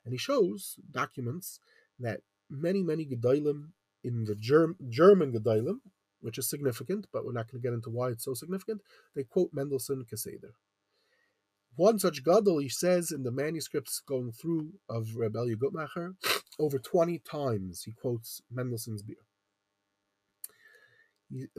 and 0.05 0.13
he 0.13 0.19
shows 0.19 0.77
documents 0.91 1.61
that 1.99 2.21
many 2.51 2.83
many 2.83 3.07
Gedolim 3.07 3.71
in 4.03 4.25
the 4.25 4.35
Germ, 4.35 4.77
German 4.89 5.33
Gedolim 5.33 5.81
which 6.25 6.39
is 6.39 6.49
significant, 6.49 7.07
but 7.13 7.27
we're 7.27 7.33
not 7.33 7.51
going 7.51 7.61
to 7.61 7.69
get 7.69 7.75
into 7.75 7.91
why 7.91 8.09
it's 8.09 8.25
so 8.25 8.33
significant. 8.33 8.81
They 9.15 9.25
quote 9.25 9.51
Mendelssohn 9.53 10.07
Keseder. 10.11 10.53
One 11.77 11.99
such 11.99 12.25
gadol, 12.25 12.59
he 12.59 12.71
says 12.71 13.11
in 13.11 13.25
the 13.25 13.31
manuscripts 13.31 14.01
going 14.01 14.33
through 14.33 14.73
of 14.89 15.17
Rebbe 15.17 15.55
Gutmacher, 15.57 16.15
over 16.59 16.79
20 16.79 17.19
times 17.19 17.83
he 17.83 17.93
quotes 17.93 18.41
Mendelssohn's 18.51 19.03
Biur. 19.03 19.17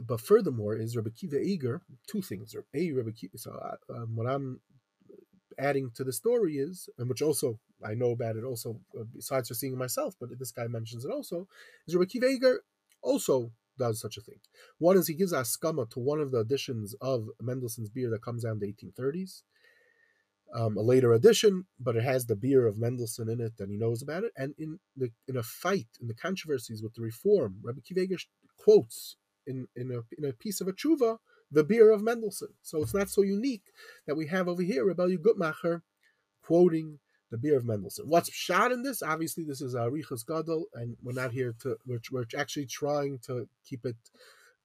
But 0.04 0.20
furthermore, 0.20 0.74
is 0.74 0.96
Rebbe 0.96 1.10
Kiva 1.10 1.38
Eger, 1.38 1.82
two 2.08 2.22
things. 2.22 2.56
A, 2.74 2.92
Rebbe 2.92 3.12
Kiva, 3.12 3.38
so 3.38 3.52
uh, 3.52 3.76
um, 3.94 4.16
what 4.16 4.26
I'm 4.26 4.60
adding 5.56 5.92
to 5.94 6.02
the 6.02 6.12
story 6.12 6.56
is, 6.56 6.88
and 6.98 7.08
which 7.08 7.22
also 7.22 7.60
I 7.84 7.94
know 7.94 8.10
about 8.10 8.36
it 8.36 8.44
also, 8.44 8.80
uh, 8.98 9.04
besides 9.14 9.48
for 9.48 9.54
seeing 9.54 9.76
myself, 9.76 10.14
but 10.18 10.30
this 10.38 10.52
guy 10.52 10.66
mentions 10.66 11.04
it 11.04 11.10
also, 11.10 11.48
is 11.86 11.94
Rebbe 11.94 12.06
Kiva 12.06 12.56
also 13.02 13.52
does 13.78 14.00
such 14.00 14.16
a 14.16 14.20
thing. 14.22 14.40
One 14.78 14.96
is 14.96 15.08
he 15.08 15.14
gives 15.14 15.32
a 15.32 15.40
askama 15.40 15.90
to 15.90 16.00
one 16.00 16.20
of 16.20 16.30
the 16.30 16.40
editions 16.40 16.94
of 17.00 17.28
Mendelssohn's 17.40 17.90
Biur 17.90 18.10
that 18.10 18.22
comes 18.22 18.44
out 18.44 18.52
in 18.52 18.58
the 18.60 18.72
1830s, 18.72 19.42
um, 20.54 20.76
a 20.76 20.80
later 20.80 21.12
edition, 21.12 21.66
but 21.78 21.96
it 21.96 22.02
has 22.02 22.26
the 22.26 22.36
Biur 22.36 22.68
of 22.68 22.78
Mendelssohn 22.78 23.28
in 23.28 23.40
it, 23.40 23.54
and 23.58 23.70
he 23.70 23.76
knows 23.76 24.02
about 24.02 24.24
it. 24.24 24.32
And 24.36 24.54
in 24.58 24.78
the 24.96 25.10
in 25.28 25.36
a 25.36 25.42
fight 25.42 25.88
in 26.00 26.08
the 26.08 26.14
controversies 26.14 26.82
with 26.82 26.94
the 26.94 27.02
Reform, 27.02 27.56
Rabbi 27.62 27.80
Kiveger 27.80 28.24
quotes 28.56 29.16
in 29.46 29.68
in 29.76 29.90
a 29.90 30.00
in 30.16 30.28
a 30.28 30.32
piece 30.32 30.60
of 30.60 30.68
a 30.68 30.72
tshuva 30.72 31.18
the 31.50 31.64
Biur 31.64 31.94
of 31.94 32.02
Mendelssohn. 32.02 32.54
So 32.62 32.82
it's 32.82 32.94
not 32.94 33.08
so 33.08 33.22
unique 33.22 33.72
that 34.06 34.16
we 34.16 34.26
have 34.26 34.48
over 34.48 34.62
here 34.62 34.84
Rebbe 34.84 35.16
Gutmacher 35.18 35.82
quoting 36.42 36.98
the 37.30 37.36
Biur 37.36 37.56
of 37.56 37.64
Mendelssohn. 37.64 38.08
What's 38.08 38.32
shot 38.32 38.72
in 38.72 38.82
this? 38.82 39.02
Obviously, 39.02 39.44
this 39.44 39.60
is 39.60 39.74
Arichas 39.74 40.26
Gadol, 40.26 40.66
and 40.74 40.96
we're 41.02 41.12
not 41.12 41.32
here 41.32 41.54
to. 41.62 41.76
We're, 41.86 42.00
we're 42.12 42.26
actually 42.38 42.66
trying 42.66 43.18
to 43.26 43.48
keep 43.68 43.84
it 43.84 43.96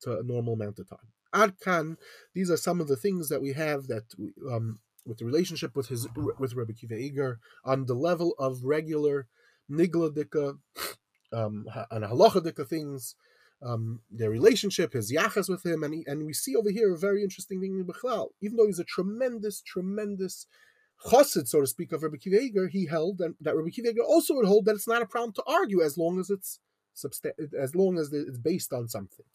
to 0.01 0.19
a 0.19 0.23
normal 0.23 0.53
amount 0.53 0.79
of 0.79 0.89
time. 0.89 0.99
Adkan, 1.33 1.97
these 2.33 2.51
are 2.51 2.57
some 2.57 2.81
of 2.81 2.87
the 2.87 2.95
things 2.95 3.29
that 3.29 3.41
we 3.41 3.53
have 3.53 3.87
that 3.87 4.03
um, 4.51 4.79
with 5.05 5.17
the 5.17 5.25
relationship 5.25 5.75
with 5.75 5.87
his 5.87 6.07
with 6.15 6.53
Rebbe 6.53 6.73
Kiva 6.73 6.95
Eger 6.95 7.39
on 7.65 7.85
the 7.85 7.93
level 7.93 8.35
of 8.37 8.63
regular 8.63 9.27
nigla 9.69 10.57
um, 11.33 11.65
and 11.89 12.03
halacha 12.03 12.67
things, 12.67 13.15
um, 13.63 14.01
their 14.11 14.29
relationship, 14.29 14.93
his 14.93 15.11
yachas 15.11 15.49
with 15.49 15.65
him, 15.65 15.83
and 15.83 15.93
he, 15.93 16.03
and 16.05 16.25
we 16.25 16.33
see 16.33 16.55
over 16.55 16.69
here 16.69 16.93
a 16.93 16.97
very 16.97 17.23
interesting 17.23 17.61
thing 17.61 17.79
in 17.79 17.85
Bechlal. 17.85 18.29
Even 18.41 18.57
though 18.57 18.67
he's 18.67 18.79
a 18.79 18.83
tremendous, 18.83 19.61
tremendous 19.61 20.47
chassid, 21.05 21.47
so 21.47 21.61
to 21.61 21.67
speak, 21.67 21.91
of 21.91 22.03
Rabbi 22.03 22.17
Kiva 22.17 22.39
Eger, 22.39 22.67
he 22.67 22.85
held 22.85 23.17
that, 23.19 23.35
that 23.41 23.55
Rebbe 23.55 23.71
Kiva 23.71 23.89
Eger 23.89 24.03
also 24.03 24.35
would 24.35 24.45
hold 24.45 24.65
that 24.65 24.75
it's 24.75 24.87
not 24.87 25.01
a 25.01 25.05
problem 25.05 25.33
to 25.33 25.43
argue 25.47 25.81
as 25.81 25.97
long 25.97 26.19
as 26.19 26.29
it's 26.29 26.59
as 27.57 27.73
long 27.73 27.97
as 27.97 28.11
it's 28.11 28.37
based 28.37 28.73
on 28.73 28.87
something. 28.87 29.25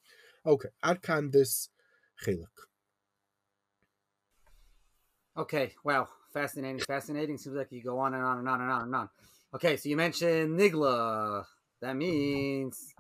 Okay, 0.45 0.69
Adkan 0.85 1.33
this 1.33 1.71
chelik. 2.25 2.45
Okay, 5.37 5.73
wow, 5.83 6.07
fascinating, 6.33 6.81
fascinating. 6.81 7.39
Seems 7.39 7.57
like 7.57 7.73
you 7.73 7.83
go 7.83 7.99
on 7.99 8.15
and 8.15 8.23
on 8.23 8.39
and 8.39 8.49
on 8.49 8.61
and 8.61 8.71
on 8.71 8.83
and 8.83 8.95
on. 8.95 9.09
Okay, 9.55 9.77
so 9.77 9.89
you 9.89 9.97
mentioned 9.97 10.59
Nigla. 10.59 11.45
That 11.81 11.97
means 11.97 12.95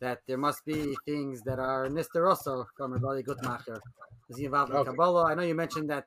that 0.00 0.22
there 0.26 0.38
must 0.38 0.64
be 0.64 0.96
things 1.04 1.42
that 1.42 1.58
are 1.58 1.88
Nisteroso 1.88 2.66
from 2.76 2.92
Rabbi 2.92 3.22
Gutmacher. 3.22 3.80
Is 4.28 4.38
he 4.38 4.44
involved 4.46 4.72
in 4.72 4.78
okay. 4.78 4.90
Kabbalah? 4.90 5.26
I 5.30 5.34
know 5.34 5.42
you 5.42 5.54
mentioned 5.54 5.90
that 5.90 6.06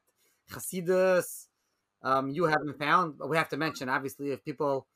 Hasidus 0.52 1.49
um, 2.04 2.30
you 2.30 2.46
haven't 2.46 2.78
found, 2.78 3.18
but 3.18 3.30
we 3.30 3.38
have 3.38 3.50
to 3.50 3.58
mention, 3.58 3.90
obviously, 3.90 4.32
if 4.32 4.44
people, 4.44 4.88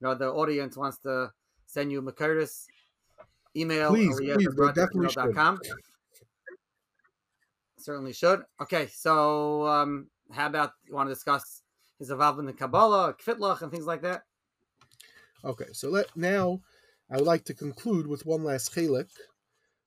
you 0.00 0.06
know, 0.06 0.14
the 0.14 0.28
audience 0.28 0.76
wants 0.76 0.98
to 0.98 1.32
send 1.66 1.90
you 1.90 2.02
Makurtis, 2.02 2.66
email 3.56 3.90
please, 3.90 4.18
please, 4.18 4.48
definitely 4.74 5.08
should. 5.08 5.34
Certainly 7.78 8.12
should. 8.12 8.42
Okay, 8.60 8.86
so 8.92 9.66
um, 9.66 10.06
how 10.30 10.46
about 10.46 10.72
you 10.86 10.94
want 10.94 11.08
to 11.08 11.14
discuss 11.14 11.62
his 11.98 12.10
involvement 12.10 12.48
in 12.48 12.56
Kabbalah, 12.56 13.14
Kvitlach, 13.14 13.62
and 13.62 13.70
things 13.70 13.86
like 13.86 14.02
that? 14.02 14.22
Okay, 15.44 15.66
so 15.72 15.90
let 15.90 16.06
now 16.16 16.60
I 17.10 17.16
would 17.16 17.26
like 17.26 17.44
to 17.44 17.54
conclude 17.54 18.06
with 18.06 18.24
one 18.24 18.44
last 18.44 18.72
chelik 18.72 19.08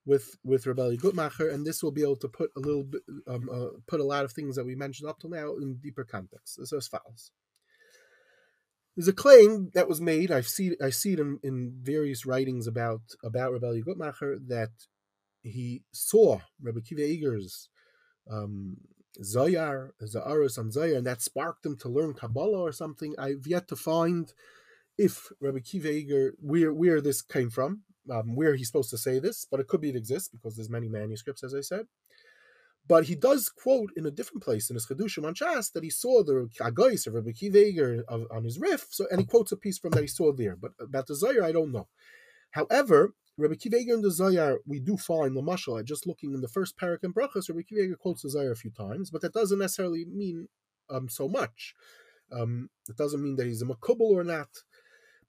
with 0.06 0.38
with 0.44 0.65
Rebelli 0.65 0.98
Gutmacher, 0.98 1.52
and 1.54 1.65
this 1.65 1.82
will 1.82 1.91
be 1.91 2.04
able 2.04 2.18
to 2.18 2.28
put 2.28 2.52
a 2.56 2.60
little 2.60 2.84
bit 2.84 3.02
um, 3.28 3.50
uh, 3.52 3.78
put 3.88 4.00
a 4.00 4.06
lot 4.06 4.26
of 4.26 4.32
things 4.32 4.56
that 4.56 4.65
we 4.65 4.76
mentioned 4.76 5.10
up 5.10 5.20
till 5.20 5.30
now 5.30 5.56
in 5.56 5.80
deeper 5.82 6.04
context. 6.04 6.60
Is 6.60 6.74
as 6.74 6.88
follows. 6.88 7.32
There's 8.96 9.08
a 9.10 9.13
claim 9.13 9.72
that 9.74 9.89
was 9.89 10.00
made. 10.00 10.32
I 10.32 10.41
see 10.41 10.76
I 10.82 10.89
see 10.89 11.13
it 11.13 11.20
in, 11.20 11.39
in 11.44 11.74
various 11.82 12.26
writings 12.26 12.68
about 12.68 13.02
about 13.24 13.52
Rebelli 13.52 13.84
Gutmacher 13.84 14.38
that 14.48 14.72
he 15.41 15.84
saw 15.91 16.39
Rebbe 16.62 16.82
Kiva 16.82 17.02
Eger's 17.02 17.70
um, 18.32 18.78
Zoyar, 19.22 19.91
Za'aris 20.02 20.58
on 20.58 20.72
Zoyar, 20.72 20.98
and 20.98 21.08
that 21.08 21.22
sparked 21.22 21.65
him 21.65 21.78
to 21.78 21.89
learn 21.89 22.13
Kabbalah 22.13 22.62
or 22.62 22.72
something. 22.72 23.15
I've 23.18 23.46
yet 23.46 23.68
to 23.70 23.76
find 23.76 24.34
if 24.98 25.32
Rabbi 25.41 25.60
Kiva 25.60 25.89
Eger, 25.89 26.34
where, 26.39 26.74
where 26.74 27.02
this 27.02 27.22
came 27.22 27.50
from, 27.50 27.82
um, 28.12 28.36
where 28.36 28.56
he's 28.56 28.68
supposed 28.68 28.89
to 28.91 28.98
say 28.98 29.20
this, 29.20 29.46
but 29.50 29.60
it 29.60 29.68
could 29.68 29.82
be 29.82 29.89
it 29.89 29.96
exists 29.96 30.30
because 30.30 30.56
there's 30.56 30.70
many 30.70 30.88
manuscripts, 30.88 31.44
as 31.44 31.54
I 31.54 31.62
said. 31.62 31.88
But 32.88 33.06
he 33.06 33.15
does 33.15 33.50
quote 33.50 33.89
in 33.96 34.06
a 34.06 34.12
different 34.12 34.44
place 34.44 34.70
in 34.70 34.76
his 34.76 34.86
Chedushim 34.86 35.26
on 35.26 35.34
Shas 35.34 35.72
that 35.74 35.84
he 35.84 35.89
saw 35.89 36.24
the 36.24 36.50
Agais 36.62 37.08
of 37.08 37.15
Rabbi 37.15 37.32
Kiva 37.32 37.58
Eger 37.58 38.04
on 38.08 38.44
his 38.44 38.60
riff, 38.60 38.88
so 38.91 39.08
and 39.10 39.20
he 39.20 39.26
quotes 39.26 39.52
a 39.52 39.58
piece 39.58 39.80
from 39.80 39.91
that 39.91 40.02
he 40.02 40.08
saw 40.08 40.32
there. 40.32 40.56
But 40.56 40.72
about 40.80 41.08
the 41.08 41.15
Zoyar, 41.15 41.44
I 41.44 41.52
don't 41.52 41.72
know. 41.72 41.88
However, 42.52 43.13
Rabbi 43.38 43.56
Kiva 43.56 43.78
and 43.78 44.04
the 44.04 44.10
Zoyar, 44.10 44.58
we 44.65 44.80
do 44.80 44.98
find 44.98 45.36
the 45.36 45.41
Mashal, 45.41 45.84
just 45.84 46.06
looking 46.06 46.34
in 46.34 46.41
the 46.41 46.48
first 46.48 46.78
parak 46.78 47.04
in 47.04 47.12
Brachas, 47.12 47.50
Rabbi 47.50 47.63
Kiva 47.68 47.82
Eger 47.82 47.96
quotes 47.96 48.22
the 48.22 48.30
Zoyar 48.30 48.52
a 48.52 48.56
few 48.56 48.72
times, 48.72 49.10
but 49.10 49.22
that 49.22 49.34
doesn't 49.34 49.60
necessarily 49.60 50.06
mean 50.06 50.48
um, 50.89 51.10
so 51.10 51.28
much. 51.28 51.74
Um, 52.32 52.70
it 52.88 52.98
doesn't 52.98 53.22
mean 53.22 53.36
that 53.38 53.48
he's 53.48 53.62
a 53.62 53.65
Makubal 53.65 54.12
or 54.12 54.24
not. 54.24 54.50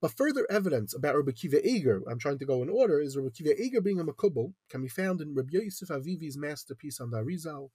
But 0.00 0.12
further 0.16 0.46
evidence 0.50 0.94
about 0.94 1.16
Rabbi 1.16 1.32
Kiva 1.32 1.66
Eger, 1.66 2.02
I'm 2.10 2.18
trying 2.18 2.38
to 2.38 2.44
go 2.44 2.62
in 2.62 2.68
order, 2.68 3.00
is 3.00 3.16
Rabbi 3.16 3.30
Kiva 3.30 3.60
Eger 3.60 3.80
being 3.80 3.98
a 3.98 4.04
Makubal 4.04 4.52
can 4.68 4.82
be 4.82 4.88
found 4.88 5.20
in 5.20 5.34
Rabbi 5.34 5.50
Yosef 5.52 5.88
Avivi's 5.88 6.36
masterpiece 6.36 7.00
on 7.00 7.10
the. 7.10 7.70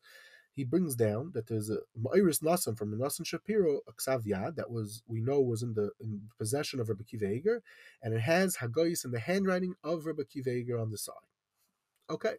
He 0.54 0.66
brings 0.66 0.96
down 0.96 1.32
that 1.34 1.48
there's 1.48 1.70
a 1.70 1.78
Ma'iris 1.98 2.44
Nasan 2.44 2.78
from 2.78 2.92
the 2.92 2.98
Nasan 2.98 3.26
Shapiro, 3.26 3.80
a 3.88 3.94
Ksav 3.94 4.56
that 4.56 4.70
was 4.70 5.02
we 5.08 5.22
know 5.22 5.40
was 5.40 5.64
in 5.64 5.74
the 5.74 5.92
in 6.02 6.24
possession 6.38 6.80
of 6.80 6.90
Rabbi 6.90 7.04
Kiva 7.04 7.32
Eger, 7.32 7.64
and 8.04 8.14
it 8.14 8.20
has 8.20 8.58
Hagoyis 8.58 9.06
in 9.06 9.12
the 9.12 9.20
handwriting 9.20 9.76
of 9.84 10.06
Rabbi 10.06 10.24
Kiva 10.30 10.52
Eger 10.52 10.78
on 10.78 10.92
the 10.92 10.98
side. 10.98 11.16
Okay, 12.10 12.36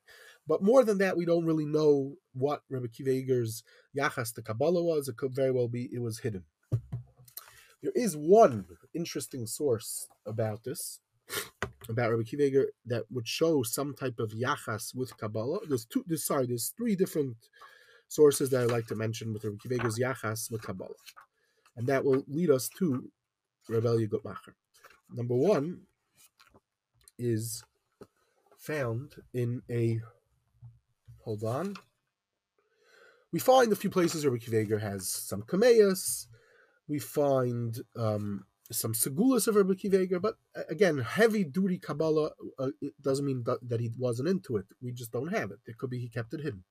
but 0.46 0.62
more 0.62 0.84
than 0.84 0.98
that, 0.98 1.16
we 1.16 1.24
don't 1.24 1.46
really 1.46 1.64
know 1.64 2.16
what 2.34 2.62
Rabbi 2.68 2.88
Kiva 2.92 3.10
Eger's 3.10 3.64
Yachas 3.96 4.34
to 4.34 4.42
Kabbalah 4.42 4.84
was. 4.84 5.08
It 5.08 5.16
could 5.16 5.34
very 5.34 5.50
well 5.50 5.68
be 5.68 5.88
it 5.90 6.02
was 6.02 6.18
hidden. 6.18 6.44
There 7.82 7.92
is 7.94 8.16
one 8.16 8.66
interesting 8.94 9.46
source 9.46 10.06
about 10.24 10.62
this, 10.64 11.00
about 11.88 12.10
Rabbi 12.10 12.22
Kiva 12.22 12.66
that 12.86 13.04
would 13.10 13.26
show 13.26 13.62
some 13.62 13.94
type 13.94 14.18
of 14.20 14.30
yachas 14.30 14.94
with 14.94 15.16
Kabbalah. 15.16 15.60
There's 15.68 15.84
two. 15.84 16.04
There's, 16.06 16.24
sorry, 16.24 16.46
there's 16.46 16.72
three 16.76 16.94
different 16.94 17.36
sources 18.08 18.50
that 18.50 18.62
I'd 18.62 18.70
like 18.70 18.86
to 18.88 18.94
mention 18.94 19.32
with 19.32 19.44
Rabbi 19.44 19.56
Kiva's 19.62 19.98
yachas 19.98 20.50
with 20.50 20.62
Kabbalah, 20.62 20.90
and 21.76 21.86
that 21.88 22.04
will 22.04 22.24
lead 22.28 22.50
us 22.50 22.68
to 22.78 23.10
Rebellia 23.68 24.06
Gutmacher. 24.06 24.54
Number 25.10 25.34
one 25.34 25.82
is 27.18 27.64
found 28.58 29.14
in 29.34 29.62
a. 29.70 30.00
Hold 31.24 31.44
on. 31.44 31.74
We 33.32 33.38
find 33.38 33.72
a 33.72 33.76
few 33.76 33.90
places 33.90 34.26
where 34.26 34.36
Kiva 34.36 34.60
Eger 34.60 34.78
has 34.78 35.08
some 35.08 35.42
kameas, 35.42 36.26
we 36.92 36.98
find 36.98 37.78
um, 37.96 38.44
some 38.70 38.92
segulas 38.92 39.48
of 39.48 39.56
Rabbi 39.56 39.74
Kiva 39.74 40.20
but 40.20 40.34
again, 40.68 40.98
heavy 40.98 41.42
duty 41.42 41.78
Kabbalah 41.78 42.32
uh, 42.58 42.68
doesn't 43.00 43.24
mean 43.24 43.44
that, 43.46 43.66
that, 43.66 43.80
he 43.80 43.90
wasn't 43.96 44.28
into 44.28 44.58
it. 44.58 44.66
We 44.82 44.92
just 44.92 45.10
don't 45.10 45.32
have 45.32 45.50
it. 45.50 45.60
It 45.64 45.78
could 45.78 45.88
be 45.88 46.00
he 46.00 46.10
kept 46.10 46.34
it 46.34 46.42
hidden. 46.42 46.64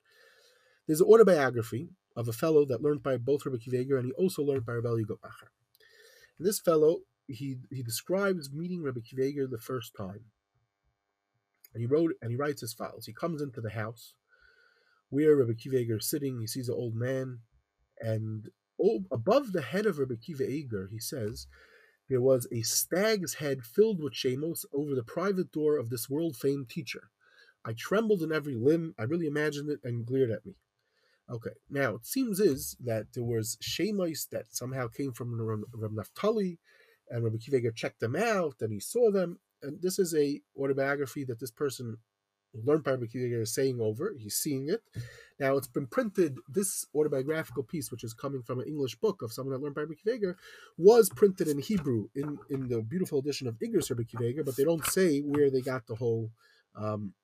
There's 0.86 1.00
an 1.00 1.08
autobiography 1.08 1.88
of 2.14 2.28
a 2.28 2.32
fellow 2.32 2.64
that 2.66 2.82
learned 2.82 3.02
by 3.02 3.16
both 3.16 3.44
Rabbi 3.44 3.58
Kiva 3.58 3.96
and 3.96 4.06
he 4.06 4.12
also 4.12 4.44
learned 4.44 4.64
by 4.64 4.74
Rabbi 4.74 4.90
Yigotmacher. 4.90 5.50
And 6.38 6.46
this 6.46 6.60
fellow, 6.60 6.98
he 7.26 7.56
he 7.68 7.82
describes 7.82 8.52
meeting 8.52 8.84
Rabbi 8.84 9.00
Kiva 9.00 9.48
the 9.48 9.58
first 9.58 9.92
time. 9.96 10.26
And 11.74 11.80
he 11.80 11.86
wrote 11.86 12.12
and 12.22 12.30
he 12.30 12.36
writes 12.36 12.60
his 12.60 12.74
files. 12.74 13.06
He 13.06 13.12
comes 13.12 13.42
into 13.42 13.60
the 13.60 13.70
house 13.70 14.14
where 15.10 15.34
Rabbi 15.34 15.54
Kiva 15.54 15.96
is 15.96 16.08
sitting. 16.08 16.40
He 16.40 16.46
sees 16.46 16.68
an 16.68 16.76
old 16.76 16.94
man, 16.94 17.40
and 18.00 18.48
above 19.10 19.52
the 19.52 19.62
head 19.62 19.86
of 19.86 19.98
Rabbi 19.98 20.14
Kiva 20.16 20.48
Eger, 20.48 20.88
he 20.90 20.98
says, 20.98 21.46
there 22.08 22.20
was 22.20 22.46
a 22.52 22.62
stag's 22.62 23.34
head 23.34 23.62
filled 23.62 24.02
with 24.02 24.12
shemos 24.12 24.64
over 24.72 24.94
the 24.94 25.02
private 25.02 25.52
door 25.52 25.78
of 25.78 25.88
this 25.88 26.10
world 26.10 26.36
famed 26.36 26.68
teacher. 26.68 27.10
I 27.64 27.72
trembled 27.72 28.22
in 28.22 28.32
every 28.32 28.56
limb. 28.56 28.94
I 28.98 29.04
really 29.04 29.26
imagined 29.26 29.70
it 29.70 29.80
and 29.84 30.04
glared 30.04 30.30
at 30.30 30.44
me. 30.44 30.56
Okay, 31.30 31.52
now 31.70 31.94
it 31.94 32.04
seems 32.04 32.40
is 32.40 32.76
that 32.84 33.06
there 33.14 33.24
was 33.24 33.56
shemos 33.62 34.28
that 34.30 34.46
somehow 34.50 34.88
came 34.88 35.12
from 35.12 35.40
Rabbi 35.40 35.94
Naftali, 35.94 36.58
and 37.08 37.24
Rabbi 37.24 37.36
Kiva 37.38 37.72
checked 37.72 38.00
them 38.00 38.16
out, 38.16 38.56
and 38.60 38.72
he 38.72 38.80
saw 38.80 39.10
them. 39.10 39.38
And 39.62 39.80
this 39.80 39.98
is 39.98 40.12
a 40.14 40.40
autobiography 40.58 41.24
that 41.24 41.38
this 41.38 41.52
person 41.52 41.98
learned 42.54 42.84
by 42.84 42.96
Kiva 42.96 43.40
is 43.40 43.54
saying 43.54 43.80
over. 43.80 44.14
He's 44.18 44.36
seeing 44.36 44.68
it. 44.68 44.82
Now 45.38 45.56
it's 45.56 45.66
been 45.68 45.86
printed. 45.86 46.38
This 46.48 46.86
autobiographical 46.94 47.62
piece, 47.62 47.90
which 47.90 48.04
is 48.04 48.14
coming 48.14 48.42
from 48.42 48.60
an 48.60 48.68
English 48.68 48.96
book 48.96 49.22
of 49.22 49.32
someone 49.32 49.52
that 49.52 49.62
learned 49.62 49.74
by 49.74 49.84
Kiva, 49.94 50.36
was 50.76 51.08
printed 51.10 51.48
in 51.48 51.58
Hebrew 51.58 52.08
in, 52.14 52.38
in 52.50 52.68
the 52.68 52.82
beautiful 52.82 53.18
edition 53.18 53.46
of 53.46 53.58
Igros 53.58 53.90
Rabbi 53.90 54.04
Kiva, 54.04 54.44
but 54.44 54.56
they 54.56 54.64
don't 54.64 54.86
say 54.86 55.20
where 55.20 55.50
they 55.50 55.60
got 55.60 55.86
the 55.86 55.96
whole 55.96 56.30
um, 56.76 57.14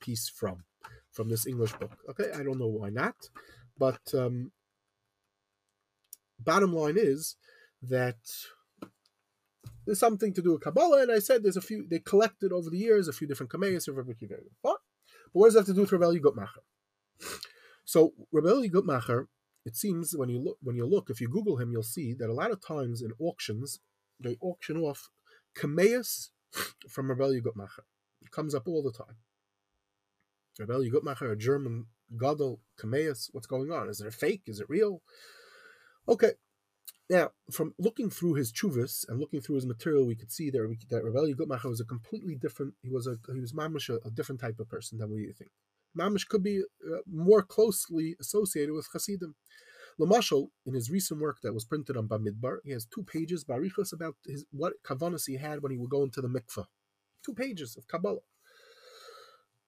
piece 0.00 0.28
from, 0.28 0.64
from 1.10 1.28
this 1.28 1.46
English 1.46 1.72
book. 1.74 1.98
Okay, 2.10 2.30
I 2.34 2.42
don't 2.42 2.58
know 2.58 2.68
why 2.68 2.90
not, 2.90 3.30
but 3.78 4.00
um, 4.14 4.52
bottom 6.38 6.74
line 6.74 6.96
is 6.98 7.36
that 7.82 8.16
there's 9.86 9.98
something 9.98 10.32
to 10.34 10.42
do 10.42 10.52
with 10.52 10.62
Kabbalah, 10.62 11.02
and 11.02 11.12
I 11.12 11.18
said 11.18 11.42
there's 11.42 11.56
a 11.56 11.62
few 11.62 11.86
they 11.88 11.98
collected 11.98 12.52
over 12.52 12.70
the 12.70 12.78
years 12.78 13.08
a 13.08 13.12
few 13.12 13.26
different 13.26 13.50
kameas 13.50 13.88
of 13.88 13.96
Rabbi 13.96 14.12
Kiva. 14.18 14.36
But, 14.62 14.76
what 15.32 15.46
does 15.46 15.54
that 15.54 15.60
have 15.60 15.66
to 15.66 15.74
do 15.74 15.82
with 15.82 15.92
Rabbi 15.92 16.18
Gutmacher? 16.18 16.62
So 17.84 18.14
Rabbi 18.32 18.68
Gutmacher, 18.68 19.26
it 19.64 19.76
seems 19.76 20.16
when 20.16 20.28
you 20.28 20.40
look 20.40 20.58
when 20.62 20.76
you 20.76 20.86
look, 20.86 21.10
if 21.10 21.20
you 21.20 21.28
Google 21.28 21.58
him, 21.58 21.70
you'll 21.72 21.82
see 21.82 22.14
that 22.14 22.30
a 22.30 22.34
lot 22.34 22.50
of 22.50 22.64
times 22.64 23.02
in 23.02 23.12
auctions 23.18 23.80
they 24.20 24.36
auction 24.40 24.76
off 24.78 25.10
kameas 25.54 26.30
from 26.88 27.10
Rabbi 27.10 27.40
Gutmacher. 27.40 27.84
It 28.22 28.30
comes 28.30 28.54
up 28.54 28.66
all 28.66 28.82
the 28.82 28.92
time. 28.92 29.16
Rabbi 30.58 30.88
Gutmacher, 30.88 31.32
a 31.32 31.36
German 31.36 31.86
Gadol 32.18 32.60
kameas. 32.78 33.28
What's 33.32 33.46
going 33.46 33.72
on? 33.72 33.88
Is 33.88 34.00
it 34.00 34.06
a 34.06 34.12
fake? 34.12 34.42
Is 34.46 34.60
it 34.60 34.70
real? 34.70 35.02
Okay, 36.08 36.32
now, 37.10 37.30
from 37.50 37.74
looking 37.78 38.08
through 38.08 38.34
his 38.34 38.52
chuvas 38.52 39.06
and 39.08 39.20
looking 39.20 39.40
through 39.40 39.56
his 39.56 39.66
material, 39.66 40.06
we 40.06 40.16
could 40.16 40.32
see 40.32 40.50
that, 40.50 40.76
that 40.88 41.04
Rebelli 41.04 41.34
Gutmacher 41.34 41.68
was 41.68 41.80
a 41.80 41.84
completely 41.84 42.34
different. 42.34 42.74
He 42.82 42.88
was 42.88 43.06
a 43.06 43.18
he 43.32 43.40
was 43.40 43.52
mamish 43.52 43.90
a, 43.90 43.98
a, 44.06 44.10
different 44.10 44.40
type 44.40 44.58
of 44.58 44.68
person 44.68 44.98
than 44.98 45.12
we 45.12 45.30
think. 45.32 45.50
Mamish 45.98 46.26
could 46.26 46.42
be 46.42 46.62
uh, 46.86 46.98
more 47.10 47.42
closely 47.42 48.16
associated 48.20 48.72
with 48.72 48.88
Hasidim. 48.92 49.34
Lamashal, 50.00 50.48
in 50.66 50.74
his 50.74 50.90
recent 50.90 51.20
work 51.20 51.38
that 51.42 51.52
was 51.52 51.64
printed 51.64 51.96
on 51.96 52.08
Bamidbar, 52.08 52.58
he 52.64 52.72
has 52.72 52.86
two 52.86 53.04
pages, 53.04 53.44
Barichos, 53.44 53.92
about 53.92 54.16
his 54.24 54.46
what 54.50 54.72
kavanas 54.82 55.26
he 55.26 55.36
had 55.36 55.62
when 55.62 55.72
he 55.72 55.78
would 55.78 55.90
go 55.90 56.02
into 56.02 56.22
the 56.22 56.28
mikveh. 56.28 56.64
Two 57.24 57.34
pages 57.34 57.76
of 57.76 57.86
Kabbalah. 57.86 58.20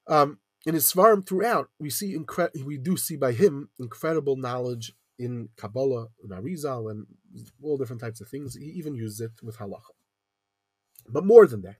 Um, 0.09 0.39
in 0.65 0.75
his 0.75 0.91
svarim 0.91 1.27
throughout, 1.27 1.69
we 1.79 1.91
see 1.91 2.17
incre- 2.17 2.65
we 2.65 2.79
do 2.79 2.97
see 2.97 3.17
by 3.17 3.33
him 3.33 3.69
incredible 3.79 4.37
knowledge 4.37 4.95
in 5.19 5.49
Kabbalah, 5.57 6.09
in 6.23 6.31
Arizal, 6.31 6.91
and 6.91 7.07
all 7.63 7.77
different 7.77 8.03
types 8.03 8.21
of 8.21 8.29
things. 8.29 8.55
He 8.55 8.67
even 8.67 8.95
used 8.95 9.21
it 9.21 9.33
with 9.43 9.59
halacha. 9.59 9.95
But 11.09 11.25
more 11.25 11.47
than 11.47 11.63
that, 11.63 11.77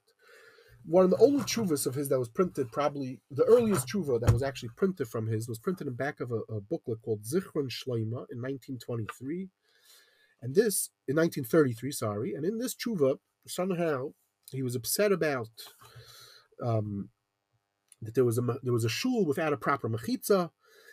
one 0.85 1.05
of 1.05 1.11
the 1.11 1.19
only 1.19 1.43
chuvas 1.43 1.87
of 1.87 1.95
his 1.95 2.09
that 2.09 2.19
was 2.19 2.29
printed, 2.29 2.71
probably 2.71 3.21
the 3.31 3.45
earliest 3.45 3.89
chuva 3.89 4.21
that 4.21 4.33
was 4.33 4.43
actually 4.43 4.71
printed 4.77 5.09
from 5.09 5.27
his, 5.27 5.49
was 5.49 5.59
printed 5.59 5.89
in 5.89 5.95
back 5.95 6.21
of 6.21 6.31
a, 6.31 6.41
a 6.53 6.61
booklet 6.61 7.03
called 7.03 7.25
Zichron 7.25 7.69
Shleima 7.69 8.27
in 8.31 8.41
1923, 8.41 9.49
and 10.43 10.55
this 10.55 10.91
in 11.09 11.17
1933, 11.17 11.91
sorry. 11.91 12.35
And 12.35 12.45
in 12.45 12.59
this 12.59 12.75
chuva, 12.75 13.17
somehow 13.47 14.13
he 14.53 14.63
was 14.63 14.77
upset 14.77 15.11
about 15.11 15.49
um, 16.63 17.11
that 18.01 18.15
there 18.15 18.25
was 18.25 18.39
a 18.39 18.43
there 18.63 18.73
was 18.73 18.85
a 18.85 18.89
shul 18.89 19.25
without 19.27 19.53
a 19.53 19.57
proper 19.57 19.89
mechitza, 19.89 20.51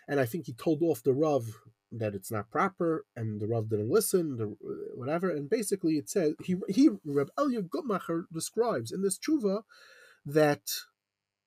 and 0.08 0.20
I 0.20 0.26
think 0.26 0.46
he 0.46 0.54
told 0.54 0.82
off 0.82 1.04
the 1.04 1.14
rav 1.14 1.46
that 1.94 2.16
it's 2.16 2.32
not 2.32 2.52
proper, 2.52 3.06
and 3.16 3.40
the 3.40 3.48
rav 3.48 3.70
didn't 3.70 3.92
listen, 3.92 4.38
the, 4.38 4.48
uh, 4.48 4.96
whatever. 4.96 5.30
And 5.30 5.50
basically, 5.50 5.94
it 5.94 6.10
says 6.10 6.34
he 6.44 6.56
he 6.68 6.90
Reb 7.06 7.30
Elia 7.38 7.62
Gutmacher 7.62 8.24
describes 8.34 8.92
in 8.92 9.02
this 9.02 9.20
tshuva 9.20 9.64
that 10.26 10.72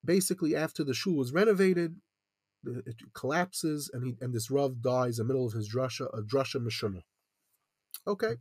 basically 0.04 0.54
after 0.54 0.84
the 0.84 0.94
shul 0.94 1.16
was 1.16 1.32
renovated, 1.32 1.96
it 2.64 2.96
collapses, 3.14 3.90
and 3.92 4.04
he 4.04 4.16
and 4.20 4.34
this 4.34 4.50
rav 4.50 4.80
dies 4.80 5.18
in 5.18 5.26
the 5.26 5.32
middle 5.32 5.46
of 5.46 5.52
his 5.52 5.72
drasha, 5.72 6.06
a 6.16 6.22
drasha 6.22 6.60
mishuna. 6.60 7.02
Okay, 8.06 8.36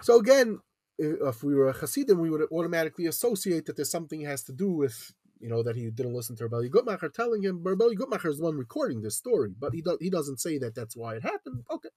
so 0.00 0.18
again, 0.18 0.60
if 0.98 1.42
we 1.42 1.54
were 1.54 1.68
a 1.68 1.72
Hasidim, 1.72 2.18
we 2.18 2.30
would 2.30 2.42
automatically 2.50 3.06
associate 3.06 3.66
that 3.66 3.76
there's 3.76 3.90
something 3.90 4.22
has 4.22 4.42
to 4.44 4.52
do 4.52 4.70
with 4.70 5.12
you 5.42 5.48
know, 5.48 5.62
that 5.62 5.76
he 5.76 5.90
didn't 5.90 6.14
listen 6.14 6.36
to 6.36 6.48
Rebelli 6.48 6.70
Gutmacher 6.70 7.12
telling 7.12 7.42
him, 7.42 7.64
Rebelli 7.64 7.96
Gutmacher 7.96 8.30
is 8.30 8.38
the 8.38 8.44
one 8.44 8.56
recording 8.56 9.02
this 9.02 9.16
story, 9.16 9.52
but 9.58 9.74
he, 9.74 9.82
do, 9.82 9.98
he 10.00 10.08
doesn't 10.08 10.40
say 10.40 10.56
that 10.58 10.74
that's 10.74 10.96
why 10.96 11.16
it 11.16 11.22
happened. 11.22 11.64
Okay. 11.70 11.88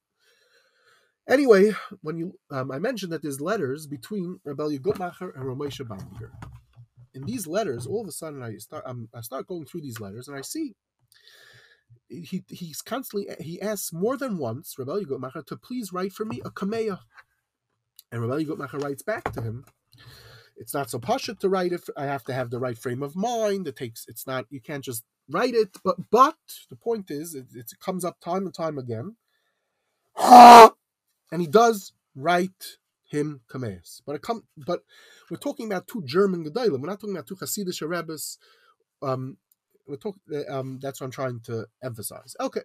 Anyway, 1.30 1.74
when 2.02 2.18
you, 2.18 2.40
um, 2.52 2.72
I 2.72 2.80
mentioned 2.80 3.12
that 3.12 3.22
there's 3.22 3.40
letters 3.40 3.86
between 3.88 4.40
Rebelli 4.46 4.80
Gutmacher 4.80 5.34
and 5.36 5.46
Ramesha 5.46 5.88
Bamberger. 5.88 6.32
In 7.14 7.26
these 7.26 7.48
letters, 7.48 7.86
all 7.86 8.02
of 8.02 8.08
a 8.08 8.12
sudden 8.12 8.42
I 8.44 8.58
start, 8.58 8.84
I 9.14 9.22
start 9.22 9.48
going 9.48 9.66
through 9.66 9.82
these 9.82 10.00
letters 10.00 10.28
and 10.28 10.38
I 10.38 10.42
see 10.42 10.74
he 12.08 12.44
he's 12.50 12.82
constantly 12.82 13.28
he 13.40 13.62
asks 13.62 13.92
more 13.92 14.18
than 14.18 14.38
once 14.38 14.76
Rebelli 14.78 15.06
Gutmacher 15.06 15.46
to 15.48 15.58
please 15.58 15.92
write 15.92 16.14
for 16.14 16.26
me 16.26 16.42
a 16.46 16.52
kameya, 16.52 17.00
and 18.12 18.22
Rebelli 18.22 18.46
Gutmacher 18.46 18.82
writes 18.82 19.02
back 19.02 19.32
to 19.34 19.42
him 19.42 19.66
it's 20.58 20.74
not 20.74 20.90
so 20.90 21.00
pasha 21.00 21.36
to 21.36 21.50
write 21.50 21.74
it. 21.74 21.82
I 21.98 22.06
have 22.06 22.24
to 22.26 22.34
have 22.34 22.50
the 22.50 22.60
right 22.60 22.78
frame 22.78 23.04
of 23.04 23.16
mind. 23.16 23.68
It 23.68 23.76
takes. 23.76 24.06
It's 24.08 24.26
not. 24.26 24.46
You 24.50 24.62
can't 24.62 24.84
just 24.84 25.04
write 25.30 25.54
it. 25.54 25.78
But 25.84 25.98
but 26.10 26.38
the 26.70 26.76
point 26.76 27.12
is, 27.12 27.36
it, 27.36 27.48
it 27.54 27.72
comes 27.84 28.06
up 28.06 28.20
time 28.20 28.46
and 28.46 28.54
time 28.54 28.78
again. 28.78 29.16
and 30.22 31.42
he 31.42 31.48
does 31.48 31.94
write 32.16 32.78
him 33.10 33.42
kameas. 33.50 34.02
But 34.06 34.16
it 34.16 34.22
come. 34.22 34.44
But 34.58 34.82
we're 35.30 35.38
talking 35.38 35.66
about 35.68 35.88
two 35.88 36.04
German 36.04 36.46
gedolim. 36.46 36.80
We're 36.80 36.88
not 36.88 37.00
talking 37.02 37.16
about 37.16 37.28
two 37.28 37.36
Hasidic 37.36 37.88
Rebbe's. 37.88 38.38
Um, 39.02 39.38
we're 39.88 39.98
talking. 39.98 40.22
Um, 40.50 40.80
that's 40.82 41.02
what 41.02 41.06
I'm 41.06 41.12
trying 41.12 41.42
to 41.42 41.68
emphasize. 41.84 42.36
Okay, 42.40 42.62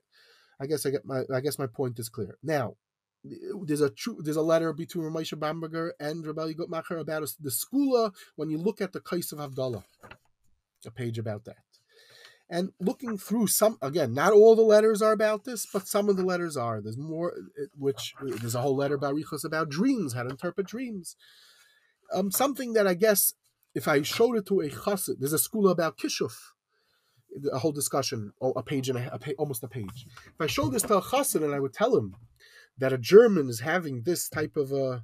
I 0.61 0.67
guess 0.67 0.87
I 0.87 0.91
get 0.91 1.05
my. 1.05 1.23
I 1.35 1.41
guess 1.41 1.59
my 1.59 1.67
point 1.67 1.99
is 1.99 2.09
clear 2.09 2.39
now 2.43 2.77
there's 3.25 3.81
a 3.81 3.91
true, 3.91 4.19
there's 4.21 4.37
a 4.37 4.43
letter 4.43 4.73
between 4.73 5.05
Ramesha 5.05 5.39
Bamberger 5.39 5.95
and 6.01 6.25
Rebelli 6.25 6.55
Gutmacher 6.55 6.99
about 6.99 7.29
the 7.41 7.51
skula 7.51 8.13
when 8.37 8.51
you 8.51 8.59
look 8.59 8.81
at 8.81 8.93
the 8.93 9.01
case 9.01 9.33
of 9.33 9.39
Havdalah, 9.39 9.85
a 10.87 10.91
page 10.91 11.19
about 11.19 11.45
that. 11.45 11.57
And 12.49 12.73
looking 12.81 13.17
through 13.17 13.47
some 13.47 13.79
again, 13.81 14.13
not 14.13 14.33
all 14.33 14.57
the 14.57 14.63
letters 14.63 15.03
are 15.03 15.13
about 15.13 15.45
this, 15.45 15.67
but 15.73 15.87
some 15.87 16.09
of 16.09 16.17
the 16.17 16.25
letters 16.25 16.57
are. 16.57 16.81
There's 16.81 16.99
more, 16.99 17.33
which 17.79 18.15
there's 18.21 18.57
a 18.57 18.61
whole 18.61 18.75
letter 18.75 18.97
about 18.97 19.15
Richos 19.15 19.45
about 19.45 19.69
dreams, 19.69 20.15
how 20.15 20.25
to 20.25 20.31
interpret 20.31 20.67
dreams. 20.67 21.15
Um, 22.13 22.33
something 22.33 22.73
that 22.73 22.89
I 22.89 22.95
guess 22.95 23.35
if 23.75 23.87
I 23.87 24.03
showed 24.03 24.37
it 24.37 24.47
to 24.47 24.61
a 24.61 24.69
chassid, 24.69 25.21
there's 25.21 25.33
a 25.33 25.39
school 25.39 25.69
about 25.69 25.97
kishuf, 25.97 26.35
a 27.53 27.59
whole 27.59 27.71
discussion, 27.71 28.33
a 28.43 28.63
page 28.65 28.89
and 28.89 28.99
a, 28.99 29.15
a, 29.15 29.35
almost 29.35 29.63
a 29.63 29.69
page. 29.69 30.07
If 30.27 30.41
I 30.41 30.49
showed 30.49 30.73
this 30.73 30.83
to 30.83 30.97
a 30.97 31.03
chassid 31.03 31.45
and 31.45 31.55
I 31.55 31.61
would 31.61 31.73
tell 31.73 31.97
him 31.97 32.17
that 32.81 32.93
a 32.93 32.99
German 32.99 33.49
is 33.49 33.61
having 33.61 34.03
this 34.03 34.29
type 34.29 34.57
of 34.57 34.73
uh, 34.73 35.01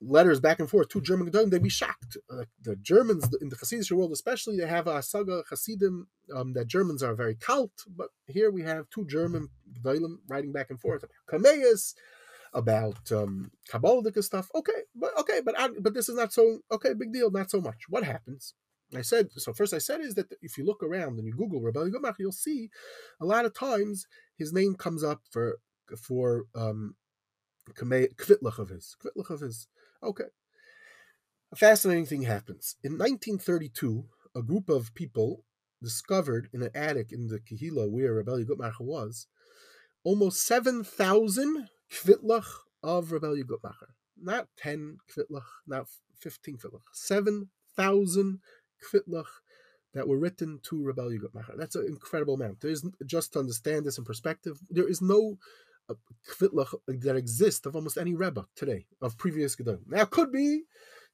letters 0.00 0.40
back 0.40 0.60
and 0.60 0.68
forth, 0.68 0.88
two 0.88 1.00
German 1.00 1.30
Gedolim, 1.30 1.50
they'd 1.50 1.62
be 1.62 1.68
shocked. 1.68 2.16
Uh, 2.30 2.44
the 2.62 2.76
Germans 2.76 3.28
in 3.40 3.48
the 3.48 3.56
Hasidic 3.56 3.90
world, 3.92 4.12
especially, 4.12 4.56
they 4.56 4.66
have 4.66 4.86
a 4.86 5.02
saga 5.02 5.42
Hasidim 5.48 6.08
um, 6.34 6.52
that 6.52 6.66
Germans 6.66 7.02
are 7.02 7.14
very 7.14 7.34
cult, 7.34 7.72
but 7.88 8.08
here 8.26 8.50
we 8.50 8.62
have 8.62 8.90
two 8.90 9.06
German 9.06 9.48
Gedolim 9.72 10.18
writing 10.28 10.52
back 10.52 10.70
and 10.70 10.80
forth 10.80 11.02
about 11.02 11.14
Kameas, 11.28 11.94
about 12.52 13.10
um, 13.12 13.50
Kabbalistic 13.70 14.22
stuff. 14.22 14.50
Okay, 14.54 14.82
but 14.94 15.18
okay, 15.20 15.40
but 15.44 15.58
I, 15.58 15.68
but 15.80 15.94
this 15.94 16.08
is 16.08 16.16
not 16.16 16.32
so 16.32 16.60
okay. 16.72 16.94
Big 16.94 17.12
deal, 17.12 17.30
not 17.30 17.50
so 17.50 17.60
much. 17.60 17.84
What 17.88 18.04
happens? 18.04 18.54
I 18.94 19.02
said 19.02 19.28
so. 19.36 19.52
First, 19.52 19.74
I 19.74 19.78
said 19.78 20.00
is 20.00 20.14
that 20.14 20.32
if 20.42 20.56
you 20.56 20.64
look 20.64 20.82
around 20.82 21.18
and 21.18 21.26
you 21.26 21.34
Google 21.34 21.60
Rebelli 21.60 21.90
Gumach, 21.90 22.14
you'll 22.18 22.32
see 22.32 22.70
a 23.20 23.26
lot 23.26 23.44
of 23.44 23.52
times 23.52 24.06
his 24.38 24.52
name 24.52 24.74
comes 24.74 25.02
up 25.02 25.22
for 25.30 25.58
for 25.98 26.44
um, 26.54 26.94
kvitlach 27.74 28.58
of 28.58 28.68
his. 28.68 28.96
Kvitlach 29.02 29.30
of 29.30 29.40
his. 29.40 29.68
Okay. 30.02 30.24
A 31.52 31.56
fascinating 31.56 32.06
thing 32.06 32.22
happens. 32.22 32.76
In 32.82 32.92
1932, 32.92 34.04
a 34.34 34.42
group 34.42 34.68
of 34.68 34.94
people 34.94 35.44
discovered 35.82 36.48
in 36.52 36.62
an 36.62 36.70
attic 36.74 37.12
in 37.12 37.28
the 37.28 37.38
Kehila 37.38 37.88
where 37.90 38.22
Rebelli 38.22 38.44
Gutmacher 38.44 38.80
was 38.80 39.26
almost 40.04 40.46
7,000 40.46 41.68
kvitlach 41.92 42.46
of 42.82 43.08
Rebelli 43.08 43.42
Gutmacher. 43.42 43.90
Not 44.20 44.48
10 44.56 44.98
kvitlach, 45.10 45.44
not 45.66 45.86
15 46.18 46.58
kvitlach. 46.58 46.82
7,000 46.92 48.40
kvitlach 48.92 49.26
that 49.94 50.08
were 50.08 50.18
written 50.18 50.60
to 50.64 50.76
Rebelli 50.76 51.18
Gutmacher. 51.18 51.56
That's 51.56 51.76
an 51.76 51.86
incredible 51.86 52.34
amount. 52.34 52.60
There 52.60 52.70
is, 52.70 52.86
just 53.04 53.32
to 53.32 53.38
understand 53.38 53.84
this 53.84 53.98
in 53.98 54.04
perspective, 54.04 54.58
there 54.68 54.88
is 54.88 55.00
no 55.00 55.38
kvitlach 56.28 56.74
that 56.86 57.16
exists 57.16 57.66
of 57.66 57.76
almost 57.76 57.96
any 57.96 58.14
Rebbe 58.14 58.46
today 58.54 58.86
of 59.00 59.16
previous 59.18 59.56
Gedolim. 59.56 59.86
Now, 59.86 60.02
it 60.02 60.10
could 60.10 60.32
be 60.32 60.62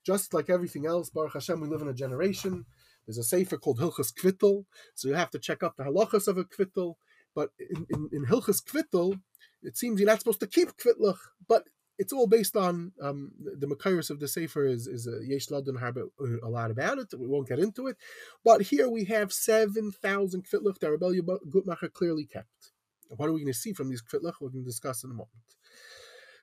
just 0.05 0.35
like 0.35 0.51
everything 0.51 0.87
else. 0.87 1.11
Baruch 1.11 1.35
Hashem, 1.35 1.61
we 1.61 1.69
live 1.69 1.83
in 1.83 1.89
a 1.89 1.95
generation. 1.95 2.67
There's 3.07 3.19
a 3.19 3.25
sefer 3.25 3.57
called 3.57 3.81
Hilchas 3.81 4.13
Kvittel, 4.13 4.65
so 4.95 5.09
you 5.09 5.15
have 5.15 5.31
to 5.31 5.39
check 5.39 5.63
up 5.63 5.77
the 5.77 5.85
halachas 5.85 6.29
of 6.29 6.39
a 6.39 6.45
kvittel. 6.45 6.95
But 7.35 7.51
in, 7.59 7.87
in, 7.91 8.09
in 8.13 8.27
Hilchas 8.27 8.63
Kvittel, 8.63 9.21
it 9.63 9.77
seems 9.77 10.01
you're 10.01 10.09
not 10.09 10.21
supposed 10.21 10.41
to 10.41 10.47
keep 10.47 10.77
kvitlach, 10.77 11.19
but 11.49 11.65
it's 11.99 12.13
all 12.13 12.27
based 12.27 12.57
on 12.57 12.93
um, 13.01 13.33
the 13.39 13.67
Makairis 13.67 14.11
of 14.11 14.19
the 14.19 14.27
Sefer 14.27 14.67
is 14.67 14.87
is 14.87 15.07
uh, 15.07 15.21
Yesh 15.21 15.49
Ladon 15.49 15.81
Harbe 15.81 16.03
uh, 16.21 16.47
a 16.47 16.49
lot 16.49 16.71
about 16.71 16.99
it. 16.99 17.09
We 17.17 17.29
won't 17.29 17.49
get 17.49 17.59
into 17.59 17.87
it, 17.87 17.97
but 18.45 18.63
here 18.63 18.89
we 18.89 19.05
have 19.05 19.33
seven 19.33 19.93
thousand 19.93 20.47
kvitlach 20.49 20.79
that 20.81 20.91
Rebellion 20.91 21.27
Gutmacher 21.49 21.93
clearly 21.93 22.25
kept. 22.25 22.72
What 23.17 23.29
are 23.29 23.33
we 23.33 23.41
going 23.41 23.53
to 23.53 23.59
see 23.59 23.73
from 23.73 23.89
these 23.89 24.03
kvitlach? 24.03 24.35
We're 24.41 24.51
going 24.51 24.65
to 24.65 24.71
discuss 24.71 25.05
in 25.05 25.11
a 25.11 25.15
moment. 25.15 25.31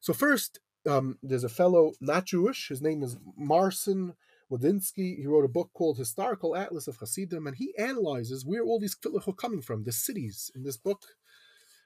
So 0.01 0.13
first, 0.13 0.59
um, 0.87 1.17
there's 1.21 1.43
a 1.43 1.49
fellow 1.49 1.93
not 1.99 2.25
Jewish. 2.25 2.69
His 2.69 2.81
name 2.81 3.03
is 3.03 3.17
Marcin 3.35 4.13
Wodziński. 4.51 5.17
He 5.17 5.25
wrote 5.25 5.45
a 5.45 5.49
book 5.49 5.71
called 5.73 5.97
Historical 5.97 6.55
Atlas 6.55 6.87
of 6.87 6.97
Hasidim, 6.97 7.47
and 7.47 7.55
he 7.55 7.73
analyzes 7.77 8.45
where 8.45 8.63
all 8.63 8.79
these 8.79 8.95
kvitlach 8.95 9.27
are 9.27 9.33
coming 9.33 9.61
from, 9.61 9.83
the 9.83 9.91
cities 9.91 10.51
in 10.55 10.63
this 10.63 10.77
book, 10.77 11.03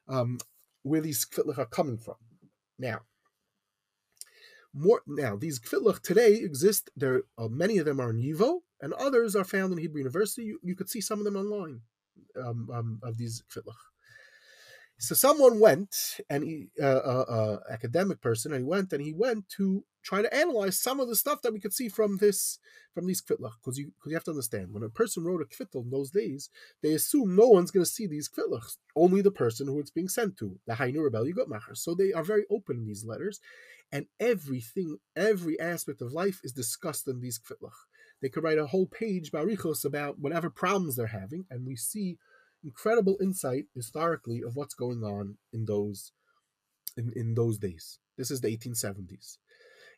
um, 0.08 0.40
where 0.84 1.02
these 1.02 1.26
kvitlach 1.26 1.58
are 1.58 1.66
coming 1.66 1.98
from. 1.98 2.16
Now, 2.78 3.02
more 4.74 5.02
now 5.06 5.36
these 5.36 5.60
kvitlach 5.60 6.02
today 6.02 6.34
exist. 6.34 6.90
There, 6.96 7.24
uh, 7.38 7.48
many 7.48 7.78
of 7.78 7.86
them 7.86 8.00
are 8.00 8.10
in 8.10 8.18
Yivo, 8.18 8.60
and 8.82 8.94
others 8.94 9.36
are 9.36 9.44
found 9.44 9.72
in 9.72 9.80
Hebrew 9.80 10.00
University. 10.00 10.44
You, 10.44 10.60
you 10.64 10.76
could 10.76 10.90
see 10.90 11.02
some 11.02 11.20
of 11.20 11.26
them 11.26 11.36
online 11.36 11.82
um, 12.40 12.70
um, 12.74 13.00
of 13.04 13.18
these 13.18 13.44
kvitlach. 13.52 13.93
So 15.04 15.16
someone 15.16 15.60
went, 15.60 15.94
and 16.30 16.46
he, 16.46 16.70
uh, 16.82 16.86
uh, 16.86 17.26
uh, 17.28 17.60
academic 17.70 18.22
person, 18.22 18.54
and 18.54 18.62
he 18.62 18.66
went 18.66 18.94
and 18.94 19.04
he 19.04 19.12
went 19.12 19.50
to 19.58 19.84
try 20.02 20.22
to 20.22 20.34
analyze 20.34 20.80
some 20.80 21.02
of 21.02 21.10
the 21.10 21.16
stuff 21.16 21.42
that 21.42 21.52
we 21.52 21.60
could 21.60 21.74
see 21.74 21.90
from 21.90 22.18
this, 22.20 22.58
from 22.94 23.06
these 23.06 23.22
kvitlach, 23.22 23.52
because 23.62 23.78
you, 23.78 23.92
cause 24.02 24.12
you 24.12 24.14
have 24.14 24.24
to 24.24 24.32
understand 24.32 24.72
when 24.72 24.82
a 24.84 24.88
person 24.88 25.26
wrote 25.26 25.42
a 25.42 25.46
kvittel 25.46 25.84
in 25.84 25.90
those 25.90 26.10
days, 26.10 26.50
they 26.82 26.94
assume 26.94 27.36
no 27.36 27.48
one's 27.50 27.70
going 27.70 27.84
to 27.84 27.92
see 27.92 28.08
these 28.08 28.30
kvitlach, 28.30 28.78
only 28.96 29.22
the 29.22 29.30
person 29.30 29.68
who 29.68 29.78
it's 29.78 29.92
being 29.92 30.08
sent 30.08 30.38
to, 30.38 30.58
the 30.68 30.74
Hainu 30.74 31.04
Rebel 31.04 31.26
Yugotmacher. 31.26 31.76
So 31.76 31.94
they 31.94 32.14
are 32.14 32.24
very 32.24 32.46
open 32.50 32.78
in 32.78 32.86
these 32.86 33.04
letters, 33.04 33.42
and 33.92 34.06
everything, 34.22 35.00
every 35.18 35.60
aspect 35.60 36.02
of 36.02 36.14
life 36.14 36.40
is 36.46 36.54
discussed 36.54 37.10
in 37.10 37.20
these 37.20 37.40
kvitlach. 37.40 37.76
They 38.22 38.30
could 38.30 38.44
write 38.46 38.58
a 38.58 38.68
whole 38.68 38.88
page 38.88 39.32
barichos 39.32 39.84
about 39.84 40.20
whatever 40.20 40.50
problems 40.50 40.96
they're 40.96 41.08
having, 41.08 41.46
and 41.50 41.68
we 41.68 41.76
see 41.76 42.20
incredible 42.64 43.18
insight 43.22 43.66
historically 43.76 44.42
of 44.46 44.56
what's 44.56 44.74
going 44.74 45.04
on 45.04 45.38
in 45.52 45.66
those 45.66 46.12
in, 46.98 47.12
in 47.16 47.34
those 47.34 47.58
days. 47.58 48.00
This 48.18 48.30
is 48.32 48.42
the 48.42 48.56
1870s. 48.56 49.38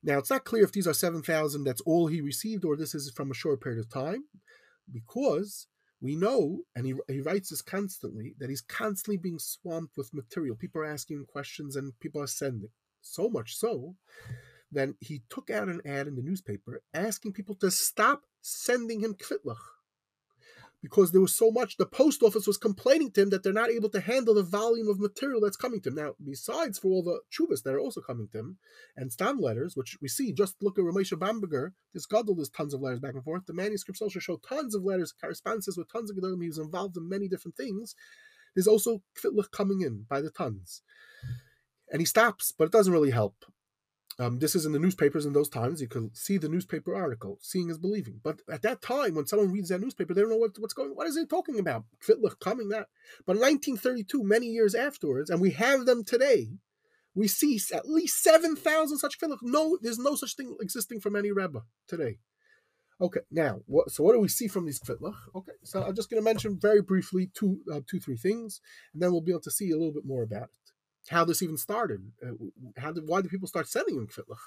Now 0.03 0.17
it's 0.19 0.29
not 0.29 0.45
clear 0.45 0.63
if 0.63 0.71
these 0.71 0.87
are 0.87 0.93
7,000 0.93 1.63
that's 1.63 1.81
all 1.81 2.07
he 2.07 2.21
received 2.21 2.63
or 2.63 2.75
this 2.75 2.95
is 2.95 3.11
from 3.15 3.31
a 3.31 3.35
short 3.35 3.61
period 3.61 3.79
of 3.79 3.91
time 3.91 4.25
because 4.91 5.67
we 6.01 6.15
know, 6.15 6.59
and 6.75 6.85
he, 6.85 6.93
he 7.07 7.21
writes 7.21 7.49
this 7.49 7.61
constantly, 7.61 8.35
that 8.39 8.49
he's 8.49 8.61
constantly 8.61 9.17
being 9.17 9.39
swamped 9.39 9.97
with 9.97 10.13
material. 10.13 10.55
People 10.55 10.81
are 10.81 10.85
asking 10.85 11.25
questions 11.25 11.75
and 11.75 11.99
people 11.99 12.21
are 12.21 12.27
sending. 12.27 12.69
So 13.01 13.29
much 13.29 13.55
so 13.55 13.95
that 14.71 14.89
he 14.99 15.23
took 15.29 15.49
out 15.49 15.69
an 15.69 15.81
ad 15.85 16.07
in 16.07 16.15
the 16.15 16.21
newspaper 16.21 16.81
asking 16.93 17.33
people 17.33 17.55
to 17.55 17.71
stop 17.71 18.23
sending 18.41 18.99
him 18.99 19.13
kvitlach 19.13 19.57
because 20.85 21.11
there 21.11 21.19
was 21.19 21.35
so 21.35 21.49
much. 21.49 21.77
The 21.77 21.85
post 21.87 22.21
office 22.21 22.45
was 22.45 22.57
complaining 22.57 23.09
to 23.13 23.23
him 23.23 23.31
that 23.31 23.41
they're 23.41 23.51
not 23.51 23.71
able 23.71 23.89
to 23.89 23.99
handle 23.99 24.35
the 24.35 24.43
volume 24.43 24.87
of 24.87 24.99
material 24.99 25.41
that's 25.41 25.57
coming 25.57 25.81
to 25.81 25.89
him. 25.89 25.95
Now, 25.95 26.13
besides 26.23 26.77
for 26.77 26.89
all 26.89 27.01
the 27.01 27.21
chubas 27.33 27.63
that 27.63 27.73
are 27.73 27.79
also 27.79 28.01
coming 28.01 28.27
to 28.31 28.37
him, 28.37 28.57
and 28.95 29.11
stam 29.11 29.39
letters, 29.39 29.75
which 29.75 29.97
we 29.99 30.07
see, 30.07 30.31
just 30.31 30.61
look 30.61 30.77
at 30.77 30.85
Ramesha 30.85 31.17
Bamberger, 31.17 31.73
this 31.95 32.05
Gadol, 32.05 32.35
there's 32.35 32.51
tons 32.51 32.75
of 32.75 32.81
letters 32.81 32.99
back 32.99 33.15
and 33.15 33.23
forth. 33.23 33.47
The 33.47 33.53
manuscripts 33.55 33.99
also 33.99 34.19
show 34.19 34.37
tons 34.47 34.75
of 34.75 34.83
letters, 34.83 35.11
correspondences 35.11 35.75
with 35.75 35.91
tons 35.91 36.11
of 36.11 36.17
Gedolim. 36.17 36.43
He 36.43 36.49
was 36.49 36.59
involved 36.59 36.97
in 36.97 37.09
many 37.09 37.27
different 37.27 37.57
things. 37.57 37.95
There's 38.53 38.67
also 38.67 39.01
kvitlich 39.19 39.49
coming 39.49 39.81
in 39.81 40.05
by 40.07 40.21
the 40.21 40.29
tons. 40.29 40.83
And 41.91 41.99
he 41.99 42.05
stops, 42.05 42.53
but 42.55 42.65
it 42.65 42.71
doesn't 42.71 42.93
really 42.93 43.09
help. 43.09 43.43
Um, 44.17 44.39
this 44.39 44.55
is 44.55 44.65
in 44.65 44.71
the 44.71 44.79
newspapers 44.79 45.25
in 45.25 45.33
those 45.33 45.49
times. 45.49 45.81
You 45.81 45.89
could 45.89 46.15
see 46.15 46.37
the 46.37 46.47
newspaper 46.47 46.95
article. 46.95 47.37
Seeing 47.41 47.69
is 47.69 47.77
believing. 47.77 48.21
But 48.23 48.41
at 48.49 48.61
that 48.61 48.81
time, 48.81 49.15
when 49.15 49.27
someone 49.27 49.51
reads 49.51 49.69
that 49.69 49.81
newspaper, 49.81 50.13
they 50.13 50.21
don't 50.21 50.29
know 50.29 50.37
what, 50.37 50.57
what's 50.57 50.73
going. 50.73 50.91
What 50.91 51.07
is 51.07 51.17
he 51.17 51.25
talking 51.25 51.59
about? 51.59 51.83
Kvitlich 52.05 52.39
coming 52.39 52.69
that. 52.69 52.87
But 53.25 53.35
in 53.35 53.41
1932, 53.41 54.23
many 54.23 54.47
years 54.47 54.73
afterwards, 54.73 55.29
and 55.29 55.41
we 55.41 55.51
have 55.51 55.85
them 55.85 56.05
today, 56.05 56.47
we 57.13 57.27
see 57.27 57.59
at 57.73 57.89
least 57.89 58.23
seven 58.23 58.55
thousand 58.55 58.99
such 58.99 59.19
kvitlich. 59.19 59.39
No, 59.41 59.77
there's 59.81 59.99
no 59.99 60.15
such 60.15 60.35
thing 60.35 60.55
existing 60.61 61.01
from 61.01 61.15
any 61.15 61.31
rebbe 61.31 61.63
today. 61.87 62.19
Okay, 63.01 63.21
now 63.29 63.59
what? 63.65 63.91
So 63.91 64.03
what 64.03 64.13
do 64.13 64.19
we 64.19 64.29
see 64.29 64.47
from 64.47 64.65
these 64.65 64.79
kvitlich? 64.79 65.15
Okay, 65.33 65.53
so 65.63 65.83
I'm 65.83 65.95
just 65.95 66.09
going 66.09 66.21
to 66.21 66.25
mention 66.25 66.57
very 66.57 66.81
briefly 66.81 67.31
two, 67.33 67.59
uh, 67.71 67.81
two, 67.89 67.99
three 67.99 68.17
things, 68.17 68.61
and 68.93 69.01
then 69.01 69.11
we'll 69.11 69.21
be 69.21 69.31
able 69.31 69.41
to 69.41 69.51
see 69.51 69.71
a 69.71 69.77
little 69.77 69.93
bit 69.93 70.05
more 70.05 70.23
about 70.23 70.43
it 70.43 70.64
how 71.09 71.25
this 71.25 71.41
even 71.41 71.57
started. 71.57 72.11
Uh, 72.25 72.33
how 72.77 72.91
did 72.91 73.07
why 73.07 73.21
did 73.21 73.31
people 73.31 73.47
start 73.47 73.67
sending 73.67 73.95
him 73.95 74.07
Kvitlich? 74.07 74.37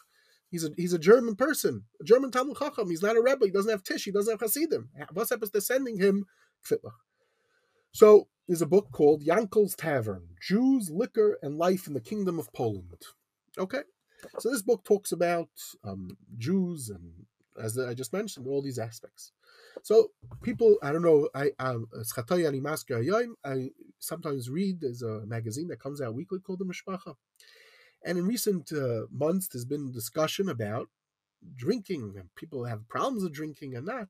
He's 0.51 0.65
a 0.65 0.71
he's 0.77 0.93
a 0.93 0.99
German 0.99 1.37
person, 1.37 1.85
a 2.01 2.05
German 2.05 2.31
Talmud 2.31 2.57
Chacham. 2.57 2.91
He's 2.91 3.03
not 3.03 3.17
a 3.17 3.21
rebbe. 3.21 3.45
He 3.45 3.51
doesn't 3.51 3.71
have 3.71 3.83
Tish. 3.83 4.05
He 4.05 4.11
doesn't 4.11 4.33
have 4.33 4.41
Hasidim. 4.41 4.89
What's 5.13 5.31
happens 5.31 5.51
to 5.51 5.61
sending 5.61 5.99
him 5.99 6.27
Kvitlich? 6.67 6.93
So 7.93 8.29
there's 8.47 8.63
a 8.63 8.67
book 8.67 8.89
called 8.93 9.25
Yankel's 9.25 9.75
Tavern: 9.75 10.29
Jews, 10.41 10.91
Liquor, 10.91 11.39
and 11.43 11.59
Life 11.59 11.87
in 11.87 11.95
the 11.95 12.01
Kingdom 12.01 12.39
of 12.39 12.53
Poland. 12.53 13.03
Okay, 13.59 13.83
so 14.39 14.51
this 14.51 14.63
book 14.63 14.85
talks 14.85 15.13
about 15.13 15.51
um, 15.85 16.17
Jews 16.37 16.91
and, 16.91 17.27
as 17.63 17.79
I 17.79 17.95
just 17.95 18.13
mentioned, 18.13 18.47
all 18.47 18.63
these 18.63 18.79
aspects. 18.79 19.33
So 19.83 20.11
people, 20.43 20.77
I 20.83 20.93
don't 20.93 21.03
know, 21.03 21.29
I 21.35 21.51
um, 21.59 21.89
I 23.45 23.71
sometimes 23.99 24.51
read 24.51 24.81
there's 24.81 25.03
a 25.03 25.27
magazine 25.27 25.69
that 25.69 25.81
comes 25.81 26.01
out 26.01 26.15
weekly 26.15 26.39
called 26.39 26.61
the 26.61 26.65
Mishpacha, 26.65 27.15
and 28.05 28.19
in 28.19 28.27
recent 28.27 28.73
uh, 28.73 29.03
months 29.11 29.49
there's 29.49 29.65
been 29.65 29.93
discussion 29.93 30.49
about 30.49 30.89
drinking 31.57 32.15
and 32.17 32.35
people 32.35 32.65
have 32.65 32.89
problems 32.89 33.23
with 33.23 33.33
drinking 33.33 33.75
and 33.75 33.87
not. 33.87 34.09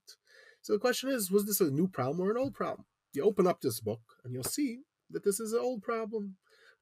So 0.62 0.72
the 0.72 0.78
question 0.78 1.10
is, 1.10 1.30
was 1.30 1.46
this 1.46 1.60
a 1.60 1.70
new 1.70 1.88
problem 1.88 2.26
or 2.26 2.30
an 2.30 2.38
old 2.38 2.54
problem? 2.54 2.86
You 3.12 3.22
open 3.22 3.46
up 3.46 3.60
this 3.60 3.80
book 3.80 4.00
and 4.24 4.32
you'll 4.32 4.44
see 4.44 4.80
that 5.10 5.24
this 5.24 5.40
is 5.40 5.52
an 5.52 5.60
old 5.60 5.82
problem. 5.82 6.36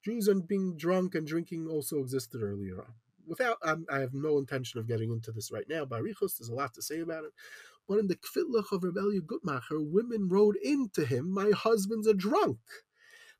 Jews 0.04 0.28
and 0.28 0.46
being 0.46 0.76
drunk 0.76 1.14
and 1.14 1.26
drinking 1.26 1.66
also 1.68 1.98
existed 1.98 2.42
earlier 2.42 2.80
on. 2.80 2.94
Without, 3.26 3.58
um, 3.62 3.86
I 3.90 3.98
have 3.98 4.14
no 4.14 4.38
intention 4.38 4.78
of 4.78 4.86
getting 4.86 5.10
into 5.10 5.32
this 5.32 5.50
right 5.50 5.68
now. 5.68 5.84
Barichos, 5.84 6.38
there's 6.38 6.48
a 6.48 6.54
lot 6.54 6.74
to 6.74 6.82
say 6.82 7.00
about 7.00 7.24
it. 7.24 7.32
But 7.88 7.98
in 7.98 8.08
the 8.08 8.16
Kvitlach 8.16 8.72
of 8.72 8.84
Rebellion 8.84 9.22
Gutmacher, 9.22 9.80
women 9.80 10.28
wrote 10.28 10.56
into 10.62 11.04
him, 11.04 11.32
My 11.32 11.50
husband's 11.50 12.06
a 12.06 12.14
drunk. 12.14 12.58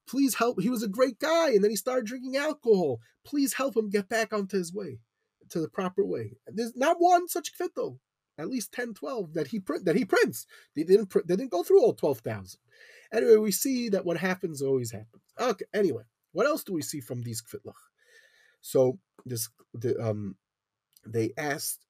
Please 0.08 0.34
help. 0.34 0.60
He 0.60 0.70
was 0.70 0.82
a 0.82 0.88
great 0.88 1.18
guy, 1.18 1.50
and 1.50 1.62
then 1.62 1.70
he 1.70 1.76
started 1.76 2.06
drinking 2.06 2.36
alcohol. 2.36 3.00
Please 3.24 3.54
help 3.54 3.76
him 3.76 3.90
get 3.90 4.08
back 4.08 4.32
onto 4.32 4.56
his 4.56 4.72
way, 4.72 5.00
to 5.50 5.60
the 5.60 5.68
proper 5.68 6.04
way. 6.04 6.36
There's 6.46 6.76
not 6.76 6.96
one 7.00 7.28
such 7.28 7.56
kvittel, 7.56 7.98
at 8.38 8.48
least 8.48 8.72
10, 8.72 8.94
12 8.94 9.34
that 9.34 9.48
he 9.48 9.60
print 9.60 9.84
that 9.84 9.96
he 9.96 10.04
prints. 10.04 10.46
They 10.74 10.84
didn't 10.84 11.06
print, 11.06 11.26
they 11.26 11.36
didn't 11.36 11.50
go 11.50 11.62
through 11.62 11.82
all 11.82 11.94
12,000. 11.94 12.58
Anyway, 13.12 13.36
we 13.36 13.52
see 13.52 13.88
that 13.90 14.04
what 14.04 14.16
happens 14.16 14.62
always 14.62 14.90
happens. 14.90 15.22
Okay, 15.40 15.64
anyway, 15.72 16.04
what 16.32 16.46
else 16.46 16.64
do 16.64 16.72
we 16.72 16.82
see 16.82 17.00
from 17.00 17.22
these 17.22 17.42
kvitlach? 17.42 17.74
So 18.60 18.98
this 19.24 19.48
the 19.74 19.96
um 20.02 20.36
they 21.06 21.32
asked 21.38 21.85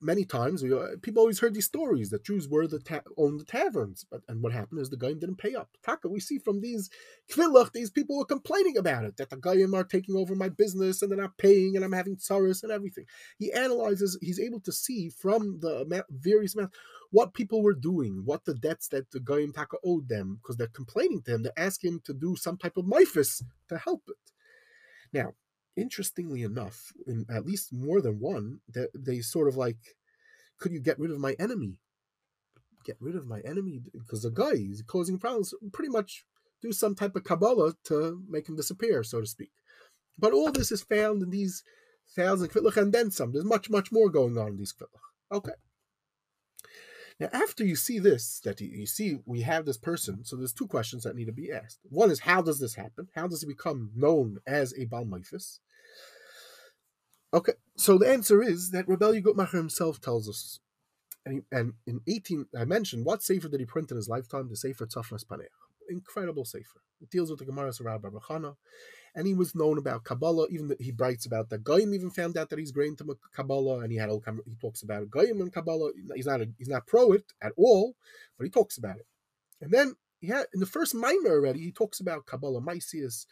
many 0.00 0.24
times 0.24 0.62
we, 0.62 0.72
uh, 0.72 0.96
people 1.02 1.20
always 1.20 1.40
heard 1.40 1.54
these 1.54 1.66
stories 1.66 2.10
that 2.10 2.24
Jews 2.24 2.48
were 2.48 2.66
the 2.66 2.78
ta- 2.78 3.02
owned 3.16 3.40
the 3.40 3.44
taverns, 3.44 4.04
but 4.10 4.22
and 4.28 4.42
what 4.42 4.52
happened 4.52 4.80
is 4.80 4.90
the 4.90 4.96
Goyim 4.96 5.18
didn't 5.18 5.38
pay 5.38 5.54
up. 5.54 5.70
Taka, 5.82 6.08
we 6.08 6.20
see 6.20 6.38
from 6.38 6.60
these 6.60 6.88
kvillach, 7.30 7.72
these 7.72 7.90
people 7.90 8.16
were 8.16 8.24
complaining 8.24 8.76
about 8.76 9.04
it 9.04 9.16
that 9.16 9.30
the 9.30 9.36
Goyim 9.36 9.74
are 9.74 9.84
taking 9.84 10.16
over 10.16 10.34
my 10.34 10.48
business 10.48 11.02
and 11.02 11.10
they're 11.10 11.20
not 11.20 11.38
paying 11.38 11.76
and 11.76 11.84
I'm 11.84 11.92
having 11.92 12.16
tsaris 12.16 12.62
and 12.62 12.72
everything. 12.72 13.04
He 13.38 13.52
analyzes, 13.52 14.18
he's 14.20 14.40
able 14.40 14.60
to 14.60 14.72
see 14.72 15.10
from 15.10 15.58
the 15.60 16.04
various 16.10 16.54
amounts 16.54 16.76
what 17.10 17.34
people 17.34 17.62
were 17.62 17.74
doing, 17.74 18.22
what 18.24 18.44
the 18.44 18.54
debts 18.54 18.88
that 18.88 19.10
the 19.10 19.20
Goyim 19.20 19.52
Taka 19.52 19.78
owed 19.84 20.08
them, 20.08 20.38
because 20.40 20.56
they're 20.56 20.68
complaining 20.68 21.22
to 21.22 21.34
him. 21.34 21.42
They 21.42 21.50
ask 21.56 21.82
him 21.82 22.00
to 22.04 22.12
do 22.12 22.36
some 22.36 22.58
type 22.58 22.76
of 22.76 22.84
mifis 22.84 23.42
to 23.68 23.78
help 23.78 24.02
it. 24.08 24.32
Now, 25.12 25.32
interestingly 25.78 26.42
enough, 26.42 26.92
in 27.06 27.24
at 27.30 27.46
least 27.46 27.72
more 27.72 28.00
than 28.00 28.20
one, 28.20 28.60
that 28.74 28.90
they 28.94 29.20
sort 29.20 29.48
of 29.48 29.56
like, 29.56 29.96
could 30.58 30.72
you 30.72 30.80
get 30.80 30.98
rid 30.98 31.10
of 31.10 31.18
my 31.18 31.34
enemy? 31.38 31.78
Get 32.84 32.96
rid 33.00 33.16
of 33.16 33.26
my 33.26 33.40
enemy 33.40 33.80
because 33.92 34.22
the 34.22 34.30
guy 34.30 34.52
is 34.54 34.82
causing 34.86 35.18
problems. 35.18 35.54
Pretty 35.72 35.90
much 35.90 36.24
do 36.62 36.72
some 36.72 36.94
type 36.94 37.14
of 37.16 37.24
kabbalah 37.24 37.74
to 37.84 38.22
make 38.28 38.48
him 38.48 38.56
disappear, 38.56 39.02
so 39.02 39.20
to 39.20 39.26
speak. 39.26 39.50
But 40.18 40.32
all 40.32 40.50
this 40.50 40.72
is 40.72 40.82
found 40.82 41.22
in 41.22 41.30
these 41.30 41.62
thousand 42.16 42.48
kvitlich 42.48 42.76
and 42.76 42.92
then 42.92 43.10
some. 43.10 43.32
There's 43.32 43.44
much, 43.44 43.70
much 43.70 43.92
more 43.92 44.10
going 44.10 44.36
on 44.36 44.48
in 44.48 44.56
these 44.56 44.72
kvitlich. 44.72 45.36
Okay. 45.36 45.52
Now, 47.20 47.28
after 47.32 47.64
you 47.64 47.74
see 47.74 47.98
this, 47.98 48.40
that 48.44 48.60
you, 48.60 48.86
see 48.86 49.18
we 49.26 49.40
have 49.40 49.66
this 49.66 49.76
person, 49.76 50.24
so 50.24 50.36
there's 50.36 50.52
two 50.52 50.68
questions 50.68 51.02
that 51.02 51.16
need 51.16 51.26
to 51.26 51.32
be 51.32 51.50
asked. 51.50 51.80
One 51.90 52.12
is, 52.12 52.20
how 52.20 52.42
does 52.42 52.60
this 52.60 52.76
happen? 52.76 53.08
How 53.14 53.26
does 53.26 53.40
he 53.40 53.48
become 53.48 53.90
known 53.96 54.38
as 54.46 54.72
a 54.74 54.86
Balmaifis? 54.86 55.58
Okay, 57.32 57.52
so 57.76 57.98
the 57.98 58.08
answer 58.08 58.42
is 58.42 58.70
that 58.70 58.88
Rebel 58.88 59.12
Gutmacher 59.12 59.58
himself 59.58 60.00
tells 60.00 60.28
us. 60.28 60.60
And, 61.26 61.34
he, 61.34 61.56
and 61.56 61.74
in 61.86 62.00
18, 62.08 62.46
I 62.58 62.64
mentioned 62.64 63.04
what 63.04 63.22
Sefer 63.22 63.48
did 63.48 63.60
he 63.60 63.66
print 63.66 63.90
in 63.90 63.96
his 63.96 64.08
lifetime? 64.08 64.48
The 64.48 64.56
Sefer 64.56 64.86
Tzafnas 64.86 65.26
Paneach. 65.26 65.46
Incredible 65.90 66.44
Sefer. 66.44 66.80
It 67.02 67.10
deals 67.10 67.30
with 67.30 67.38
the 67.38 67.44
Gemara 67.44 67.70
Sarab 67.70 68.02
Bachana. 68.02 68.56
And 69.14 69.26
he 69.26 69.34
was 69.34 69.54
known 69.54 69.78
about 69.78 70.04
Kabbalah, 70.04 70.46
even 70.50 70.68
that 70.68 70.80
he 70.80 70.92
writes 70.96 71.26
about 71.26 71.50
that. 71.50 71.64
Goyim 71.64 71.92
even 71.92 72.10
found 72.10 72.36
out 72.36 72.50
that 72.50 72.58
he's 72.58 72.72
great 72.72 72.88
into 72.88 73.16
Kabbalah, 73.34 73.80
and 73.80 73.90
he 73.90 73.98
had 73.98 74.10
all 74.10 74.22
he 74.46 74.54
talks 74.60 74.82
about 74.82 75.10
Goyim 75.10 75.40
and 75.40 75.52
Kabbalah. 75.52 75.92
He's 76.14 76.26
not 76.26 76.40
a, 76.40 76.48
he's 76.56 76.68
not 76.68 76.86
pro 76.86 77.12
it 77.12 77.24
at 77.42 77.52
all, 77.56 77.94
but 78.36 78.44
he 78.44 78.50
talks 78.50 78.78
about 78.78 78.96
it. 78.96 79.06
And 79.60 79.72
then 79.72 79.96
yeah, 80.20 80.42
in 80.52 80.60
the 80.60 80.66
first 80.66 80.94
mimer 80.94 81.30
already, 81.30 81.60
he 81.60 81.72
talks 81.72 82.00
about 82.00 82.26
Kabbalah 82.26 82.60
Maisius. 82.60 83.26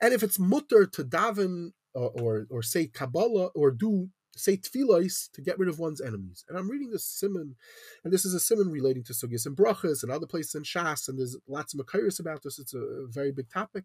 And 0.00 0.12
if 0.12 0.22
it's 0.22 0.38
mutter 0.38 0.86
to 0.86 1.04
daven 1.04 1.72
or, 1.94 2.46
or, 2.50 2.62
say 2.62 2.86
Kabbalah 2.86 3.48
or 3.54 3.70
do 3.70 4.08
say 4.36 4.56
tefillos 4.56 5.30
to 5.32 5.42
get 5.42 5.58
rid 5.58 5.68
of 5.68 5.78
one's 5.78 6.00
enemies. 6.00 6.44
And 6.48 6.56
I'm 6.56 6.70
reading 6.70 6.90
this 6.90 7.04
simon, 7.04 7.56
and 8.04 8.12
this 8.12 8.24
is 8.24 8.34
a 8.34 8.40
simon 8.40 8.70
relating 8.70 9.04
to 9.04 9.12
sugis 9.12 9.46
and 9.46 9.56
brachas 9.56 10.02
and 10.02 10.10
other 10.10 10.26
places 10.26 10.54
in 10.54 10.62
Shas, 10.62 11.08
and 11.08 11.18
there's 11.18 11.36
lots 11.46 11.74
of 11.74 11.80
makairis 11.80 12.20
about 12.20 12.42
this. 12.42 12.58
It's 12.58 12.74
a, 12.74 13.06
very 13.08 13.32
big 13.32 13.50
topic. 13.50 13.84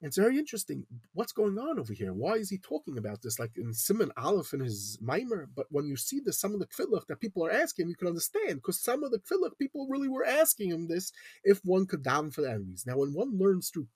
And 0.00 0.08
it's 0.08 0.16
very 0.16 0.38
interesting. 0.38 0.86
What's 1.12 1.32
going 1.32 1.58
on 1.58 1.80
over 1.80 1.92
here? 1.92 2.12
Why 2.12 2.34
is 2.34 2.50
he 2.50 2.58
talking 2.58 2.98
about 2.98 3.20
this? 3.22 3.40
Like 3.40 3.50
in 3.56 3.74
Simon 3.74 4.12
Aleph 4.16 4.54
in 4.54 4.60
his 4.60 4.96
mimer. 5.02 5.48
But 5.52 5.66
when 5.70 5.86
you 5.86 5.96
see 5.96 6.20
the 6.24 6.32
some 6.32 6.54
of 6.54 6.60
the 6.60 6.68
kvillach 6.68 7.08
that 7.08 7.20
people 7.20 7.44
are 7.44 7.50
asking, 7.50 7.88
you 7.88 7.96
can 7.96 8.06
understand 8.06 8.56
because 8.56 8.80
some 8.80 9.02
of 9.02 9.10
the 9.10 9.18
kvillach 9.18 9.58
people 9.58 9.88
really 9.90 10.08
were 10.08 10.24
asking 10.24 10.70
him 10.70 10.86
this 10.86 11.10
if 11.42 11.58
one 11.64 11.84
could 11.84 12.04
daven 12.04 12.32
for 12.32 12.42
the 12.42 12.50
enemies. 12.50 12.84
Now, 12.86 12.98
when 12.98 13.12
one 13.12 13.38
learns 13.38 13.70
through 13.70 13.88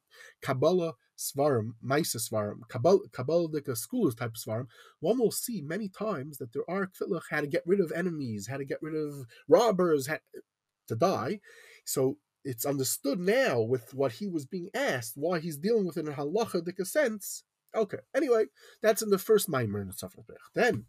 Kabbalah 0.43 0.95
Svarim, 1.23 1.73
Maisa 1.85 2.17
Svarim, 2.17 2.61
Kabbalah, 2.69 3.09
Kabbalistic 3.11 3.77
schools 3.77 4.15
type 4.15 4.31
of 4.31 4.35
Svarim, 4.35 4.67
one 5.01 5.19
will 5.19 5.31
see 5.31 5.63
many 5.63 5.89
times 5.89 6.39
that 6.39 6.53
there 6.53 6.69
are 6.69 6.89
kvillach 6.89 7.23
how 7.31 7.41
to 7.41 7.47
get 7.47 7.63
rid 7.67 7.81
of 7.81 7.93
enemies, 7.93 8.49
how 8.49 8.57
to 8.57 8.65
get 8.65 8.83
rid 8.83 8.95
of 8.95 9.27
robbers, 9.49 10.07
how, 10.09 10.19
to 10.89 10.97
die. 10.97 11.41
So 11.85 12.17
it's 12.45 12.67
understood 12.67 13.21
now 13.21 13.61
with 13.61 13.95
what 13.95 14.13
he 14.13 14.29
was 14.29 14.47
being 14.47 14.69
asked 14.75 15.13
why 15.17 15.39
he's 15.39 15.57
dealing 15.57 15.87
with 15.87 15.97
it 15.97 16.07
in 16.07 16.13
a 16.13 16.17
halacha 16.17 16.87
sense. 16.87 17.45
Okay, 17.75 17.99
anyway, 18.15 18.47
that's 18.83 19.03
in 19.03 19.11
the 19.11 19.19
first 19.19 19.49
mimer 19.49 19.81
in 19.81 19.93
Sefer 19.93 20.23
Then 20.55 20.85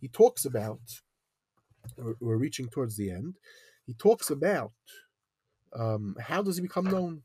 he 0.00 0.08
talks 0.08 0.44
about, 0.44 0.80
we're 2.20 2.36
reaching 2.36 2.68
towards 2.68 2.96
the 2.96 3.10
end, 3.10 3.36
he 3.86 3.94
talks 3.94 4.30
about 4.30 4.72
um, 5.72 6.14
how 6.20 6.42
does 6.42 6.56
he 6.56 6.62
become 6.62 6.84
known? 6.84 7.22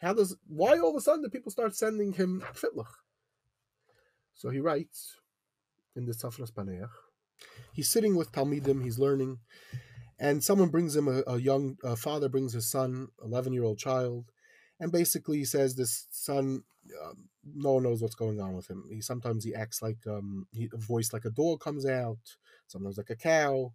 How 0.00 0.12
does 0.12 0.36
why 0.46 0.78
all 0.78 0.90
of 0.90 0.96
a 0.96 1.00
sudden 1.00 1.22
do 1.22 1.28
people 1.28 1.52
start 1.52 1.74
sending 1.74 2.12
him 2.12 2.42
fitlach? 2.54 2.92
So 4.34 4.50
he 4.50 4.60
writes 4.60 5.16
in 5.94 6.04
the 6.04 6.12
Tzafnas 6.12 6.52
Paneach. 6.52 6.90
He's 7.72 7.88
sitting 7.88 8.16
with 8.16 8.32
Talmidim, 8.32 8.82
he's 8.82 8.98
learning, 8.98 9.38
and 10.18 10.42
someone 10.42 10.68
brings 10.68 10.96
him 10.96 11.08
a, 11.08 11.22
a 11.26 11.38
young 11.38 11.76
a 11.84 11.96
father 11.96 12.28
brings 12.28 12.52
his 12.52 12.70
son, 12.70 13.08
eleven 13.22 13.52
year 13.52 13.64
old 13.64 13.78
child, 13.78 14.30
and 14.80 14.92
basically 14.92 15.38
he 15.38 15.44
says 15.44 15.74
this 15.74 16.06
son, 16.10 16.62
um, 17.04 17.28
no 17.44 17.74
one 17.74 17.82
knows 17.82 18.00
what's 18.02 18.14
going 18.14 18.40
on 18.40 18.54
with 18.54 18.68
him. 18.68 18.84
He 18.90 19.00
sometimes 19.00 19.44
he 19.44 19.54
acts 19.54 19.82
like 19.82 20.06
um, 20.06 20.46
he, 20.52 20.68
a 20.72 20.76
voice 20.78 21.12
like 21.12 21.24
a 21.24 21.30
dog 21.30 21.60
comes 21.60 21.86
out, 21.86 22.18
sometimes 22.66 22.96
like 22.96 23.10
a 23.10 23.16
cow, 23.16 23.72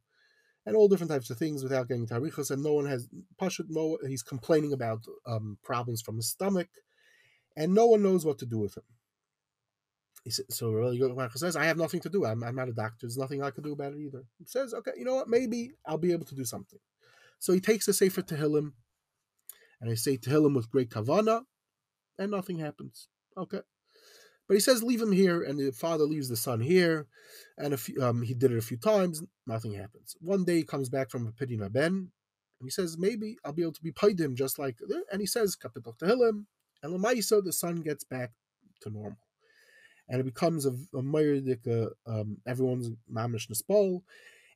and 0.65 0.75
all 0.75 0.87
different 0.87 1.11
types 1.11 1.29
of 1.29 1.37
things 1.37 1.63
without 1.63 1.87
getting 1.87 2.07
tarichas. 2.07 2.51
And 2.51 2.63
no 2.63 2.73
one 2.73 2.85
has 2.85 3.07
pashut. 3.41 3.65
No, 3.69 3.97
he's 4.07 4.23
complaining 4.23 4.73
about 4.73 5.05
um, 5.25 5.57
problems 5.63 6.01
from 6.01 6.17
his 6.17 6.29
stomach, 6.29 6.69
and 7.55 7.73
no 7.73 7.87
one 7.87 8.03
knows 8.03 8.25
what 8.25 8.37
to 8.39 8.45
do 8.45 8.59
with 8.59 8.77
him. 8.77 8.83
Says, 10.27 10.45
so 10.51 10.71
really 10.71 11.01
says, 11.33 11.55
I 11.55 11.65
have 11.65 11.77
nothing 11.77 11.99
to 12.01 12.09
do. 12.09 12.25
I'm, 12.25 12.43
I'm 12.43 12.55
not 12.55 12.69
a 12.69 12.73
doctor. 12.73 13.07
There's 13.07 13.17
nothing 13.17 13.41
I 13.41 13.49
can 13.49 13.63
do 13.63 13.73
about 13.73 13.93
it 13.93 13.99
either. 13.99 14.23
He 14.37 14.45
says, 14.45 14.71
okay, 14.71 14.91
you 14.95 15.03
know 15.03 15.15
what? 15.15 15.27
Maybe 15.27 15.71
I'll 15.83 15.97
be 15.97 16.11
able 16.11 16.25
to 16.25 16.35
do 16.35 16.45
something. 16.45 16.77
So 17.39 17.53
he 17.53 17.59
takes 17.59 17.87
a 17.87 17.93
Sefer 17.93 18.21
Tehillim, 18.21 18.73
and 19.79 19.89
I 19.89 19.95
say 19.95 20.17
Tehillim 20.17 20.55
with 20.55 20.69
great 20.69 20.91
kavana, 20.91 21.41
and 22.19 22.29
nothing 22.29 22.59
happens. 22.59 23.07
Okay. 23.35 23.61
But 24.51 24.55
he 24.55 24.59
says, 24.59 24.83
leave 24.83 25.01
him 25.01 25.13
here, 25.13 25.41
and 25.41 25.57
the 25.57 25.71
father 25.71 26.03
leaves 26.03 26.27
the 26.27 26.35
son 26.35 26.59
here, 26.59 27.07
and 27.57 27.73
if 27.73 27.89
um, 28.01 28.21
he 28.21 28.33
did 28.33 28.51
it 28.51 28.57
a 28.57 28.61
few 28.61 28.75
times, 28.75 29.23
nothing 29.47 29.75
happens. 29.75 30.17
One 30.19 30.43
day 30.43 30.57
he 30.57 30.63
comes 30.65 30.89
back 30.89 31.09
from 31.09 31.25
a 31.25 31.31
Pidina 31.31 31.71
Ben, 31.71 31.93
and 31.93 32.09
he 32.61 32.69
says, 32.69 32.97
maybe 32.97 33.37
I'll 33.45 33.53
be 33.53 33.61
able 33.61 33.71
to 33.71 33.81
be 33.81 33.93
paid 33.93 34.19
him 34.19 34.35
just 34.35 34.59
like, 34.59 34.75
and 35.09 35.21
he 35.21 35.25
says, 35.25 35.55
Kapitok 35.55 35.99
Tehillim, 35.99 36.47
and 36.83 36.93
Lamaisa, 36.93 37.41
the 37.41 37.53
son 37.53 37.77
gets 37.77 38.03
back 38.03 38.31
to 38.81 38.89
normal 38.89 39.19
and 40.09 40.19
it 40.19 40.25
becomes 40.25 40.65
a, 40.65 40.71
a 40.93 41.01
Meyerdik, 41.01 41.65
uh, 41.65 41.89
um, 42.05 42.39
everyone's 42.45 42.89
mamish 43.09 43.47
nespal. 43.47 44.01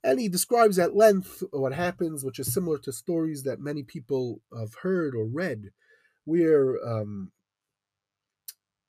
And 0.04 0.20
he 0.20 0.28
describes 0.28 0.78
at 0.78 0.98
length 0.98 1.42
what 1.52 1.74
happens, 1.74 2.26
which 2.26 2.40
is 2.40 2.54
similar 2.54 2.78
to 2.80 2.92
stories 2.92 3.44
that 3.44 3.62
many 3.62 3.82
people 3.82 4.42
have 4.58 4.74
heard 4.84 5.16
or 5.16 5.26
read, 5.26 5.70
where 6.26 6.78
um, 6.86 7.32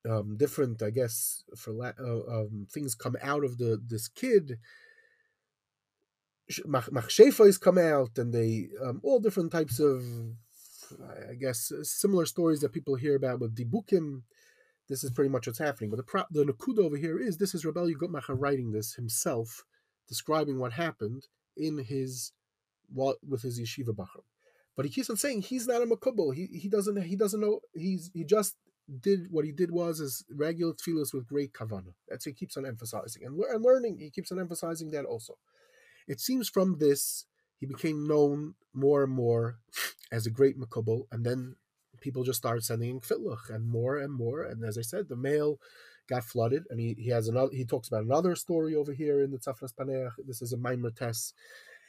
um, 0.09 0.37
different, 0.37 0.81
I 0.81 0.89
guess, 0.89 1.43
for 1.55 1.71
la- 1.71 1.99
uh, 1.99 2.41
um, 2.41 2.67
things 2.71 2.95
come 2.95 3.15
out 3.21 3.43
of 3.43 3.57
the 3.57 3.81
this 3.85 4.07
kid. 4.07 4.57
Machshefas 6.65 7.59
come 7.59 7.77
out, 7.77 8.17
and 8.17 8.33
they 8.33 8.69
um, 8.83 9.01
all 9.03 9.19
different 9.19 9.51
types 9.51 9.79
of, 9.79 10.03
I 11.29 11.33
guess, 11.33 11.71
similar 11.83 12.25
stories 12.25 12.61
that 12.61 12.71
people 12.71 12.95
hear 12.95 13.15
about 13.15 13.39
with 13.39 13.55
dibukim 13.55 14.21
this 14.87 15.03
is 15.03 15.11
pretty 15.11 15.29
much 15.29 15.47
what's 15.47 15.59
happening. 15.59 15.89
But 15.89 15.97
the 15.97 16.03
pro- 16.03 16.23
the 16.31 16.45
nakuda 16.45 16.79
over 16.79 16.97
here 16.97 17.19
is 17.19 17.37
this 17.37 17.53
is 17.53 17.65
Rebel 17.65 17.87
Gutmacher 17.87 18.35
writing 18.37 18.71
this 18.71 18.93
himself, 18.93 19.63
describing 20.07 20.59
what 20.59 20.73
happened 20.73 21.27
in 21.55 21.79
his 21.79 22.31
with 22.93 23.41
his 23.41 23.59
yeshiva 23.59 23.89
bachar. 23.89 24.23
But 24.75 24.85
he 24.85 24.91
keeps 24.91 25.09
on 25.09 25.17
saying 25.17 25.41
he's 25.41 25.67
not 25.67 25.81
a 25.81 25.85
makubal. 25.85 26.33
He 26.33 26.45
he 26.45 26.69
doesn't 26.69 27.01
he 27.03 27.15
doesn't 27.15 27.41
know 27.41 27.59
he's 27.73 28.11
he 28.13 28.23
just 28.23 28.55
did 29.01 29.27
what 29.29 29.45
he 29.45 29.51
did 29.51 29.71
was 29.71 29.99
his 29.99 30.23
regular 30.29 30.73
tefillas 30.73 31.13
with 31.13 31.27
great 31.27 31.53
kavana. 31.53 31.93
That's 32.07 32.25
what 32.25 32.31
he 32.31 32.39
keeps 32.39 32.57
on 32.57 32.65
emphasizing 32.65 33.23
and, 33.25 33.39
and 33.39 33.63
learning. 33.63 33.97
He 33.99 34.09
keeps 34.09 34.31
on 34.31 34.39
emphasizing 34.39 34.91
that 34.91 35.05
also. 35.05 35.37
It 36.07 36.19
seems 36.19 36.47
from 36.49 36.77
this 36.79 37.25
he 37.59 37.65
became 37.65 38.07
known 38.07 38.55
more 38.73 39.03
and 39.03 39.11
more 39.11 39.59
as 40.11 40.25
a 40.25 40.31
great 40.31 40.59
makubal, 40.59 41.07
and 41.11 41.25
then 41.25 41.55
people 41.99 42.23
just 42.23 42.37
started 42.37 42.63
sending 42.63 42.89
in 42.89 42.99
fitlach 42.99 43.49
and 43.49 43.67
more 43.67 43.97
and 43.97 44.13
more. 44.13 44.43
And 44.43 44.63
as 44.63 44.77
I 44.77 44.81
said, 44.81 45.09
the 45.09 45.15
mail 45.15 45.59
got 46.07 46.23
flooded, 46.23 46.63
and 46.69 46.79
he, 46.79 46.95
he 46.97 47.09
has 47.09 47.27
another. 47.27 47.49
He 47.51 47.65
talks 47.65 47.87
about 47.87 48.03
another 48.03 48.35
story 48.35 48.75
over 48.75 48.93
here 48.93 49.21
in 49.21 49.31
the 49.31 49.39
Tzafnas 49.39 49.73
Paneach. 49.73 50.11
This 50.25 50.41
is 50.41 50.53
a 50.53 50.57
Maimer 50.57 50.95
test, 50.95 51.33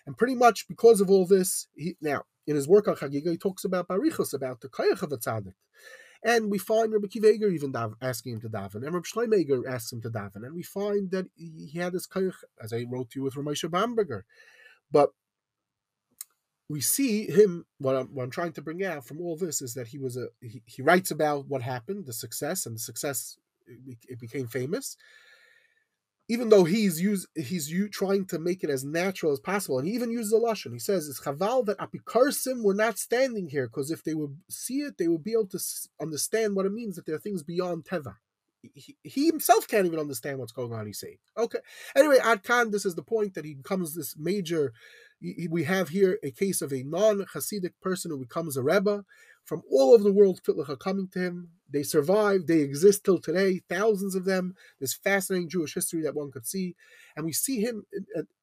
and 0.07 0.17
pretty 0.17 0.35
much 0.35 0.67
because 0.67 1.01
of 1.01 1.11
all 1.11 1.27
this, 1.27 1.69
he 1.77 1.97
now 2.01 2.25
in 2.47 2.57
his 2.57 2.67
work 2.67 2.89
on 2.89 2.97
Chagiga, 2.97 3.31
he 3.31 3.37
talks 3.37 3.65
about 3.65 3.89
Barichos, 3.89 4.33
about 4.33 4.63
the 4.63 4.69
Kayach 4.69 5.03
of 5.03 5.13
a 5.13 5.19
tzaddik. 5.19 5.53
And 6.25 6.51
we 6.51 6.59
find 6.59 6.93
Rabbi 6.93 7.07
Kiva 7.07 7.31
Eger 7.31 7.49
even 7.49 7.73
dav- 7.73 7.95
asking 8.03 8.35
him 8.35 8.41
to 8.41 8.49
daven, 8.49 8.77
and 8.77 8.93
Rabbi 8.93 9.07
Schleimeger 9.07 9.63
asks 9.69 9.93
him 9.93 10.03
to 10.03 10.11
daven, 10.11 10.45
and 10.45 10.55
we 10.55 10.63
find 10.63 11.11
that 11.13 11.27
he 11.37 11.79
had 11.79 11.93
this 11.93 12.09
kayach, 12.09 12.35
as 12.63 12.73
I 12.73 12.85
wrote 12.91 13.11
to 13.11 13.21
you 13.21 13.25
with 13.25 13.35
Ramesha 13.35 13.71
Bamberger. 13.71 14.25
But 14.91 15.11
we 16.69 16.81
see 16.81 17.27
him 17.27 17.67
what 17.79 17.97
I'm, 17.97 18.07
what 18.09 18.25
I'm 18.25 18.31
trying 18.31 18.53
to 18.53 18.63
bring 18.63 18.85
out 18.85 19.07
from 19.07 19.21
all 19.21 19.37
this 19.37 19.63
is 19.63 19.75
that 19.75 19.89
he 19.89 19.99
was 19.99 20.17
a 20.17 20.29
he, 20.41 20.63
he 20.67 20.83
writes 20.83 21.11
about 21.11 21.47
what 21.49 21.63
happened 21.63 22.07
the 22.07 22.13
success 22.13 22.67
and 22.67 22.75
the 22.75 22.81
success 22.81 23.39
it, 23.67 23.99
it 24.09 24.21
became 24.21 24.47
famous 24.47 24.97
even 26.29 26.49
though 26.51 26.65
he's 26.65 27.01
use 27.01 27.27
he's 27.35 27.73
trying 27.91 28.25
to 28.27 28.39
make 28.39 28.63
it 28.63 28.71
as 28.71 28.85
natural 28.85 29.33
as 29.33 29.41
possible 29.41 29.79
and 29.79 29.89
he 29.89 29.95
even 29.95 30.11
uses 30.11 30.33
a 30.33 30.37
lashon 30.37 30.73
he 30.73 30.79
says 30.79 31.09
it's 31.09 31.21
chaval 31.21 31.65
that 31.65 31.79
apikarsim 31.79 32.63
were 32.63 32.75
not 32.75 32.99
standing 32.99 33.49
here 33.49 33.67
because 33.67 33.91
if 33.91 34.05
they 34.05 34.15
would 34.15 34.37
see 34.49 34.81
it 34.81 34.99
they 34.99 35.09
would 35.09 35.25
be 35.25 35.33
able 35.33 35.47
to 35.47 35.61
understand 36.01 36.55
what 36.55 36.67
it 36.67 36.73
means 36.73 36.97
that 36.97 37.07
there 37.07 37.15
are 37.15 37.21
things 37.21 37.43
beyond 37.43 37.85
teva 37.85 38.17
he, 38.75 38.97
he 39.05 39.27
himself 39.27 39.69
can't 39.69 39.87
even 39.87 40.01
understand 40.01 40.39
what's 40.39 40.53
going 40.53 40.73
on 40.73 40.87
he's 40.87 40.99
saying 40.99 41.19
okay 41.37 41.61
anyway 41.97 42.19
adkan 42.19 42.73
this 42.73 42.85
is 42.85 42.95
the 42.95 43.03
point 43.03 43.35
that 43.35 43.45
he 43.45 43.55
becomes 43.55 43.95
this 43.95 44.17
major 44.19 44.73
we 45.51 45.65
have 45.65 45.89
here 45.89 46.19
a 46.23 46.31
case 46.31 46.63
of 46.63 46.73
a 46.73 46.83
non-Hasidic 46.85 47.73
person 47.81 48.11
who 48.11 48.19
becomes 48.19 48.57
a 48.57 48.63
Rebbe. 48.63 49.05
From 49.45 49.63
all 49.71 49.95
over 49.95 50.05
the 50.05 50.13
world, 50.13 50.41
Fitlach 50.45 50.69
are 50.69 50.77
coming 50.77 51.09
to 51.13 51.19
him. 51.19 51.49
They 51.71 51.83
survive. 51.83 52.47
They 52.47 52.61
exist 52.61 53.05
till 53.05 53.19
today. 53.19 53.61
Thousands 53.69 54.15
of 54.15 54.25
them. 54.25 54.55
There's 54.79 54.95
fascinating 54.95 55.49
Jewish 55.49 55.75
history 55.75 56.03
that 56.03 56.15
one 56.15 56.31
could 56.31 56.47
see, 56.47 56.77
and 57.17 57.27
we 57.27 57.33
see 57.33 57.61
him 57.61 57.85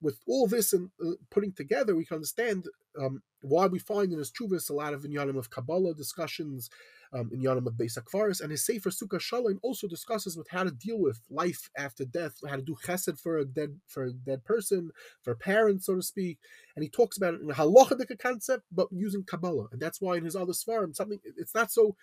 with 0.02 0.20
all 0.28 0.48
this 0.48 0.74
and 0.74 0.90
uh, 1.04 1.12
putting 1.32 1.54
together. 1.54 1.96
We 1.96 2.06
can 2.06 2.16
understand 2.16 2.66
um, 3.00 3.22
why 3.42 3.68
we 3.68 3.80
find 3.80 4.12
in 4.12 4.20
his 4.20 4.32
Chuvis 4.32 4.70
a 4.70 4.74
lot 4.74 4.94
of 4.94 5.04
Inyanim 5.04 5.38
of 5.38 5.50
Kabbalah 5.50 5.96
discussions, 5.96 6.70
um, 7.14 7.30
in 7.34 7.42
Yanam 7.42 7.68
of 7.68 7.74
Beis 7.74 7.98
Akvaris, 7.98 8.42
and 8.42 8.52
his 8.52 8.66
Sefer 8.66 8.90
Sukkas 8.90 9.22
Shalom 9.22 9.60
also 9.64 9.88
discusses 9.88 10.36
with 10.38 10.50
how 10.50 10.64
to 10.64 10.72
deal 10.72 11.00
with 11.00 11.22
life 11.30 11.70
after 11.78 12.04
death, 12.04 12.34
how 12.48 12.56
to 12.56 12.62
do 12.62 12.76
chesed 12.86 13.20
for 13.20 13.38
a 13.38 13.46
dead 13.46 13.80
for 13.88 14.06
a 14.06 14.12
dead 14.12 14.44
person, 14.44 14.92
for 15.22 15.36
parents, 15.36 15.86
so 15.86 15.96
to 15.96 16.02
speak, 16.02 16.40
and 16.76 16.84
he 16.84 16.90
talks 16.90 17.18
about 17.18 17.34
it 17.34 17.42
in 17.42 17.50
a 17.50 17.54
halachic 17.54 18.20
concept, 18.20 18.64
but 18.72 18.88
using 18.92 19.24
Kabbalah, 19.24 19.68
and 19.72 19.82
that's 19.82 20.02
why 20.02 20.18
in 20.18 20.26
his 20.26 20.36
other 20.36 20.54
svarim, 20.54 20.96
something 20.96 21.20
it's 21.38 21.56
not 21.56 21.72
so, 21.72 21.96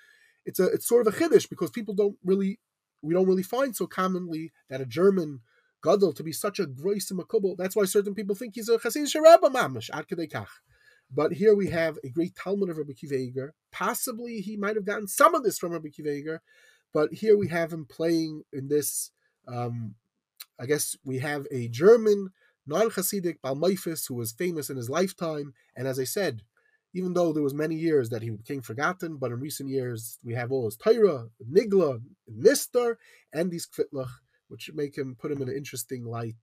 it's 0.45 0.61
a 0.61 0.67
it's 0.67 0.89
sort 0.89 1.07
of 1.07 1.15
a 1.15 1.17
chiddush 1.17 1.49
because 1.49 1.71
people 1.71 1.95
don't 1.95 2.17
really 2.25 2.59
we 3.03 3.15
don't 3.15 3.27
really 3.27 3.43
find 3.43 3.75
so 3.75 3.87
commonly 3.87 4.53
that 4.71 4.81
a 4.81 4.87
German 4.87 5.41
gadol 5.83 6.13
to 6.13 6.23
be 6.23 6.33
such 6.33 6.59
a 6.59 6.65
grois 6.65 7.13
makubal. 7.13 7.57
That's 7.57 7.75
why 7.75 7.85
certain 7.85 8.15
people 8.15 8.37
think 8.37 8.55
he's 8.55 8.69
a 8.69 8.79
chassid 8.79 9.13
sharabba 9.15 9.53
mamish 9.53 9.91
ad 9.93 10.07
kach. 10.09 10.47
But 11.15 11.33
here 11.33 11.55
we 11.55 11.69
have 11.69 11.99
a 12.03 12.09
great 12.09 12.35
Talmud 12.35 12.71
of 12.71 12.79
Rabbi 12.79 12.93
Kiva 12.95 13.53
Possibly 13.71 14.41
he 14.41 14.57
might 14.57 14.77
have 14.77 14.87
gotten 14.87 15.09
some 15.09 15.35
of 15.35 15.43
this 15.43 15.59
from 15.59 15.73
Rabbi 15.73 15.89
Kiva 15.89 16.41
but 16.93 17.13
here 17.13 17.37
we 17.37 17.49
have 17.49 17.73
him 17.73 17.87
playing 17.87 18.45
in 18.53 18.69
this. 18.69 19.11
Um, 19.49 19.95
I 20.61 20.67
guess 20.67 20.97
we 21.05 21.19
have 21.19 21.47
a 21.51 21.69
German 21.69 22.31
non-Hasidic 22.67 23.39
Balmaifis 23.45 24.07
who 24.09 24.15
was 24.15 24.33
famous 24.33 24.71
in 24.71 24.77
his 24.77 24.91
lifetime, 24.91 25.55
and 25.75 25.89
as 25.89 25.99
I 25.99 26.05
said, 26.05 26.43
even 26.95 27.15
though 27.15 27.33
there 27.33 27.43
was 27.43 27.55
many 27.55 27.75
years 27.75 28.11
that 28.11 28.23
he 28.23 28.31
became 28.31 28.63
forgotten, 28.63 29.17
but 29.17 29.31
in 29.31 29.41
recent 29.41 29.69
years 29.69 30.19
we 30.25 30.35
have 30.35 30.53
all 30.53 30.67
his 30.67 30.77
Torah, 30.77 31.29
Nigla, 31.51 32.01
Nistar, 32.31 32.97
and 33.33 33.51
these 33.51 33.67
Kvitlach, 33.67 34.11
which 34.49 34.71
make 34.75 34.97
him 34.97 35.17
put 35.19 35.33
him 35.33 35.43
in 35.43 35.49
an 35.49 35.57
interesting 35.57 36.05
light. 36.05 36.35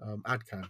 Um, 0.00 0.22
Adkan. 0.26 0.68